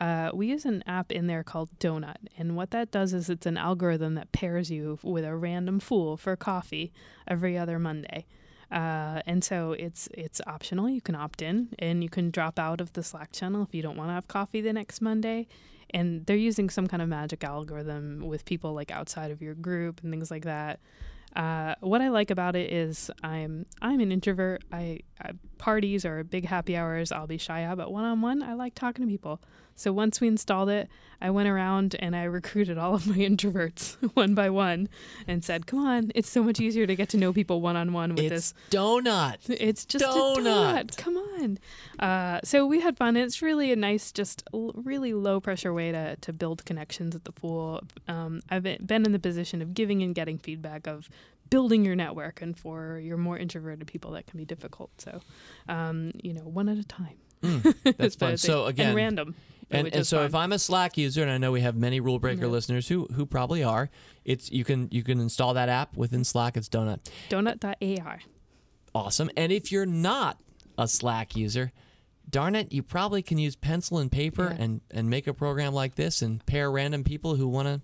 Uh, 0.00 0.30
we 0.34 0.48
use 0.48 0.64
an 0.64 0.82
app 0.88 1.12
in 1.12 1.28
there 1.28 1.44
called 1.44 1.70
Donut. 1.78 2.16
And 2.36 2.56
what 2.56 2.72
that 2.72 2.90
does 2.90 3.14
is 3.14 3.30
it's 3.30 3.46
an 3.46 3.56
algorithm 3.56 4.14
that 4.14 4.32
pairs 4.32 4.70
you 4.70 4.98
with 5.02 5.24
a 5.24 5.36
random 5.36 5.78
fool 5.78 6.16
for 6.16 6.34
coffee 6.34 6.92
every 7.28 7.56
other 7.56 7.78
Monday. 7.78 8.26
Uh, 8.72 9.22
and 9.24 9.44
so 9.44 9.72
it's 9.72 10.08
it's 10.12 10.40
optional. 10.48 10.88
You 10.88 11.00
can 11.00 11.14
opt 11.14 11.42
in 11.42 11.68
and 11.78 12.02
you 12.02 12.08
can 12.08 12.30
drop 12.30 12.58
out 12.58 12.80
of 12.80 12.92
the 12.94 13.04
Slack 13.04 13.30
channel 13.30 13.62
if 13.62 13.72
you 13.72 13.82
don't 13.82 13.96
want 13.96 14.08
to 14.08 14.14
have 14.14 14.26
coffee 14.26 14.60
the 14.60 14.72
next 14.72 15.00
Monday. 15.00 15.46
And 15.90 16.24
they're 16.26 16.36
using 16.36 16.70
some 16.70 16.86
kind 16.86 17.02
of 17.02 17.08
magic 17.08 17.44
algorithm 17.44 18.20
with 18.26 18.44
people 18.44 18.74
like 18.74 18.90
outside 18.90 19.30
of 19.30 19.42
your 19.42 19.54
group 19.54 20.00
and 20.02 20.10
things 20.10 20.30
like 20.30 20.44
that. 20.44 20.80
Uh, 21.36 21.74
what 21.80 22.00
I 22.00 22.08
like 22.08 22.30
about 22.30 22.54
it 22.54 22.72
is 22.72 23.10
I'm 23.22 23.66
I'm 23.82 24.00
an 24.00 24.12
introvert. 24.12 24.62
I, 24.72 25.00
I 25.20 25.32
parties 25.58 26.04
or 26.04 26.22
big 26.24 26.46
happy 26.46 26.76
hours 26.76 27.12
I'll 27.12 27.26
be 27.26 27.38
shy 27.38 27.62
at, 27.62 27.76
but 27.76 27.92
one 27.92 28.04
on 28.04 28.20
one 28.20 28.42
I 28.42 28.54
like 28.54 28.74
talking 28.74 29.04
to 29.04 29.10
people. 29.10 29.40
So 29.76 29.92
once 29.92 30.20
we 30.20 30.28
installed 30.28 30.68
it, 30.68 30.88
I 31.20 31.30
went 31.30 31.48
around 31.48 31.96
and 31.98 32.14
I 32.14 32.22
recruited 32.38 32.78
all 32.78 32.94
of 32.94 33.08
my 33.08 33.16
introverts 33.16 33.96
one 34.14 34.32
by 34.34 34.48
one, 34.50 34.88
and 35.26 35.42
said, 35.44 35.66
"Come 35.66 35.80
on, 35.80 36.12
it's 36.14 36.30
so 36.30 36.44
much 36.44 36.60
easier 36.60 36.86
to 36.86 36.94
get 36.94 37.08
to 37.08 37.16
know 37.16 37.32
people 37.32 37.60
one 37.60 37.74
on 37.76 37.92
one 37.92 38.10
with 38.14 38.20
It's 38.20 38.52
this 38.52 38.54
donut. 38.70 39.38
it's 39.48 39.84
just 39.84 40.04
Donut. 40.04 40.38
a 40.38 40.84
donut. 40.84 40.96
Come 40.96 41.16
on. 41.16 41.58
Uh, 41.98 42.40
so 42.44 42.66
we 42.66 42.80
had 42.80 42.96
fun. 42.96 43.16
It's 43.16 43.42
really 43.42 43.72
a 43.72 43.76
nice, 43.76 44.12
just 44.12 44.44
l- 44.54 44.72
really 44.76 45.12
low 45.12 45.40
pressure 45.40 45.72
way 45.74 45.90
to, 45.90 46.14
to 46.16 46.32
build 46.32 46.64
connections 46.64 47.16
at 47.16 47.24
the 47.24 47.32
Fool. 47.32 47.82
Um, 48.06 48.42
I've 48.50 48.62
been 48.62 48.84
been 48.86 49.04
in 49.04 49.10
the 49.12 49.18
position 49.18 49.60
of 49.60 49.74
giving 49.74 50.02
and 50.04 50.14
getting 50.14 50.38
feedback 50.38 50.86
of 50.86 51.08
building 51.50 51.84
your 51.84 51.94
network, 51.96 52.42
and 52.42 52.56
for 52.58 52.98
your 52.98 53.16
more 53.16 53.38
introverted 53.38 53.86
people, 53.86 54.12
that 54.12 54.26
can 54.26 54.38
be 54.38 54.44
difficult. 54.44 54.90
So, 55.00 55.20
um, 55.68 56.12
you 56.22 56.32
know, 56.34 56.42
one 56.42 56.68
at 56.68 56.78
a 56.78 56.84
time. 56.84 57.16
That's 57.42 57.98
is 57.98 58.16
the 58.16 58.26
fun. 58.26 58.36
So 58.38 58.66
again, 58.66 58.88
and 58.88 58.96
random. 58.96 59.34
And, 59.70 59.88
and 59.94 60.06
so 60.06 60.18
fun. 60.18 60.26
if 60.26 60.34
I'm 60.34 60.52
a 60.52 60.58
Slack 60.58 60.96
user, 60.98 61.22
and 61.22 61.30
I 61.30 61.38
know 61.38 61.50
we 61.52 61.60
have 61.62 61.74
many 61.76 61.98
rule 62.00 62.18
breaker 62.18 62.46
listeners 62.46 62.86
who 62.88 63.06
who 63.14 63.26
probably 63.26 63.62
are, 63.64 63.90
it's 64.24 64.50
you 64.52 64.64
can 64.64 64.88
you 64.90 65.02
can 65.02 65.20
install 65.20 65.54
that 65.54 65.68
app 65.68 65.96
within 65.96 66.22
Slack. 66.24 66.56
It's 66.56 66.68
Donut. 66.68 67.00
donut.ai. 67.30 68.18
Awesome. 68.94 69.30
And 69.36 69.50
if 69.52 69.72
you're 69.72 69.86
not 69.86 70.38
a 70.78 70.86
Slack 70.86 71.34
user, 71.34 71.72
darn 72.28 72.54
it, 72.54 72.72
you 72.72 72.82
probably 72.82 73.22
can 73.22 73.38
use 73.38 73.56
pencil 73.56 73.98
and 73.98 74.10
paper 74.12 74.54
Yeah. 74.56 74.64
and 74.64 74.80
and 74.90 75.10
make 75.10 75.26
a 75.26 75.34
program 75.34 75.72
like 75.74 75.94
this 75.96 76.22
and 76.22 76.44
pair 76.46 76.70
random 76.70 77.02
people 77.04 77.36
who 77.36 77.48
want 77.48 77.68
to 77.68 77.80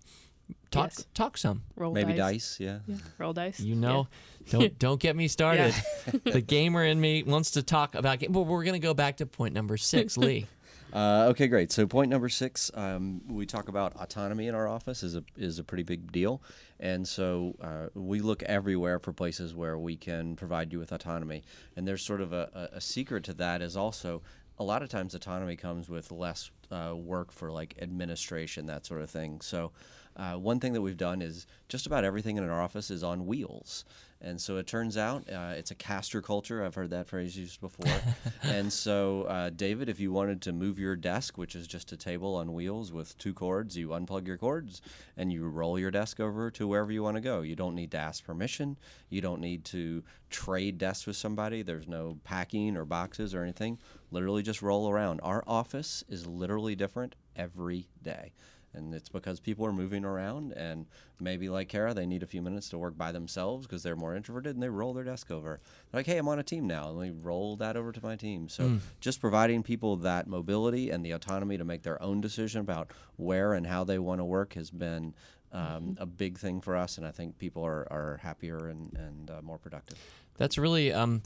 talk 0.70 0.90
Yes. 0.96 1.06
talk 1.14 1.36
some. 1.38 1.62
Roll 1.76 1.92
Maybe 1.92 2.12
dice. 2.14 2.56
dice, 2.56 2.60
yeah. 2.60 2.78
Yeah, 2.86 2.96
roll 3.18 3.32
dice. 3.32 3.60
You 3.60 3.74
know, 3.76 4.08
don't 4.50 4.78
don't 4.78 5.00
get 5.00 5.16
me 5.16 5.28
started. 5.28 5.74
the 6.24 6.40
gamer 6.40 6.84
in 6.84 7.00
me 7.00 7.22
wants 7.22 7.52
to 7.52 7.62
talk 7.62 7.94
about 7.94 8.18
game. 8.18 8.32
But 8.32 8.42
we're 8.42 8.64
gonna 8.64 8.78
go 8.78 8.94
back 8.94 9.18
to 9.18 9.26
point 9.26 9.54
number 9.54 9.76
six, 9.76 10.16
Lee. 10.16 10.46
Uh, 10.92 11.28
okay, 11.30 11.46
great. 11.46 11.70
So 11.70 11.86
point 11.86 12.10
number 12.10 12.28
six, 12.28 12.68
um, 12.74 13.20
we 13.28 13.46
talk 13.46 13.68
about 13.68 13.94
autonomy 14.00 14.48
in 14.48 14.56
our 14.56 14.66
office 14.66 15.02
is 15.04 15.14
a 15.14 15.22
is 15.36 15.58
a 15.60 15.64
pretty 15.64 15.84
big 15.84 16.10
deal, 16.10 16.42
and 16.80 17.06
so 17.06 17.54
uh, 17.60 17.86
we 17.94 18.18
look 18.18 18.42
everywhere 18.42 18.98
for 18.98 19.12
places 19.12 19.54
where 19.54 19.78
we 19.78 19.96
can 19.96 20.34
provide 20.34 20.72
you 20.72 20.80
with 20.80 20.90
autonomy. 20.90 21.44
And 21.76 21.86
there's 21.86 22.02
sort 22.02 22.20
of 22.20 22.32
a, 22.32 22.68
a, 22.72 22.76
a 22.78 22.80
secret 22.80 23.22
to 23.24 23.34
that 23.34 23.62
is 23.62 23.76
also 23.76 24.22
a 24.58 24.64
lot 24.64 24.82
of 24.82 24.88
times 24.88 25.14
autonomy 25.14 25.54
comes 25.56 25.88
with 25.88 26.10
less 26.10 26.50
uh, 26.72 26.92
work 26.96 27.30
for 27.32 27.50
like 27.52 27.76
administration 27.80 28.66
that 28.66 28.84
sort 28.84 29.00
of 29.00 29.08
thing. 29.08 29.40
So 29.40 29.70
uh, 30.16 30.34
one 30.34 30.60
thing 30.60 30.72
that 30.72 30.82
we've 30.82 30.96
done 30.96 31.22
is 31.22 31.46
just 31.68 31.86
about 31.86 32.04
everything 32.04 32.36
in 32.36 32.48
our 32.48 32.60
office 32.60 32.90
is 32.90 33.02
on 33.02 33.26
wheels. 33.26 33.84
And 34.22 34.38
so 34.38 34.58
it 34.58 34.66
turns 34.66 34.98
out 34.98 35.24
uh, 35.30 35.54
it's 35.56 35.70
a 35.70 35.74
caster 35.74 36.20
culture. 36.20 36.62
I've 36.62 36.74
heard 36.74 36.90
that 36.90 37.06
phrase 37.06 37.38
used 37.38 37.58
before. 37.60 37.90
and 38.42 38.70
so, 38.70 39.22
uh, 39.22 39.48
David, 39.48 39.88
if 39.88 39.98
you 39.98 40.12
wanted 40.12 40.42
to 40.42 40.52
move 40.52 40.78
your 40.78 40.94
desk, 40.94 41.38
which 41.38 41.54
is 41.54 41.66
just 41.66 41.90
a 41.92 41.96
table 41.96 42.34
on 42.36 42.52
wheels 42.52 42.92
with 42.92 43.16
two 43.16 43.32
cords, 43.32 43.78
you 43.78 43.88
unplug 43.88 44.26
your 44.26 44.36
cords 44.36 44.82
and 45.16 45.32
you 45.32 45.48
roll 45.48 45.78
your 45.78 45.90
desk 45.90 46.20
over 46.20 46.50
to 46.50 46.68
wherever 46.68 46.92
you 46.92 47.02
want 47.02 47.16
to 47.16 47.22
go. 47.22 47.40
You 47.40 47.56
don't 47.56 47.74
need 47.74 47.92
to 47.92 47.98
ask 47.98 48.22
permission. 48.22 48.78
You 49.08 49.22
don't 49.22 49.40
need 49.40 49.64
to 49.66 50.04
trade 50.28 50.76
desks 50.76 51.06
with 51.06 51.16
somebody. 51.16 51.62
There's 51.62 51.88
no 51.88 52.18
packing 52.22 52.76
or 52.76 52.84
boxes 52.84 53.34
or 53.34 53.42
anything. 53.42 53.78
Literally 54.10 54.42
just 54.42 54.60
roll 54.60 54.90
around. 54.90 55.20
Our 55.22 55.42
office 55.46 56.04
is 56.10 56.26
literally 56.26 56.76
different 56.76 57.14
every 57.36 57.88
day 58.02 58.32
and 58.74 58.94
it's 58.94 59.08
because 59.08 59.40
people 59.40 59.66
are 59.66 59.72
moving 59.72 60.04
around 60.04 60.52
and 60.52 60.86
maybe 61.20 61.48
like 61.48 61.68
Kara, 61.68 61.92
they 61.92 62.06
need 62.06 62.22
a 62.22 62.26
few 62.26 62.42
minutes 62.42 62.68
to 62.70 62.78
work 62.78 62.96
by 62.96 63.12
themselves 63.12 63.66
because 63.66 63.82
they're 63.82 63.96
more 63.96 64.14
introverted 64.14 64.54
and 64.54 64.62
they 64.62 64.68
roll 64.68 64.92
their 64.92 65.04
desk 65.04 65.30
over. 65.30 65.60
They're 65.90 65.98
like, 66.00 66.06
hey, 66.06 66.18
I'm 66.18 66.28
on 66.28 66.38
a 66.38 66.42
team 66.42 66.66
now, 66.66 66.88
and 66.88 66.98
we 66.98 67.10
roll 67.10 67.56
that 67.56 67.76
over 67.76 67.92
to 67.92 68.02
my 68.02 68.16
team. 68.16 68.48
So 68.48 68.64
mm. 68.64 68.80
just 69.00 69.20
providing 69.20 69.62
people 69.62 69.96
that 69.96 70.26
mobility 70.26 70.90
and 70.90 71.04
the 71.04 71.12
autonomy 71.12 71.58
to 71.58 71.64
make 71.64 71.82
their 71.82 72.00
own 72.02 72.20
decision 72.20 72.60
about 72.60 72.90
where 73.16 73.54
and 73.54 73.66
how 73.66 73.84
they 73.84 73.98
want 73.98 74.20
to 74.20 74.24
work 74.24 74.54
has 74.54 74.70
been 74.70 75.14
um, 75.52 75.62
mm-hmm. 75.62 76.02
a 76.02 76.06
big 76.06 76.38
thing 76.38 76.60
for 76.60 76.76
us, 76.76 76.96
and 76.96 77.06
I 77.06 77.10
think 77.10 77.38
people 77.38 77.64
are, 77.64 77.86
are 77.90 78.20
happier 78.22 78.68
and, 78.68 78.96
and 78.96 79.30
uh, 79.30 79.42
more 79.42 79.58
productive. 79.58 79.98
That's 80.36 80.56
really 80.56 80.92
um, 80.92 81.22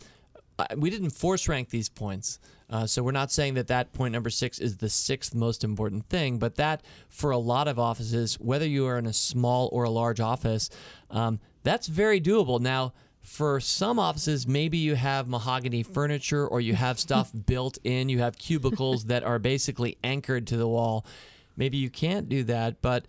we 0.76 0.90
didn't 0.90 1.10
force 1.10 1.48
rank 1.48 1.70
these 1.70 1.88
points. 1.88 2.38
Uh, 2.70 2.86
so 2.86 3.02
we're 3.02 3.12
not 3.12 3.30
saying 3.30 3.54
that 3.54 3.68
that 3.68 3.92
point 3.92 4.12
number 4.12 4.30
six 4.30 4.58
is 4.58 4.78
the 4.78 4.88
sixth 4.88 5.34
most 5.34 5.64
important 5.64 6.08
thing, 6.08 6.38
but 6.38 6.56
that 6.56 6.82
for 7.08 7.30
a 7.30 7.38
lot 7.38 7.68
of 7.68 7.78
offices, 7.78 8.34
whether 8.40 8.66
you 8.66 8.86
are 8.86 8.98
in 8.98 9.06
a 9.06 9.12
small 9.12 9.68
or 9.72 9.84
a 9.84 9.90
large 9.90 10.20
office, 10.20 10.70
um, 11.10 11.38
that's 11.62 11.86
very 11.86 12.20
doable. 12.20 12.60
Now, 12.60 12.92
for 13.20 13.58
some 13.58 13.98
offices, 13.98 14.46
maybe 14.46 14.78
you 14.78 14.94
have 14.94 15.28
mahogany 15.28 15.82
furniture 15.82 16.46
or 16.46 16.60
you 16.60 16.74
have 16.74 16.98
stuff 17.06 17.30
built 17.46 17.78
in, 17.84 18.08
you 18.08 18.20
have 18.20 18.38
cubicles 18.38 19.04
that 19.04 19.22
are 19.24 19.38
basically 19.38 19.98
anchored 20.02 20.46
to 20.48 20.56
the 20.56 20.68
wall. 20.68 21.04
Maybe 21.56 21.76
you 21.76 21.90
can't 21.90 22.28
do 22.28 22.42
that, 22.44 22.82
but 22.82 23.06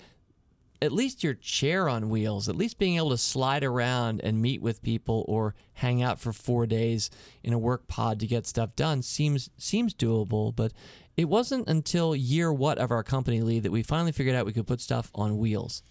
at 0.85 0.91
least 0.91 1.23
your 1.23 1.33
chair 1.33 1.89
on 1.89 2.09
wheels, 2.09 2.47
at 2.47 2.55
least 2.55 2.77
being 2.77 2.95
able 2.97 3.09
to 3.09 3.17
slide 3.17 3.63
around 3.63 4.21
and 4.23 4.41
meet 4.41 4.61
with 4.61 4.81
people 4.81 5.25
or 5.27 5.55
hang 5.73 6.01
out 6.01 6.19
for 6.19 6.31
four 6.31 6.65
days 6.65 7.09
in 7.43 7.51
a 7.51 7.59
work 7.59 7.87
pod 7.87 8.19
to 8.19 8.27
get 8.27 8.47
stuff 8.47 8.75
done 8.75 9.01
seems 9.01 9.49
seems 9.57 9.93
doable. 9.93 10.55
But 10.55 10.71
it 11.17 11.25
wasn't 11.25 11.67
until 11.67 12.15
year 12.15 12.53
what 12.53 12.77
of 12.77 12.91
our 12.91 13.03
company 13.03 13.41
Lee 13.41 13.59
that 13.59 13.71
we 13.71 13.83
finally 13.83 14.11
figured 14.11 14.35
out 14.35 14.45
we 14.45 14.53
could 14.53 14.67
put 14.67 14.81
stuff 14.81 15.11
on 15.15 15.37
wheels. 15.37 15.83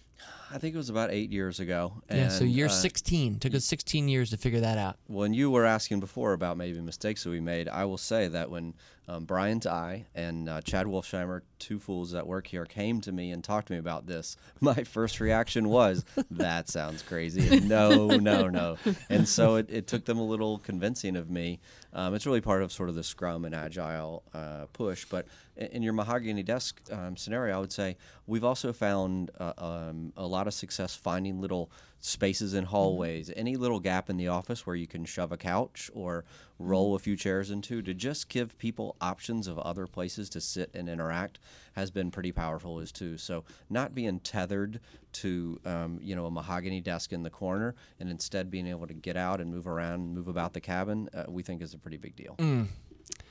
I 0.51 0.57
think 0.57 0.75
it 0.75 0.77
was 0.77 0.89
about 0.89 1.11
eight 1.11 1.31
years 1.31 1.59
ago. 1.59 2.01
yeah, 2.09 2.29
so 2.29 2.43
year 2.45 2.67
uh, 2.67 2.69
16. 2.69 3.39
Took 3.39 3.55
us 3.55 3.65
16 3.65 4.07
years 4.07 4.29
to 4.29 4.37
figure 4.37 4.61
that 4.61 4.77
out. 4.77 4.97
When 5.07 5.33
you 5.33 5.51
were 5.51 5.65
asking 5.65 5.99
before 5.99 6.33
about 6.33 6.55
maybe 6.57 6.79
mistakes 6.79 7.23
that 7.23 7.31
we 7.31 7.39
made, 7.39 7.67
I 7.67 7.85
will 7.85 7.97
say 7.97 8.27
that 8.29 8.49
when 8.49 8.75
um, 9.07 9.25
Brian 9.25 9.59
Ty 9.59 10.05
and 10.15 10.49
uh, 10.49 10.61
Chad 10.61 10.87
Wolfsheimer, 10.87 11.41
two 11.59 11.79
fools 11.79 12.11
that 12.11 12.25
work 12.25 12.47
here, 12.47 12.65
came 12.65 13.01
to 13.01 13.11
me 13.11 13.31
and 13.31 13.43
talked 13.43 13.67
to 13.67 13.73
me 13.73 13.79
about 13.79 14.07
this, 14.07 14.37
my 14.61 14.83
first 14.83 15.19
reaction 15.19 15.69
was, 15.69 16.03
that 16.31 16.69
sounds 16.69 17.01
crazy. 17.01 17.59
no, 17.59 18.07
no, 18.17 18.47
no. 18.47 18.77
And 19.09 19.27
so 19.27 19.55
it, 19.55 19.69
it, 19.69 19.87
took 19.87 20.05
them 20.05 20.17
a 20.17 20.25
little 20.25 20.57
convincing 20.57 21.15
of 21.15 21.29
me. 21.29 21.59
Um, 21.93 22.15
it's 22.15 22.25
really 22.25 22.41
part 22.41 22.63
of 22.63 22.71
sort 22.71 22.89
of 22.89 22.95
the 22.95 23.03
Scrum 23.03 23.45
and 23.45 23.53
Agile 23.53 24.23
uh, 24.33 24.65
push. 24.73 25.05
But 25.05 25.27
in 25.55 25.83
your 25.83 25.93
mahogany 25.93 26.43
desk 26.43 26.81
um, 26.91 27.15
scenario, 27.15 27.55
I 27.55 27.59
would 27.59 27.71
say 27.71 27.97
we've 28.25 28.43
also 28.43 28.73
found 28.73 29.31
uh, 29.39 29.53
um, 29.57 30.11
a 30.17 30.25
lot 30.25 30.47
of 30.47 30.53
success 30.53 30.95
finding 30.95 31.39
little 31.39 31.71
spaces 32.05 32.53
in 32.53 32.65
hallways, 32.65 33.29
mm-hmm. 33.29 33.39
any 33.39 33.55
little 33.55 33.79
gap 33.79 34.09
in 34.09 34.17
the 34.17 34.27
office 34.27 34.65
where 34.65 34.75
you 34.75 34.85
can 34.85 35.05
shove 35.05 35.31
a 35.31 35.37
couch 35.37 35.89
or 35.93 36.23
roll 36.59 36.89
mm-hmm. 36.89 36.95
a 36.97 36.99
few 36.99 37.15
chairs 37.17 37.49
into 37.49 37.81
to 37.81 37.93
just 37.93 38.29
give 38.29 38.57
people 38.59 38.95
options 39.01 39.47
of 39.47 39.57
other 39.59 39.87
places 39.87 40.29
to 40.29 40.39
sit 40.39 40.69
and 40.75 40.87
interact 40.87 41.39
has 41.73 41.89
been 41.89 42.11
pretty 42.11 42.31
powerful 42.31 42.79
as 42.79 42.91
too. 42.91 43.17
So 43.17 43.43
not 43.69 43.95
being 43.95 44.19
tethered 44.19 44.79
to 45.13 45.59
um, 45.65 45.99
you 46.01 46.15
know 46.15 46.25
a 46.25 46.31
mahogany 46.31 46.79
desk 46.79 47.11
in 47.11 47.23
the 47.23 47.29
corner 47.29 47.73
and 47.99 48.09
instead 48.09 48.51
being 48.51 48.67
able 48.67 48.85
to 48.85 48.93
get 48.93 49.17
out 49.17 49.41
and 49.41 49.51
move 49.51 49.65
around 49.65 49.95
and 49.95 50.13
move 50.13 50.27
about 50.27 50.53
the 50.53 50.61
cabin, 50.61 51.09
uh, 51.13 51.23
we 51.27 51.41
think 51.41 51.61
is 51.61 51.73
a 51.73 51.77
pretty 51.79 51.97
big 51.97 52.15
deal. 52.15 52.35
Mm. 52.37 52.67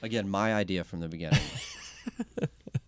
Again, 0.02 0.28
my 0.28 0.52
idea 0.52 0.82
from 0.82 1.00
the 1.00 1.08
beginning. 1.08 1.40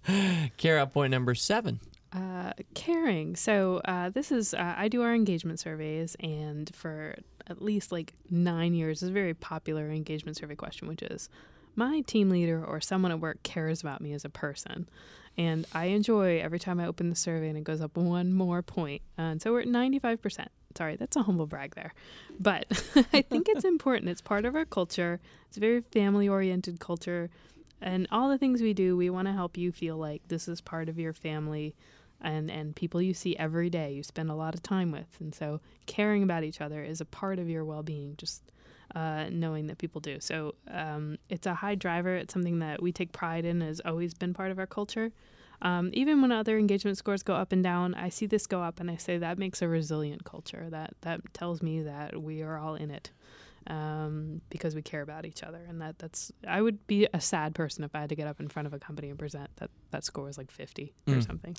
Kara, 0.56 0.86
point 0.86 1.10
number 1.10 1.34
seven. 1.34 1.80
Uh, 2.16 2.52
caring. 2.72 3.36
So 3.36 3.82
uh, 3.84 4.08
this 4.08 4.32
is 4.32 4.54
uh, 4.54 4.74
I 4.74 4.88
do 4.88 5.02
our 5.02 5.14
engagement 5.14 5.60
surveys, 5.60 6.16
and 6.20 6.74
for 6.74 7.14
at 7.46 7.60
least 7.60 7.92
like 7.92 8.14
nine 8.30 8.72
years, 8.72 9.02
is 9.02 9.10
a 9.10 9.12
very 9.12 9.34
popular 9.34 9.90
engagement 9.90 10.38
survey 10.38 10.54
question, 10.54 10.88
which 10.88 11.02
is, 11.02 11.28
my 11.74 12.00
team 12.02 12.30
leader 12.30 12.64
or 12.64 12.80
someone 12.80 13.12
at 13.12 13.20
work 13.20 13.42
cares 13.42 13.82
about 13.82 14.00
me 14.00 14.14
as 14.14 14.24
a 14.24 14.30
person, 14.30 14.88
and 15.36 15.66
I 15.74 15.86
enjoy 15.86 16.40
every 16.40 16.58
time 16.58 16.80
I 16.80 16.86
open 16.86 17.10
the 17.10 17.16
survey 17.16 17.48
and 17.50 17.58
it 17.58 17.64
goes 17.64 17.82
up 17.82 17.98
one 17.98 18.32
more 18.32 18.62
point. 18.62 18.76
point, 18.76 19.02
and 19.18 19.42
so 19.42 19.52
we're 19.52 19.60
at 19.60 19.68
ninety 19.68 19.98
five 19.98 20.22
percent. 20.22 20.50
Sorry, 20.74 20.96
that's 20.96 21.16
a 21.16 21.22
humble 21.22 21.46
brag 21.46 21.74
there, 21.74 21.92
but 22.40 22.64
I 23.12 23.20
think 23.20 23.50
it's 23.50 23.64
important. 23.66 24.08
It's 24.08 24.22
part 24.22 24.46
of 24.46 24.54
our 24.54 24.64
culture. 24.64 25.20
It's 25.48 25.58
a 25.58 25.60
very 25.60 25.82
family 25.82 26.28
oriented 26.30 26.80
culture. 26.80 27.28
And 27.82 28.06
all 28.10 28.30
the 28.30 28.38
things 28.38 28.62
we 28.62 28.72
do, 28.72 28.96
we 28.96 29.10
want 29.10 29.28
to 29.28 29.34
help 29.34 29.58
you 29.58 29.70
feel 29.70 29.98
like 29.98 30.22
this 30.28 30.48
is 30.48 30.62
part 30.62 30.88
of 30.88 30.98
your 30.98 31.12
family 31.12 31.74
and 32.20 32.50
and 32.50 32.74
people 32.74 33.00
you 33.02 33.14
see 33.14 33.36
every 33.36 33.70
day 33.70 33.92
you 33.92 34.02
spend 34.02 34.30
a 34.30 34.34
lot 34.34 34.54
of 34.54 34.62
time 34.62 34.90
with. 34.90 35.08
And 35.20 35.34
so 35.34 35.60
caring 35.86 36.22
about 36.22 36.44
each 36.44 36.60
other 36.60 36.82
is 36.82 37.00
a 37.00 37.04
part 37.04 37.38
of 37.38 37.48
your 37.48 37.64
well-being 37.64 38.14
just 38.16 38.52
uh, 38.94 39.26
knowing 39.30 39.66
that 39.66 39.78
people 39.78 40.00
do. 40.00 40.20
So 40.20 40.54
um, 40.70 41.18
it's 41.28 41.46
a 41.46 41.54
high 41.54 41.74
driver. 41.74 42.16
It's 42.16 42.32
something 42.32 42.60
that 42.60 42.80
we 42.82 42.92
take 42.92 43.12
pride 43.12 43.44
in 43.44 43.60
has 43.60 43.80
always 43.84 44.14
been 44.14 44.32
part 44.32 44.50
of 44.50 44.58
our 44.58 44.66
culture. 44.66 45.12
Um, 45.62 45.90
even 45.94 46.20
when 46.20 46.32
other 46.32 46.58
engagement 46.58 46.98
scores 46.98 47.22
go 47.22 47.34
up 47.34 47.50
and 47.50 47.64
down 47.64 47.94
i 47.94 48.10
see 48.10 48.26
this 48.26 48.46
go 48.46 48.60
up 48.60 48.78
and 48.78 48.90
i 48.90 48.96
say 48.96 49.16
that 49.16 49.38
makes 49.38 49.62
a 49.62 49.68
resilient 49.68 50.24
culture. 50.24 50.66
That 50.70 50.94
that 51.00 51.20
tells 51.32 51.62
me 51.62 51.82
that 51.82 52.20
we 52.22 52.42
are 52.42 52.58
all 52.58 52.74
in 52.74 52.90
it 52.90 53.10
um, 53.68 54.40
because 54.50 54.74
we 54.74 54.82
care 54.82 55.02
about 55.02 55.26
each 55.26 55.42
other. 55.42 55.60
And 55.68 55.80
that 55.80 55.98
that's 55.98 56.32
I 56.46 56.62
would 56.62 56.86
be 56.86 57.06
a 57.12 57.20
sad 57.20 57.54
person 57.54 57.84
if 57.84 57.94
I 57.94 58.00
had 58.00 58.08
to 58.10 58.14
get 58.14 58.26
up 58.26 58.40
in 58.40 58.48
front 58.48 58.66
of 58.66 58.74
a 58.74 58.78
company 58.78 59.08
and 59.10 59.18
present 59.18 59.50
that 59.56 59.70
that 59.90 60.04
score 60.04 60.24
was 60.24 60.38
like 60.38 60.50
50 60.50 60.92
mm. 61.06 61.18
or 61.18 61.22
something. 61.22 61.56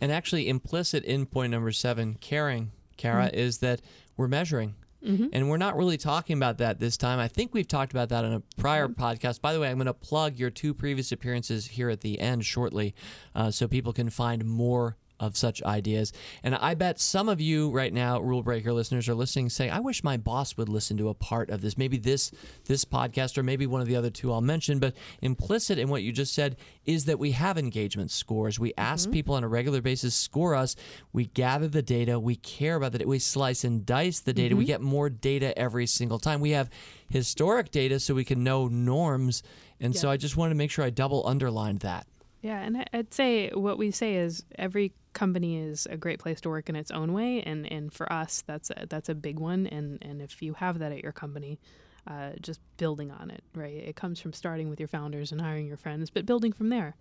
And 0.00 0.12
actually, 0.12 0.48
implicit 0.48 1.04
in 1.04 1.26
point 1.26 1.50
number 1.50 1.72
seven, 1.72 2.14
caring, 2.14 2.72
Kara, 2.96 3.26
mm. 3.26 3.34
is 3.34 3.58
that 3.58 3.80
we're 4.16 4.28
measuring. 4.28 4.74
Mm-hmm. 5.04 5.28
And 5.32 5.48
we're 5.48 5.56
not 5.56 5.78
really 5.78 5.96
talking 5.96 6.36
about 6.36 6.58
that 6.58 6.78
this 6.78 6.98
time. 6.98 7.18
I 7.18 7.28
think 7.28 7.54
we've 7.54 7.66
talked 7.66 7.92
about 7.92 8.10
that 8.10 8.24
in 8.24 8.34
a 8.34 8.40
prior 8.58 8.86
mm-hmm. 8.86 9.02
podcast. 9.02 9.40
By 9.40 9.54
the 9.54 9.60
way, 9.60 9.70
I'm 9.70 9.78
going 9.78 9.86
to 9.86 9.94
plug 9.94 10.38
your 10.38 10.50
two 10.50 10.74
previous 10.74 11.10
appearances 11.10 11.66
here 11.66 11.88
at 11.88 12.02
the 12.02 12.20
end 12.20 12.44
shortly 12.44 12.94
uh, 13.34 13.50
so 13.50 13.66
people 13.66 13.94
can 13.94 14.10
find 14.10 14.44
more 14.44 14.98
of 15.20 15.36
such 15.36 15.62
ideas. 15.62 16.12
And 16.42 16.54
I 16.56 16.74
bet 16.74 16.98
some 16.98 17.28
of 17.28 17.40
you 17.40 17.70
right 17.70 17.92
now, 17.92 18.18
rule 18.20 18.42
breaker 18.42 18.72
listeners, 18.72 19.08
are 19.08 19.14
listening, 19.14 19.50
saying, 19.50 19.70
"I 19.70 19.80
wish 19.80 20.02
my 20.02 20.16
boss 20.16 20.56
would 20.56 20.68
listen 20.68 20.96
to 20.96 21.08
a 21.08 21.14
part 21.14 21.50
of 21.50 21.60
this. 21.60 21.78
Maybe 21.78 21.98
this 21.98 22.32
this 22.64 22.84
podcast, 22.84 23.38
or 23.38 23.42
maybe 23.42 23.66
one 23.66 23.80
of 23.80 23.86
the 23.86 23.96
other 23.96 24.10
two 24.10 24.32
I'll 24.32 24.40
mention." 24.40 24.78
But 24.78 24.94
implicit 25.20 25.78
in 25.78 25.88
what 25.88 26.02
you 26.02 26.12
just 26.12 26.34
said 26.34 26.56
is 26.84 27.04
that 27.04 27.18
we 27.18 27.32
have 27.32 27.58
engagement 27.58 28.10
scores. 28.10 28.58
We 28.58 28.72
ask 28.76 29.04
mm-hmm. 29.04 29.12
people 29.12 29.34
on 29.34 29.44
a 29.44 29.48
regular 29.48 29.80
basis 29.80 30.14
score 30.14 30.54
us. 30.54 30.74
We 31.12 31.26
gather 31.26 31.68
the 31.68 31.82
data. 31.82 32.18
We 32.18 32.36
care 32.36 32.76
about 32.76 32.94
it. 32.94 33.06
We 33.06 33.18
slice 33.18 33.64
and 33.64 33.84
dice 33.84 34.20
the 34.20 34.32
data. 34.32 34.54
Mm-hmm. 34.54 34.58
We 34.58 34.64
get 34.64 34.80
more 34.80 35.10
data 35.10 35.56
every 35.58 35.86
single 35.86 36.18
time. 36.18 36.40
We 36.40 36.50
have 36.50 36.70
historic 37.10 37.70
data 37.70 38.00
so 38.00 38.14
we 38.14 38.24
can 38.24 38.42
know 38.42 38.68
norms. 38.68 39.42
And 39.80 39.94
yeah. 39.94 40.00
so 40.00 40.10
I 40.10 40.16
just 40.16 40.36
wanted 40.36 40.50
to 40.50 40.56
make 40.56 40.70
sure 40.70 40.84
I 40.84 40.90
double 40.90 41.26
underlined 41.26 41.80
that. 41.80 42.06
Yeah, 42.42 42.60
and 42.60 42.88
I'd 42.92 43.12
say 43.12 43.50
what 43.50 43.76
we 43.76 43.90
say 43.90 44.16
is 44.16 44.44
every 44.56 44.92
company 45.12 45.58
is 45.58 45.86
a 45.90 45.96
great 45.96 46.18
place 46.18 46.40
to 46.42 46.48
work 46.48 46.68
in 46.68 46.76
its 46.76 46.90
own 46.90 47.12
way, 47.12 47.42
and, 47.42 47.70
and 47.70 47.92
for 47.92 48.10
us, 48.10 48.42
that's 48.46 48.70
a, 48.70 48.86
that's 48.88 49.08
a 49.08 49.14
big 49.14 49.38
one. 49.38 49.66
And 49.66 49.98
and 50.02 50.22
if 50.22 50.40
you 50.40 50.54
have 50.54 50.78
that 50.78 50.90
at 50.92 51.02
your 51.02 51.12
company, 51.12 51.58
uh, 52.06 52.30
just 52.40 52.60
building 52.76 53.10
on 53.10 53.30
it, 53.30 53.42
right? 53.54 53.74
It 53.74 53.96
comes 53.96 54.20
from 54.20 54.32
starting 54.32 54.70
with 54.70 54.80
your 54.80 54.88
founders 54.88 55.32
and 55.32 55.40
hiring 55.40 55.66
your 55.66 55.76
friends, 55.76 56.08
but 56.08 56.24
building 56.24 56.52
from 56.52 56.70
there, 56.70 56.96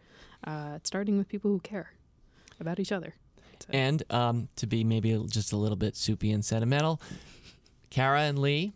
uh, 0.46 0.80
starting 0.84 1.18
with 1.18 1.30
people 1.30 1.52
who 1.52 1.60
care 1.60 1.94
about 2.60 2.80
each 2.80 2.92
other. 2.92 3.16
So. 3.62 3.70
And 3.72 4.04
um, 4.10 4.50
to 4.58 4.68
be 4.68 4.84
maybe 4.84 5.22
just 5.30 5.52
a 5.52 5.58
little 5.58 5.76
bit 5.78 5.96
soupy 5.96 6.32
and 6.32 6.44
sentimental, 6.44 7.02
Kara 7.90 8.22
and 8.22 8.40
Lee, 8.40 8.74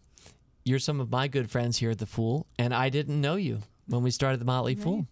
you're 0.65 0.79
some 0.79 0.99
of 0.99 1.11
my 1.11 1.27
good 1.27 1.49
friends 1.49 1.77
here 1.77 1.91
at 1.91 1.99
the 1.99 2.05
Fool, 2.05 2.47
and 2.57 2.73
I 2.73 2.89
didn't 2.89 3.19
know 3.19 3.35
you 3.35 3.59
when 3.87 4.03
we 4.03 4.11
started 4.11 4.39
the 4.39 4.45
Motley 4.45 4.75
right. 4.75 4.83
Fool. 4.83 5.07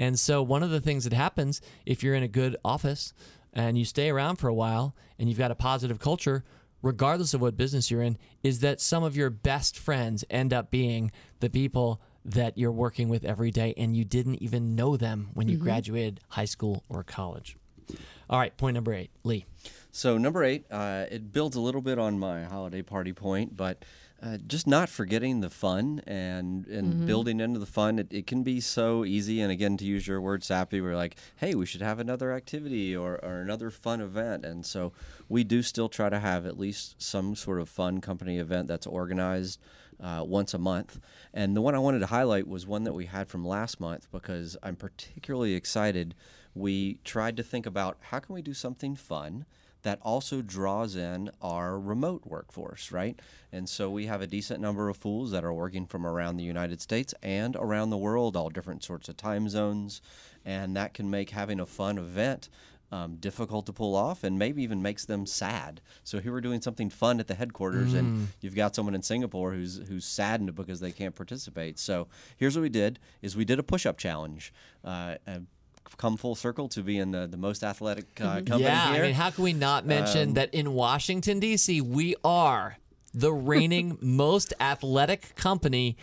And 0.00 0.18
so, 0.18 0.42
one 0.42 0.62
of 0.62 0.70
the 0.70 0.80
things 0.80 1.04
that 1.04 1.12
happens 1.12 1.60
if 1.84 2.02
you're 2.02 2.14
in 2.14 2.22
a 2.22 2.28
good 2.28 2.56
office 2.64 3.12
and 3.52 3.76
you 3.76 3.84
stay 3.84 4.08
around 4.08 4.36
for 4.36 4.48
a 4.48 4.54
while 4.54 4.96
and 5.18 5.28
you've 5.28 5.38
got 5.38 5.50
a 5.50 5.54
positive 5.54 5.98
culture, 6.00 6.42
regardless 6.80 7.34
of 7.34 7.42
what 7.42 7.58
business 7.58 7.90
you're 7.90 8.00
in, 8.00 8.16
is 8.42 8.60
that 8.60 8.80
some 8.80 9.04
of 9.04 9.14
your 9.14 9.28
best 9.28 9.78
friends 9.78 10.24
end 10.30 10.54
up 10.54 10.70
being 10.70 11.12
the 11.40 11.50
people 11.50 12.00
that 12.24 12.56
you're 12.56 12.72
working 12.72 13.10
with 13.10 13.26
every 13.26 13.50
day 13.50 13.74
and 13.76 13.94
you 13.94 14.06
didn't 14.06 14.42
even 14.42 14.74
know 14.74 14.96
them 14.96 15.28
when 15.34 15.48
you 15.48 15.56
mm-hmm. 15.56 15.64
graduated 15.64 16.20
high 16.28 16.46
school 16.46 16.82
or 16.88 17.04
college. 17.04 17.58
All 18.30 18.38
right, 18.38 18.56
point 18.56 18.74
number 18.74 18.94
eight, 18.94 19.10
Lee. 19.22 19.44
So, 19.90 20.16
number 20.16 20.42
eight, 20.44 20.64
uh, 20.70 21.04
it 21.10 21.30
builds 21.30 21.56
a 21.56 21.60
little 21.60 21.82
bit 21.82 21.98
on 21.98 22.18
my 22.18 22.44
holiday 22.44 22.80
party 22.80 23.12
point, 23.12 23.54
but 23.54 23.84
uh, 24.22 24.36
just 24.46 24.66
not 24.66 24.88
forgetting 24.90 25.40
the 25.40 25.48
fun 25.48 26.02
and 26.06 26.66
and 26.66 27.06
building 27.06 27.40
into 27.40 27.58
the 27.58 27.66
fun. 27.66 27.98
It, 27.98 28.12
it 28.12 28.26
can 28.26 28.42
be 28.42 28.60
so 28.60 29.04
easy. 29.04 29.40
And 29.40 29.50
again, 29.50 29.76
to 29.78 29.84
use 29.84 30.06
your 30.06 30.20
word, 30.20 30.44
sappy, 30.44 30.80
we're 30.80 30.96
like, 30.96 31.16
hey, 31.36 31.54
we 31.54 31.64
should 31.64 31.80
have 31.80 31.98
another 31.98 32.32
activity 32.32 32.94
or, 32.94 33.14
or 33.24 33.40
another 33.40 33.70
fun 33.70 34.00
event. 34.00 34.44
And 34.44 34.66
so 34.66 34.92
we 35.28 35.42
do 35.42 35.62
still 35.62 35.88
try 35.88 36.10
to 36.10 36.18
have 36.18 36.44
at 36.44 36.58
least 36.58 37.00
some 37.00 37.34
sort 37.34 37.60
of 37.60 37.68
fun 37.68 38.00
company 38.02 38.38
event 38.38 38.68
that's 38.68 38.86
organized 38.86 39.58
uh, 40.02 40.22
once 40.26 40.52
a 40.52 40.58
month. 40.58 41.00
And 41.32 41.56
the 41.56 41.62
one 41.62 41.74
I 41.74 41.78
wanted 41.78 42.00
to 42.00 42.06
highlight 42.06 42.46
was 42.46 42.66
one 42.66 42.84
that 42.84 42.92
we 42.92 43.06
had 43.06 43.28
from 43.28 43.44
last 43.44 43.80
month 43.80 44.08
because 44.12 44.56
I'm 44.62 44.76
particularly 44.76 45.54
excited. 45.54 46.14
We 46.54 46.98
tried 47.04 47.36
to 47.38 47.42
think 47.42 47.64
about 47.64 47.96
how 48.00 48.18
can 48.18 48.34
we 48.34 48.42
do 48.42 48.54
something 48.54 48.96
fun 48.96 49.46
that 49.82 49.98
also 50.02 50.42
draws 50.42 50.96
in 50.96 51.30
our 51.40 51.78
remote 51.78 52.22
workforce, 52.24 52.92
right? 52.92 53.18
And 53.52 53.68
so 53.68 53.90
we 53.90 54.06
have 54.06 54.20
a 54.20 54.26
decent 54.26 54.60
number 54.60 54.88
of 54.88 54.96
fools 54.96 55.30
that 55.32 55.44
are 55.44 55.52
working 55.52 55.86
from 55.86 56.06
around 56.06 56.36
the 56.36 56.44
United 56.44 56.80
States 56.80 57.14
and 57.22 57.56
around 57.56 57.90
the 57.90 57.96
world, 57.96 58.36
all 58.36 58.50
different 58.50 58.84
sorts 58.84 59.08
of 59.08 59.16
time 59.16 59.48
zones. 59.48 60.02
And 60.44 60.76
that 60.76 60.94
can 60.94 61.10
make 61.10 61.30
having 61.30 61.60
a 61.60 61.66
fun 61.66 61.98
event 61.98 62.48
um, 62.92 63.16
difficult 63.16 63.66
to 63.66 63.72
pull 63.72 63.94
off 63.94 64.24
and 64.24 64.38
maybe 64.38 64.62
even 64.62 64.82
makes 64.82 65.04
them 65.04 65.24
sad. 65.24 65.80
So 66.02 66.18
here 66.18 66.32
we're 66.32 66.40
doing 66.40 66.60
something 66.60 66.90
fun 66.90 67.20
at 67.20 67.28
the 67.28 67.34
headquarters 67.34 67.94
and 67.94 68.28
you've 68.40 68.56
got 68.56 68.74
someone 68.74 68.94
in 68.94 69.02
Singapore 69.02 69.52
who's 69.52 69.80
who's 69.88 70.04
saddened 70.04 70.54
because 70.54 70.80
they 70.80 70.90
can't 70.90 71.14
participate. 71.14 71.78
So 71.78 72.08
here's 72.36 72.56
what 72.56 72.62
we 72.62 72.68
did 72.68 72.98
is 73.22 73.36
we 73.36 73.44
did 73.44 73.58
a 73.58 73.62
push-up 73.62 73.96
challenge. 73.96 74.52
Uh, 74.84 75.16
come 75.96 76.16
full 76.16 76.34
circle 76.34 76.68
to 76.68 76.82
being 76.82 77.10
the, 77.10 77.26
the 77.26 77.36
most 77.36 77.62
athletic 77.62 78.20
uh, 78.20 78.36
company 78.36 78.62
yeah, 78.62 78.92
here. 78.92 79.02
I 79.02 79.06
mean, 79.06 79.14
how 79.14 79.30
can 79.30 79.44
we 79.44 79.52
not 79.52 79.86
mention 79.86 80.34
that 80.34 80.54
in 80.54 80.74
Washington 80.74 81.40
D.C. 81.40 81.80
we 81.80 82.14
are 82.24 82.78
the 83.12 83.32
reigning 83.50 83.98
most 84.00 84.52
athletic 84.60 85.34
company 85.36 85.96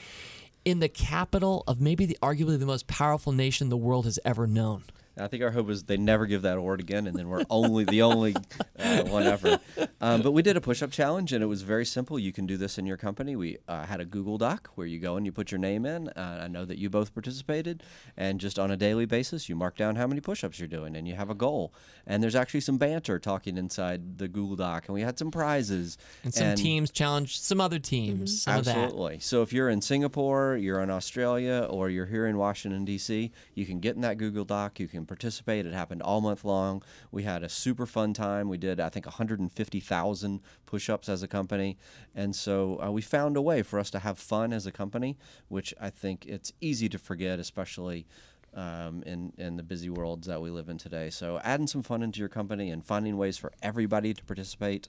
in 0.66 0.80
the 0.80 0.90
capital 0.90 1.64
of 1.68 1.80
maybe 1.80 2.06
the 2.06 2.18
arguably 2.22 2.60
the 2.60 2.66
most 2.66 2.88
powerful 2.88 3.32
nation 3.32 3.70
the 3.70 3.78
world 3.78 4.06
has 4.06 4.20
ever 4.26 4.46
known. 4.46 4.84
I 5.20 5.28
think 5.28 5.44
our 5.44 5.52
hope 5.52 5.70
is 5.70 5.84
they 5.84 5.98
never 5.98 6.26
give 6.26 6.44
that 6.44 6.58
award 6.58 6.80
again, 6.80 7.08
and 7.08 7.16
then 7.16 7.30
we're 7.30 7.44
only 7.50 7.84
the 7.84 8.02
only 8.02 8.36
uh, 8.80 9.04
one 9.04 9.24
ever. 9.24 9.60
Um, 10.00 10.22
but 10.22 10.32
we 10.32 10.42
did 10.42 10.56
a 10.58 10.62
push-up 10.62 10.92
challenge, 10.92 11.34
and 11.34 11.44
it 11.44 11.48
was 11.48 11.64
very 11.64 11.86
simple. 11.86 12.20
You 12.20 12.32
can 12.32 12.46
do 12.46 12.58
this 12.58 12.78
in 12.78 12.86
your 12.86 12.98
company. 12.98 13.36
We 13.36 13.58
uh, 13.68 13.86
had 13.86 14.00
a 14.00 14.06
Google 14.06 14.38
Doc 14.38 14.70
where 14.76 14.86
you 14.86 15.00
go 15.00 15.18
and 15.18 15.26
you 15.26 15.32
put 15.32 15.52
your 15.52 15.60
name 15.60 15.86
in. 15.86 16.10
Uh, 16.10 16.42
I 16.44 16.48
know 16.48 16.66
that 16.66 16.78
you 16.78 16.90
both 16.90 17.14
participated, 17.14 17.84
and 18.16 18.40
just 18.40 18.60
on 18.60 18.70
a 18.70 18.78
daily 18.78 19.06
basis, 19.06 19.50
you 19.50 19.56
mark 19.56 19.76
down 19.76 19.96
how 19.96 20.06
many 20.06 20.22
push-ups 20.22 20.60
you're 20.60 20.68
doing, 20.68 20.96
and 20.96 21.08
you 21.08 21.16
have 21.16 21.30
a 21.30 21.36
goal. 21.36 21.74
And 22.06 22.22
there's 22.22 22.36
actually 22.36 22.62
some 22.62 22.78
banter 22.78 23.18
talking 23.20 23.58
inside 23.58 24.20
the 24.20 24.28
Google 24.28 24.56
Doc, 24.56 24.86
and 24.88 24.94
we 24.94 25.02
had 25.02 25.18
some 25.18 25.32
prizes 25.32 25.98
And 26.24 26.34
some 26.34 26.56
teams 26.56 26.92
challenged 26.92 27.42
some 27.42 27.60
other 27.60 27.80
teams. 27.80 28.44
Some 28.44 28.60
of 28.60 28.66
that. 28.66 28.78
Absolutely. 28.78 29.20
So 29.20 29.42
if 29.42 29.52
you're 29.52 29.70
in 29.70 29.82
Singapore, 29.82 30.58
you're 30.58 30.82
in 30.82 30.90
Australia, 30.92 31.68
or 31.70 31.90
you're 31.90 32.06
here 32.06 32.28
in 32.28 32.38
Washington 32.38 32.86
D.C., 32.86 33.32
you 33.56 33.66
can 33.66 33.80
get 33.80 33.96
in 33.96 34.02
that 34.02 34.18
Google 34.18 34.46
Doc. 34.46 34.80
You 34.80 34.88
can 34.88 35.07
participate. 35.08 35.66
It 35.66 35.74
happened 35.74 36.02
all 36.02 36.22
month 36.22 36.44
long. 36.44 36.84
We 37.12 37.24
had 37.24 37.44
a 37.44 37.50
super 37.50 37.86
fun 37.86 38.14
time. 38.14 38.50
We 38.50 38.58
did, 38.58 38.80
I 38.80 38.90
think, 38.90 39.06
150,000 39.06 40.42
push-ups 40.66 41.10
as 41.10 41.24
a 41.24 41.28
company, 41.28 41.78
and 42.16 42.36
so 42.36 42.82
uh, 42.84 42.92
we 42.92 43.02
found 43.02 43.38
a 43.38 43.42
way 43.42 43.64
for 43.64 43.80
us 43.80 43.90
to 43.92 44.00
have 44.00 44.20
fun 44.20 44.54
as 44.54 44.66
a 44.66 44.72
company, 44.72 45.18
which 45.48 45.74
I 45.80 45.90
think 45.90 46.26
it's 46.26 46.54
easy 46.62 46.90
to 46.90 46.98
forget, 46.98 47.40
especially. 47.40 48.06
Um, 48.54 49.04
in 49.06 49.34
in 49.38 49.58
the 49.58 49.62
busy 49.62 49.90
worlds 49.90 50.26
that 50.26 50.42
we 50.42 50.50
live 50.50 50.68
in 50.68 50.80
today, 50.80 51.12
so 51.12 51.40
adding 51.44 51.68
some 51.68 51.84
fun 51.84 52.02
into 52.02 52.22
your 52.22 52.30
company 52.30 52.72
and 52.72 52.84
finding 52.84 53.16
ways 53.16 53.38
for 53.38 53.52
everybody 53.62 54.16
to 54.16 54.24
participate 54.24 54.88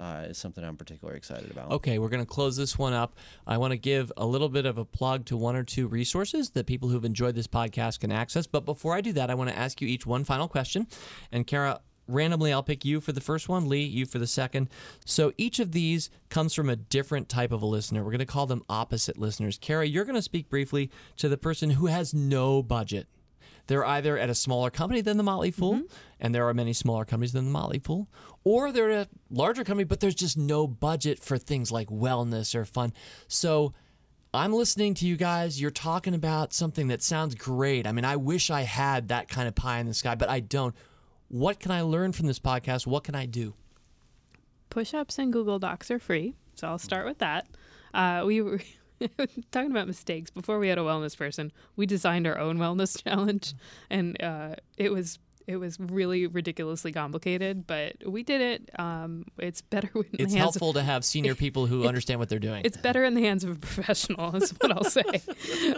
uh, 0.00 0.26
is 0.30 0.38
something 0.38 0.64
I'm 0.64 0.76
particularly 0.76 1.18
excited 1.18 1.50
about. 1.50 1.70
Okay, 1.72 1.98
we're 1.98 2.08
going 2.08 2.24
to 2.24 2.30
close 2.30 2.56
this 2.56 2.78
one 2.78 2.94
up. 2.94 3.16
I 3.46 3.58
want 3.58 3.72
to 3.72 3.76
give 3.76 4.10
a 4.16 4.24
little 4.24 4.48
bit 4.48 4.64
of 4.64 4.78
a 4.78 4.84
plug 4.84 5.26
to 5.26 5.36
one 5.36 5.56
or 5.56 5.62
two 5.62 5.86
resources 5.86 6.50
that 6.50 6.66
people 6.66 6.88
who've 6.88 7.04
enjoyed 7.04 7.34
this 7.34 7.46
podcast 7.46 8.00
can 8.00 8.10
access. 8.10 8.46
But 8.46 8.64
before 8.64 8.94
I 8.94 9.02
do 9.02 9.12
that, 9.12 9.30
I 9.30 9.34
want 9.34 9.50
to 9.50 9.58
ask 9.58 9.80
you 9.80 9.88
each 9.88 10.06
one 10.06 10.24
final 10.24 10.48
question. 10.48 10.86
And 11.30 11.46
Kara, 11.46 11.80
randomly, 12.08 12.52
I'll 12.52 12.62
pick 12.62 12.84
you 12.84 13.00
for 13.00 13.12
the 13.12 13.20
first 13.20 13.48
one, 13.48 13.68
Lee, 13.68 13.82
you 13.82 14.06
for 14.06 14.18
the 14.18 14.26
second. 14.26 14.70
So 15.04 15.32
each 15.36 15.58
of 15.58 15.72
these 15.72 16.08
comes 16.30 16.54
from 16.54 16.70
a 16.70 16.76
different 16.76 17.28
type 17.28 17.52
of 17.52 17.62
a 17.62 17.66
listener. 17.66 18.02
We're 18.02 18.10
going 18.10 18.20
to 18.20 18.26
call 18.26 18.46
them 18.46 18.64
opposite 18.70 19.18
listeners. 19.18 19.58
Kara, 19.60 19.86
you're 19.86 20.06
going 20.06 20.16
to 20.16 20.22
speak 20.22 20.48
briefly 20.48 20.90
to 21.18 21.28
the 21.28 21.38
person 21.38 21.70
who 21.70 21.86
has 21.86 22.14
no 22.14 22.62
budget. 22.62 23.06
They're 23.70 23.86
either 23.86 24.18
at 24.18 24.28
a 24.28 24.34
smaller 24.34 24.68
company 24.68 25.00
than 25.00 25.16
the 25.16 25.22
Motley 25.22 25.52
Fool, 25.52 25.82
and 26.18 26.34
there 26.34 26.48
are 26.48 26.52
many 26.52 26.72
smaller 26.72 27.04
companies 27.04 27.34
than 27.34 27.44
the 27.44 27.52
Motley 27.52 27.78
Fool, 27.78 28.08
or 28.42 28.72
they're 28.72 28.90
at 28.90 29.06
a 29.06 29.10
larger 29.30 29.62
company, 29.62 29.84
but 29.84 30.00
there's 30.00 30.16
just 30.16 30.36
no 30.36 30.66
budget 30.66 31.20
for 31.20 31.38
things 31.38 31.70
like 31.70 31.86
wellness 31.88 32.52
or 32.56 32.64
fun. 32.64 32.92
So 33.28 33.72
I'm 34.34 34.52
listening 34.52 34.94
to 34.94 35.06
you 35.06 35.16
guys. 35.16 35.60
You're 35.60 35.70
talking 35.70 36.16
about 36.16 36.52
something 36.52 36.88
that 36.88 37.00
sounds 37.00 37.36
great. 37.36 37.86
I 37.86 37.92
mean, 37.92 38.04
I 38.04 38.16
wish 38.16 38.50
I 38.50 38.62
had 38.62 39.06
that 39.06 39.28
kind 39.28 39.46
of 39.46 39.54
pie 39.54 39.78
in 39.78 39.86
the 39.86 39.94
sky, 39.94 40.16
but 40.16 40.28
I 40.28 40.40
don't. 40.40 40.74
What 41.28 41.60
can 41.60 41.70
I 41.70 41.82
learn 41.82 42.10
from 42.10 42.26
this 42.26 42.40
podcast? 42.40 42.88
What 42.88 43.04
can 43.04 43.14
I 43.14 43.26
do? 43.26 43.54
Push 44.68 44.94
ups 44.94 45.16
and 45.16 45.32
Google 45.32 45.60
Docs 45.60 45.92
are 45.92 46.00
free. 46.00 46.34
So 46.56 46.66
I'll 46.66 46.78
start 46.78 47.06
with 47.06 47.18
that. 47.18 47.46
Uh, 47.94 48.24
we 48.26 48.42
were 48.42 48.60
talking 49.50 49.70
about 49.70 49.86
mistakes. 49.86 50.30
Before 50.30 50.58
we 50.58 50.68
had 50.68 50.78
a 50.78 50.82
wellness 50.82 51.16
person, 51.16 51.52
we 51.76 51.86
designed 51.86 52.26
our 52.26 52.38
own 52.38 52.58
wellness 52.58 53.02
challenge, 53.04 53.54
and 53.88 54.20
uh, 54.22 54.56
it 54.76 54.92
was 54.92 55.18
it 55.46 55.56
was 55.56 55.80
really 55.80 56.28
ridiculously 56.28 56.92
complicated, 56.92 57.66
but 57.66 57.96
we 58.06 58.22
did 58.22 58.40
it. 58.40 58.70
Um, 58.78 59.24
it's 59.38 59.62
better 59.62 59.90
in 59.94 60.04
It's 60.12 60.32
the 60.32 60.38
hands 60.38 60.54
helpful 60.54 60.74
to 60.74 60.82
have 60.82 61.04
senior 61.04 61.34
people 61.34 61.66
who 61.66 61.88
understand 61.88 62.20
what 62.20 62.28
they're 62.28 62.38
doing. 62.38 62.62
it's 62.64 62.76
better 62.76 63.02
in 63.04 63.14
the 63.14 63.22
hands 63.22 63.42
of 63.42 63.50
a 63.50 63.54
professional 63.56 64.36
is 64.36 64.50
what 64.60 64.70
i'll 64.70 64.84
say 64.84 65.02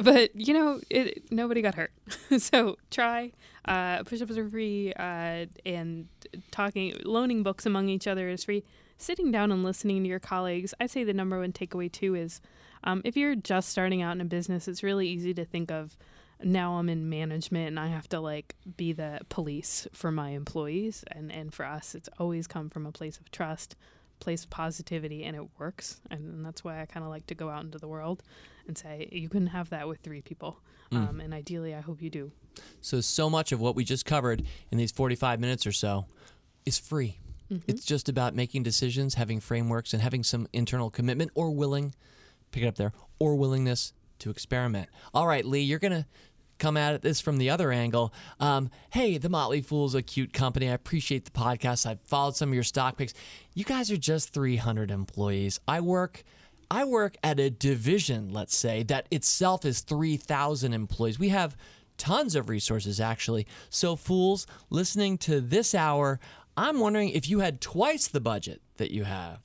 but 0.02 0.34
you 0.36 0.52
know 0.52 0.80
it, 0.90 1.22
nobody 1.30 1.62
got 1.62 1.74
hurt 1.76 1.92
so 2.38 2.76
try 2.90 3.30
uh, 3.64 4.02
push-ups 4.02 4.36
are 4.36 4.48
free 4.48 4.92
uh, 4.94 5.46
and 5.64 6.08
talking 6.50 6.94
loaning 7.04 7.42
books 7.42 7.64
among 7.64 7.88
each 7.88 8.06
other 8.06 8.28
is 8.28 8.44
free 8.44 8.64
sitting 8.98 9.30
down 9.30 9.50
and 9.52 9.64
listening 9.64 10.02
to 10.02 10.08
your 10.08 10.20
colleagues 10.20 10.74
i'd 10.80 10.90
say 10.90 11.04
the 11.04 11.14
number 11.14 11.38
one 11.38 11.52
takeaway 11.52 11.90
too 11.90 12.14
is 12.14 12.40
um, 12.84 13.02
if 13.04 13.16
you're 13.16 13.34
just 13.34 13.68
starting 13.68 14.02
out 14.02 14.12
in 14.12 14.20
a 14.20 14.24
business 14.26 14.68
it's 14.68 14.82
really 14.82 15.08
easy 15.08 15.34
to 15.34 15.44
think 15.44 15.70
of 15.70 15.96
now 16.44 16.74
I'm 16.74 16.88
in 16.88 17.08
management 17.08 17.68
and 17.68 17.80
I 17.80 17.88
have 17.88 18.08
to 18.10 18.20
like 18.20 18.54
be 18.76 18.92
the 18.92 19.20
police 19.28 19.86
for 19.92 20.10
my 20.10 20.30
employees. 20.30 21.04
And 21.10 21.30
and 21.30 21.52
for 21.52 21.64
us 21.64 21.94
it's 21.94 22.08
always 22.18 22.46
come 22.46 22.68
from 22.68 22.86
a 22.86 22.92
place 22.92 23.18
of 23.18 23.30
trust 23.30 23.76
place 24.20 24.44
of 24.44 24.50
positivity 24.50 25.24
and 25.24 25.36
it 25.36 25.42
works. 25.58 26.00
And 26.10 26.44
that's 26.44 26.62
why 26.62 26.80
I 26.80 26.86
kind 26.86 27.04
of 27.04 27.10
like 27.10 27.26
to 27.26 27.34
go 27.34 27.48
out 27.48 27.64
into 27.64 27.78
the 27.78 27.88
world 27.88 28.22
and 28.68 28.78
say 28.78 29.08
you 29.10 29.28
can 29.28 29.48
have 29.48 29.70
that 29.70 29.88
with 29.88 30.00
three 30.00 30.22
people. 30.22 30.60
Um, 30.92 31.20
and 31.20 31.32
ideally 31.32 31.74
I 31.74 31.80
hope 31.80 32.02
you 32.02 32.10
do. 32.10 32.32
So, 32.82 33.00
so 33.00 33.30
much 33.30 33.50
of 33.50 33.60
what 33.60 33.74
we 33.74 33.82
just 33.82 34.04
covered 34.04 34.44
in 34.70 34.76
these 34.76 34.92
45 34.92 35.40
minutes 35.40 35.66
or 35.66 35.72
so 35.72 36.04
is 36.66 36.78
free. 36.78 37.18
It's 37.66 37.84
just 37.84 38.08
about 38.10 38.34
making 38.34 38.62
decisions, 38.62 39.14
having 39.14 39.40
frameworks, 39.40 39.92
and 39.92 40.02
having 40.02 40.22
some 40.22 40.48
internal 40.52 40.90
commitment 40.90 41.30
or 41.34 41.50
willing, 41.50 41.94
pick 42.52 42.62
it 42.62 42.68
up 42.68 42.76
there, 42.76 42.92
or 43.18 43.34
willingness 43.34 43.92
to 44.20 44.30
experiment. 44.30 44.88
All 45.12 45.26
right, 45.26 45.44
Lee, 45.44 45.60
you're 45.60 45.78
going 45.78 45.92
to 45.92 46.06
come 46.58 46.76
at 46.76 47.02
this 47.02 47.20
from 47.20 47.38
the 47.38 47.50
other 47.50 47.72
angle. 47.72 48.14
Um, 48.38 48.70
hey, 48.90 49.18
the 49.18 49.28
Motley 49.28 49.60
Fool's 49.60 49.96
a 49.96 50.02
cute 50.02 50.32
company. 50.32 50.68
I 50.68 50.74
appreciate 50.74 51.24
the 51.24 51.32
podcast. 51.32 51.86
I've 51.86 52.00
followed 52.02 52.36
some 52.36 52.50
of 52.50 52.54
your 52.54 52.62
stock 52.62 52.96
picks. 52.96 53.14
You 53.52 53.64
guys 53.64 53.90
are 53.90 53.96
just 53.96 54.32
300 54.32 54.90
employees. 54.90 55.58
I 55.66 55.80
work. 55.80 56.22
I 56.70 56.84
work 56.84 57.16
at 57.22 57.38
a 57.38 57.50
division, 57.50 58.32
let's 58.32 58.56
say, 58.56 58.82
that 58.84 59.06
itself 59.10 59.66
is 59.66 59.80
3,000 59.80 60.72
employees. 60.72 61.18
We 61.18 61.28
have 61.28 61.56
tons 61.98 62.34
of 62.34 62.48
resources, 62.48 62.98
actually. 62.98 63.46
So, 63.68 63.94
fools, 63.94 64.46
listening 64.70 65.18
to 65.18 65.40
this 65.40 65.74
hour, 65.74 66.18
I'm 66.56 66.80
wondering 66.80 67.10
if 67.10 67.28
you 67.28 67.40
had 67.40 67.60
twice 67.60 68.08
the 68.08 68.20
budget 68.20 68.62
that 68.76 68.90
you 68.90 69.04
have, 69.04 69.40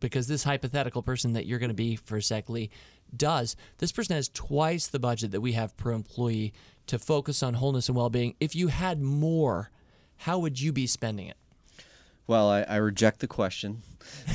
because 0.00 0.26
this 0.26 0.44
hypothetical 0.44 1.02
person 1.02 1.32
that 1.32 1.46
you're 1.46 1.58
going 1.58 1.68
to 1.70 1.74
be 1.74 1.96
for 1.96 2.16
a 2.16 2.22
sec, 2.22 2.48
Lee, 2.48 2.70
does. 3.16 3.56
This 3.78 3.92
person 3.92 4.16
has 4.16 4.28
twice 4.28 4.86
the 4.86 4.98
budget 4.98 5.30
that 5.30 5.40
we 5.40 5.52
have 5.52 5.76
per 5.76 5.92
employee 5.92 6.52
to 6.86 6.98
focus 6.98 7.42
on 7.42 7.54
wholeness 7.54 7.88
and 7.88 7.96
well 7.96 8.10
being. 8.10 8.34
If 8.40 8.54
you 8.54 8.68
had 8.68 9.00
more, 9.00 9.70
how 10.16 10.38
would 10.38 10.60
you 10.60 10.72
be 10.72 10.86
spending 10.86 11.28
it? 11.28 11.36
Well, 12.28 12.50
I, 12.50 12.60
I 12.60 12.76
reject 12.76 13.20
the 13.20 13.26
question. 13.26 13.80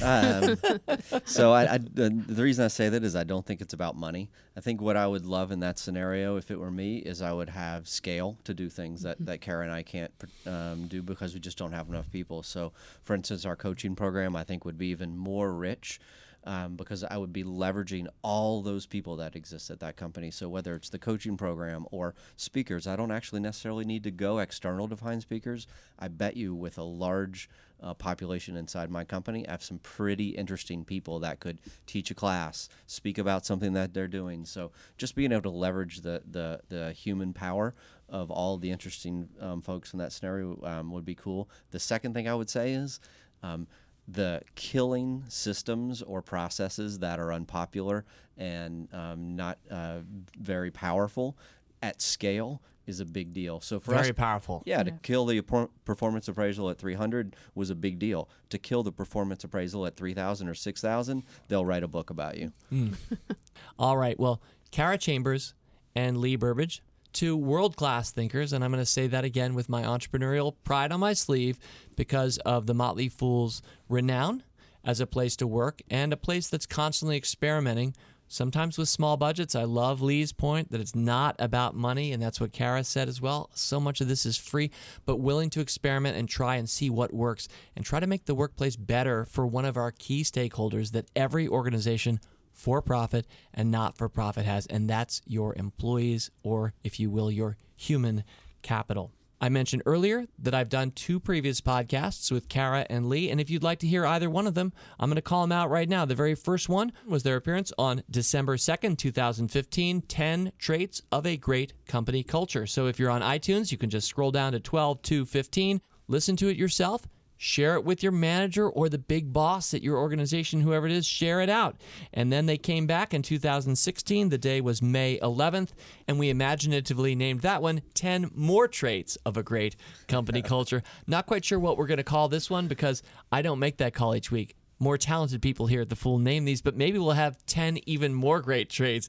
Um, 0.01 0.57
so 1.25 1.53
I, 1.53 1.75
I, 1.75 1.77
the, 1.77 2.43
reason 2.43 2.65
I 2.65 2.67
say 2.67 2.89
that 2.89 3.03
is 3.03 3.15
I 3.15 3.23
don't 3.23 3.45
think 3.45 3.61
it's 3.61 3.75
about 3.75 3.95
money. 3.95 4.31
I 4.57 4.61
think 4.61 4.81
what 4.81 4.97
I 4.97 5.05
would 5.05 5.27
love 5.27 5.51
in 5.51 5.59
that 5.59 5.77
scenario, 5.77 6.35
if 6.35 6.49
it 6.49 6.59
were 6.59 6.71
me, 6.71 6.97
is 6.97 7.21
I 7.21 7.31
would 7.31 7.49
have 7.49 7.87
scale 7.87 8.39
to 8.45 8.53
do 8.55 8.67
things 8.67 9.03
that, 9.03 9.23
that 9.23 9.41
Kara 9.41 9.63
and 9.63 9.71
I 9.71 9.83
can't 9.83 10.11
um, 10.47 10.87
do 10.87 11.03
because 11.03 11.35
we 11.35 11.39
just 11.39 11.59
don't 11.59 11.71
have 11.71 11.87
enough 11.87 12.11
people. 12.11 12.41
So, 12.41 12.73
for 13.03 13.13
instance, 13.13 13.45
our 13.45 13.55
coaching 13.55 13.95
program 13.95 14.35
I 14.35 14.43
think 14.43 14.65
would 14.65 14.79
be 14.79 14.87
even 14.87 15.15
more 15.15 15.53
rich 15.53 15.99
um, 16.45 16.75
because 16.75 17.03
I 17.03 17.17
would 17.17 17.31
be 17.31 17.43
leveraging 17.43 18.07
all 18.21 18.61
those 18.61 18.85
people 18.85 19.15
that 19.17 19.35
exist 19.35 19.69
at 19.69 19.79
that 19.79 19.95
company. 19.95 20.31
So 20.31 20.49
whether 20.49 20.75
it's 20.75 20.89
the 20.89 20.99
coaching 20.99 21.37
program 21.37 21.85
or 21.91 22.15
speakers, 22.35 22.87
I 22.87 22.95
don't 22.95 23.11
actually 23.11 23.39
necessarily 23.39 23.85
need 23.85 24.03
to 24.03 24.11
go 24.11 24.39
external 24.39 24.87
to 24.89 24.97
find 24.97 25.21
speakers. 25.21 25.67
I 25.97 26.09
bet 26.09 26.35
you 26.35 26.53
with 26.53 26.77
a 26.77 26.83
large 26.83 27.49
uh, 27.81 27.93
population 27.93 28.55
inside 28.55 28.89
my 28.89 29.03
company, 29.03 29.47
I 29.47 29.51
have 29.51 29.63
some 29.63 29.79
pretty 29.79 30.29
interesting 30.29 30.85
people 30.85 31.19
that 31.19 31.39
could 31.39 31.59
teach 31.85 32.11
a 32.11 32.15
class, 32.15 32.69
speak 32.87 33.17
about 33.17 33.45
something 33.45 33.73
that 33.73 33.93
they're 33.93 34.07
doing. 34.07 34.45
So 34.45 34.71
just 34.97 35.15
being 35.15 35.31
able 35.31 35.43
to 35.43 35.49
leverage 35.49 36.01
the 36.01 36.21
the, 36.29 36.61
the 36.69 36.91
human 36.93 37.33
power 37.33 37.73
of 38.09 38.31
all 38.31 38.57
the 38.57 38.71
interesting 38.71 39.29
um, 39.39 39.61
folks 39.61 39.93
in 39.93 39.99
that 39.99 40.11
scenario 40.11 40.59
um, 40.63 40.91
would 40.91 41.05
be 41.05 41.15
cool. 41.15 41.49
The 41.71 41.79
second 41.79 42.13
thing 42.13 42.27
I 42.27 42.35
would 42.35 42.49
say 42.49 42.73
is. 42.73 42.99
Um, 43.41 43.67
the 44.07 44.41
killing 44.55 45.23
systems 45.29 46.01
or 46.01 46.21
processes 46.21 46.99
that 46.99 47.19
are 47.19 47.31
unpopular 47.31 48.03
and 48.37 48.93
um, 48.93 49.35
not 49.35 49.57
uh, 49.71 49.99
very 50.37 50.71
powerful 50.71 51.37
at 51.81 52.01
scale 52.01 52.61
is 52.85 52.99
a 52.99 53.05
big 53.05 53.33
deal. 53.33 53.59
So 53.61 53.79
for 53.79 53.91
Very 53.91 54.09
us, 54.09 54.15
powerful. 54.15 54.63
yeah, 54.65 54.83
to 54.83 54.91
kill 54.91 55.25
the 55.25 55.41
performance 55.85 56.27
appraisal 56.27 56.69
at 56.69 56.77
300 56.77 57.35
was 57.55 57.69
a 57.69 57.75
big 57.75 57.99
deal. 57.99 58.29
To 58.49 58.57
kill 58.57 58.83
the 58.83 58.91
performance 58.91 59.43
appraisal 59.43 59.85
at 59.85 59.95
3,000 59.95 60.47
or 60.47 60.53
6,000, 60.53 61.23
they'll 61.47 61.65
write 61.65 61.83
a 61.83 61.87
book 61.87 62.09
about 62.09 62.37
you. 62.37 62.51
Hmm. 62.69 62.93
All 63.79 63.97
right. 63.97 64.19
Well, 64.19 64.41
Kara 64.71 64.97
Chambers 64.97 65.53
and 65.95 66.17
Lee 66.17 66.35
Burbage, 66.35 66.81
two 67.13 67.37
world 67.37 67.75
class 67.75 68.11
thinkers, 68.11 68.53
and 68.53 68.63
I'm 68.63 68.71
going 68.71 68.81
to 68.81 68.85
say 68.85 69.07
that 69.07 69.23
again 69.23 69.53
with 69.53 69.69
my 69.69 69.83
entrepreneurial 69.83 70.55
pride 70.63 70.91
on 70.91 70.99
my 70.99 71.13
sleeve 71.13 71.59
because 71.95 72.37
of 72.39 72.65
the 72.65 72.73
Motley 72.73 73.07
Fool's 73.09 73.61
renown 73.87 74.43
as 74.83 74.99
a 74.99 75.07
place 75.07 75.35
to 75.37 75.47
work 75.47 75.81
and 75.89 76.11
a 76.11 76.17
place 76.17 76.49
that's 76.49 76.65
constantly 76.65 77.15
experimenting. 77.15 77.95
Sometimes 78.33 78.79
with 78.79 78.89
small 78.89 79.15
budgets. 79.15 79.53
I 79.53 79.63
love 79.65 80.01
Lee's 80.01 80.33
point 80.33 80.71
that 80.71 80.81
it's 80.81 80.95
not 80.95 81.35
about 81.37 81.75
money, 81.75 82.11
and 82.11 82.19
that's 82.23 82.41
what 82.41 82.51
Kara 82.51 82.83
said 82.83 83.07
as 83.07 83.21
well. 83.21 83.51
So 83.53 83.79
much 83.79 84.01
of 84.01 84.07
this 84.07 84.25
is 84.25 84.37
free, 84.37 84.71
but 85.05 85.17
willing 85.17 85.51
to 85.51 85.61
experiment 85.61 86.17
and 86.17 86.27
try 86.27 86.55
and 86.55 86.67
see 86.67 86.89
what 86.89 87.13
works 87.13 87.47
and 87.75 87.85
try 87.85 87.99
to 87.99 88.07
make 88.07 88.25
the 88.25 88.33
workplace 88.33 88.75
better 88.75 89.23
for 89.25 89.45
one 89.45 89.65
of 89.65 89.77
our 89.77 89.91
key 89.91 90.23
stakeholders 90.23 90.93
that 90.93 91.11
every 91.15 91.47
organization 91.47 92.19
for 92.51 92.81
profit 92.81 93.27
and 93.53 93.69
not 93.69 93.99
for 93.99 94.09
profit 94.09 94.45
has, 94.45 94.65
and 94.65 94.89
that's 94.89 95.21
your 95.27 95.53
employees, 95.53 96.31
or 96.41 96.73
if 96.83 96.99
you 96.99 97.11
will, 97.11 97.29
your 97.29 97.55
human 97.75 98.23
capital. 98.63 99.11
I 99.43 99.49
mentioned 99.49 99.83
earlier 99.85 100.25
that 100.39 100.53
I've 100.53 100.69
done 100.69 100.91
two 100.91 101.19
previous 101.19 101.59
podcasts 101.59 102.31
with 102.31 102.47
Kara 102.47 102.87
and 102.89 103.09
Lee, 103.09 103.29
and 103.29 103.41
if 103.41 103.49
you'd 103.49 103.61
like 103.61 103.79
to 103.79 103.87
hear 103.87 104.05
either 104.05 104.29
one 104.29 104.47
of 104.47 104.53
them, 104.53 104.71
I'm 104.97 105.09
going 105.09 105.17
to 105.17 105.21
call 105.21 105.41
them 105.41 105.51
out 105.51 105.69
right 105.69 105.89
now. 105.89 106.05
The 106.05 106.15
very 106.15 106.33
first 106.33 106.69
one 106.69 106.93
was 107.05 107.23
their 107.23 107.35
appearance 107.35 107.73
on 107.77 108.03
December 108.09 108.55
2nd, 108.55 108.97
2015 108.97 110.03
10 110.03 110.51
Traits 110.57 111.01
of 111.11 111.25
a 111.25 111.35
Great 111.35 111.73
Company 111.87 112.23
Culture. 112.23 112.65
So 112.65 112.87
if 112.87 112.97
you're 112.97 113.11
on 113.11 113.21
iTunes, 113.21 113.69
you 113.69 113.77
can 113.77 113.89
just 113.89 114.07
scroll 114.07 114.31
down 114.31 114.53
to 114.53 114.61
12 114.61 115.01
to 115.01 115.25
15, 115.25 115.81
listen 116.07 116.37
to 116.37 116.47
it 116.47 116.55
yourself. 116.55 117.05
Share 117.37 117.75
it 117.75 117.83
with 117.83 118.03
your 118.03 118.11
manager 118.11 118.69
or 118.69 118.89
the 118.89 118.97
big 118.97 119.33
boss 119.33 119.73
at 119.73 119.81
your 119.81 119.97
organization, 119.97 120.61
whoever 120.61 120.85
it 120.85 120.93
is, 120.93 121.05
share 121.05 121.41
it 121.41 121.49
out. 121.49 121.75
And 122.13 122.31
then 122.31 122.45
they 122.45 122.57
came 122.57 122.87
back 122.87 123.13
in 123.13 123.21
2016. 123.21 124.29
The 124.29 124.37
day 124.37 124.61
was 124.61 124.81
May 124.81 125.17
11th, 125.19 125.69
and 126.07 126.19
we 126.19 126.29
imaginatively 126.29 127.15
named 127.15 127.41
that 127.41 127.61
one 127.61 127.81
10 127.93 128.31
More 128.33 128.67
Traits 128.67 129.17
of 129.25 129.37
a 129.37 129.43
Great 129.43 129.75
Company 130.07 130.41
Culture. 130.53 130.83
Not 131.07 131.25
quite 131.25 131.43
sure 131.43 131.59
what 131.59 131.77
we're 131.77 131.87
going 131.87 131.97
to 131.97 132.03
call 132.03 132.29
this 132.29 132.49
one 132.49 132.67
because 132.67 133.03
I 133.31 133.41
don't 133.41 133.59
make 133.59 133.77
that 133.77 133.93
call 133.93 134.15
each 134.15 134.31
week. 134.31 134.55
More 134.79 134.97
talented 134.97 135.41
people 135.41 135.67
here 135.67 135.81
at 135.81 135.89
the 135.89 135.95
Fool 135.95 136.17
name 136.17 136.45
these, 136.45 136.61
but 136.61 136.75
maybe 136.75 136.97
we'll 136.97 137.11
have 137.11 137.37
10 137.45 137.79
even 137.85 138.13
more 138.13 138.41
great 138.41 138.69
traits. 138.69 139.07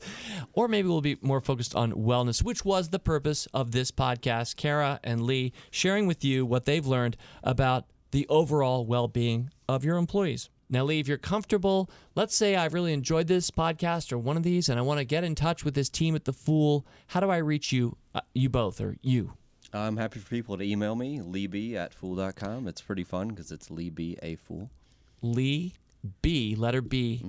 Or 0.53 0.69
maybe 0.69 0.89
we'll 0.89 1.01
be 1.01 1.17
more 1.21 1.41
focused 1.41 1.75
on 1.75 1.93
wellness, 1.93 2.45
which 2.45 2.65
was 2.65 2.91
the 2.91 2.99
purpose 2.99 3.49
of 3.53 3.73
this 3.73 3.91
podcast. 3.91 4.57
Kara 4.57 5.01
and 5.03 5.23
Lee 5.23 5.53
sharing 5.71 6.07
with 6.07 6.25
you 6.25 6.47
what 6.47 6.65
they've 6.65 6.87
learned 6.87 7.17
about 7.43 7.87
the 8.15 8.27
overall 8.29 8.87
well 8.87 9.09
being 9.09 9.51
of 9.69 9.85
your 9.85 9.97
employees. 9.97 10.49
Now, 10.71 10.85
Lee, 10.85 11.01
if 11.01 11.09
you're 11.09 11.19
comfortable, 11.19 11.91
let's 12.15 12.37
say 12.37 12.55
I've 12.55 12.73
really 12.73 12.93
enjoyed 12.93 13.27
this 13.27 13.51
podcast 13.51 14.13
or 14.13 14.19
one 14.19 14.37
of 14.37 14.45
these 14.45 14.69
and 14.69 14.79
I 14.79 14.83
want 14.83 14.99
to 14.99 15.05
get 15.05 15.25
in 15.25 15.35
touch 15.35 15.65
with 15.65 15.75
this 15.75 15.89
team 15.89 16.15
at 16.15 16.25
The 16.25 16.33
Fool. 16.33 16.87
How 17.09 17.19
do 17.19 17.29
I 17.29 17.39
reach 17.39 17.73
you, 17.73 17.97
uh, 18.15 18.21
you 18.33 18.49
both, 18.49 18.81
or 18.81 18.97
you? 19.03 19.33
I'm 19.73 19.97
happy 19.97 20.21
for 20.21 20.31
people 20.31 20.57
to 20.57 20.63
email 20.63 20.95
me, 20.95 21.19
leeb 21.19 21.75
at 21.75 21.93
fool.com. 21.93 22.69
It's 22.69 22.81
pretty 22.81 23.03
fun 23.03 23.31
because 23.31 23.51
it's 23.51 23.69
leeb 23.69 24.17
a 24.23 24.37
fool 24.37 24.71
Lee 25.21 25.75
B, 26.23 26.55
letter 26.55 26.83
B, 26.83 27.25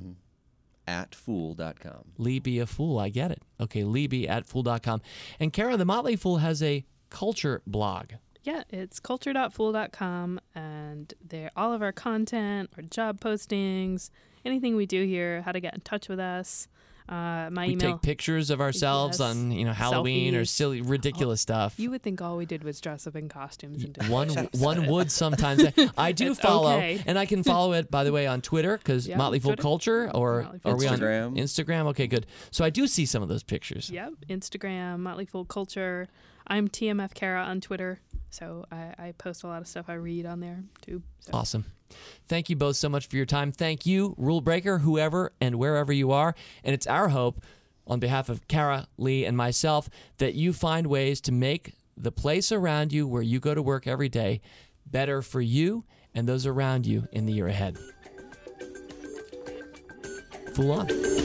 at 0.87 1.15
fool.com. 1.15 2.11
Lee 2.19 2.37
be 2.37 2.59
a 2.59 2.67
fool. 2.67 2.99
I 2.99 3.09
get 3.09 3.31
it. 3.31 3.41
Okay, 3.59 3.83
Lee 3.83 4.05
be 4.05 4.27
at 4.27 4.45
fool.com. 4.45 5.01
And 5.39 5.51
Kara, 5.51 5.77
the 5.77 5.85
Motley 5.85 6.15
Fool 6.15 6.37
has 6.37 6.61
a 6.61 6.85
culture 7.09 7.63
blog. 7.65 8.11
Yeah, 8.45 8.63
it's 8.69 8.99
culture.fool.com 8.99 10.39
and 10.53 11.13
there 11.27 11.51
all 11.55 11.73
of 11.73 11.81
our 11.81 11.91
content, 11.91 12.69
our 12.77 12.83
job 12.83 13.19
postings, 13.19 14.09
anything 14.45 14.75
we 14.75 14.85
do 14.85 15.03
here, 15.05 15.41
how 15.41 15.51
to 15.51 15.59
get 15.59 15.73
in 15.73 15.81
touch 15.81 16.07
with 16.07 16.19
us. 16.19 16.67
Uh, 17.07 17.49
my 17.51 17.67
We 17.67 17.73
email. 17.73 17.93
take 17.93 18.01
pictures 18.01 18.49
of 18.49 18.59
ourselves 18.59 19.19
Yes. 19.19 19.29
on, 19.29 19.51
you 19.51 19.63
know, 19.63 19.73
Halloween 19.73 20.33
or 20.35 20.43
silly, 20.43 20.81
ridiculous 20.81 21.39
stuff. 21.39 21.75
you 21.79 21.91
would 21.91 22.01
think 22.01 22.19
all 22.19 22.35
we 22.35 22.47
did 22.47 22.63
was 22.63 22.81
dress 22.81 23.05
up 23.05 23.15
in 23.15 23.29
costumes 23.29 23.83
and 23.83 23.93
do 23.93 24.11
one 24.11 24.29
one 24.57 24.87
would 24.87 25.11
sometimes. 25.11 25.63
I 25.97 26.11
do 26.13 26.31
It's 26.31 26.39
follow, 26.39 26.77
okay. 26.77 27.03
and 27.05 27.19
I 27.19 27.27
can 27.27 27.43
follow 27.43 27.73
it 27.73 27.91
by 27.91 28.03
the 28.05 28.11
way 28.11 28.25
on 28.25 28.41
Twitter 28.41 28.77
because 28.77 29.07
Yeah, 29.07 29.17
Motley 29.17 29.37
Fool 29.39 29.55
Culture, 29.55 30.09
or 30.15 30.47
are 30.65 30.75
we 30.75 30.87
on 30.87 30.97
Instagram. 30.97 31.37
Instagram? 31.37 31.85
Okay, 31.89 32.07
good. 32.07 32.25
So 32.49 32.65
I 32.65 32.71
do 32.71 32.87
see 32.87 33.05
some 33.05 33.21
of 33.21 33.29
those 33.29 33.43
pictures. 33.43 33.91
Yep, 33.91 34.13
Instagram, 34.29 34.99
Motley 35.01 35.25
Fool 35.25 35.45
Culture. 35.45 36.07
I'm 36.47 36.67
TMF 36.67 37.13
Kara 37.13 37.43
on 37.43 37.61
Twitter, 37.61 37.99
so 38.29 38.65
I, 38.71 38.93
I 38.97 39.13
post 39.17 39.43
a 39.43 39.47
lot 39.47 39.61
of 39.61 39.67
stuff 39.67 39.85
I 39.87 39.93
read 39.93 40.25
on 40.25 40.39
there 40.39 40.63
too. 40.81 41.01
So. 41.19 41.31
Awesome. 41.33 41.65
Thank 42.27 42.49
you 42.49 42.55
both 42.55 42.75
so 42.75 42.89
much 42.89 43.07
for 43.07 43.15
your 43.15 43.25
time. 43.25 43.51
Thank 43.51 43.85
you, 43.85 44.15
Rule 44.17 44.41
Breaker, 44.41 44.79
whoever 44.79 45.31
and 45.39 45.55
wherever 45.55 45.93
you 45.93 46.11
are. 46.11 46.35
And 46.63 46.73
it's 46.73 46.87
our 46.87 47.09
hope, 47.09 47.43
on 47.87 47.99
behalf 47.99 48.29
of 48.29 48.47
Kara, 48.47 48.87
Lee, 48.97 49.25
and 49.25 49.37
myself, 49.37 49.89
that 50.17 50.33
you 50.33 50.53
find 50.53 50.87
ways 50.87 51.21
to 51.21 51.31
make 51.31 51.73
the 51.95 52.11
place 52.11 52.51
around 52.51 52.91
you 52.91 53.07
where 53.07 53.21
you 53.21 53.39
go 53.39 53.53
to 53.53 53.61
work 53.61 53.87
every 53.87 54.09
day 54.09 54.41
better 54.85 55.21
for 55.21 55.41
you 55.41 55.83
and 56.13 56.27
those 56.27 56.45
around 56.45 56.85
you 56.85 57.07
in 57.11 57.25
the 57.25 57.33
year 57.33 57.47
ahead. 57.47 57.77
Fool 60.53 60.71
on. 60.71 61.24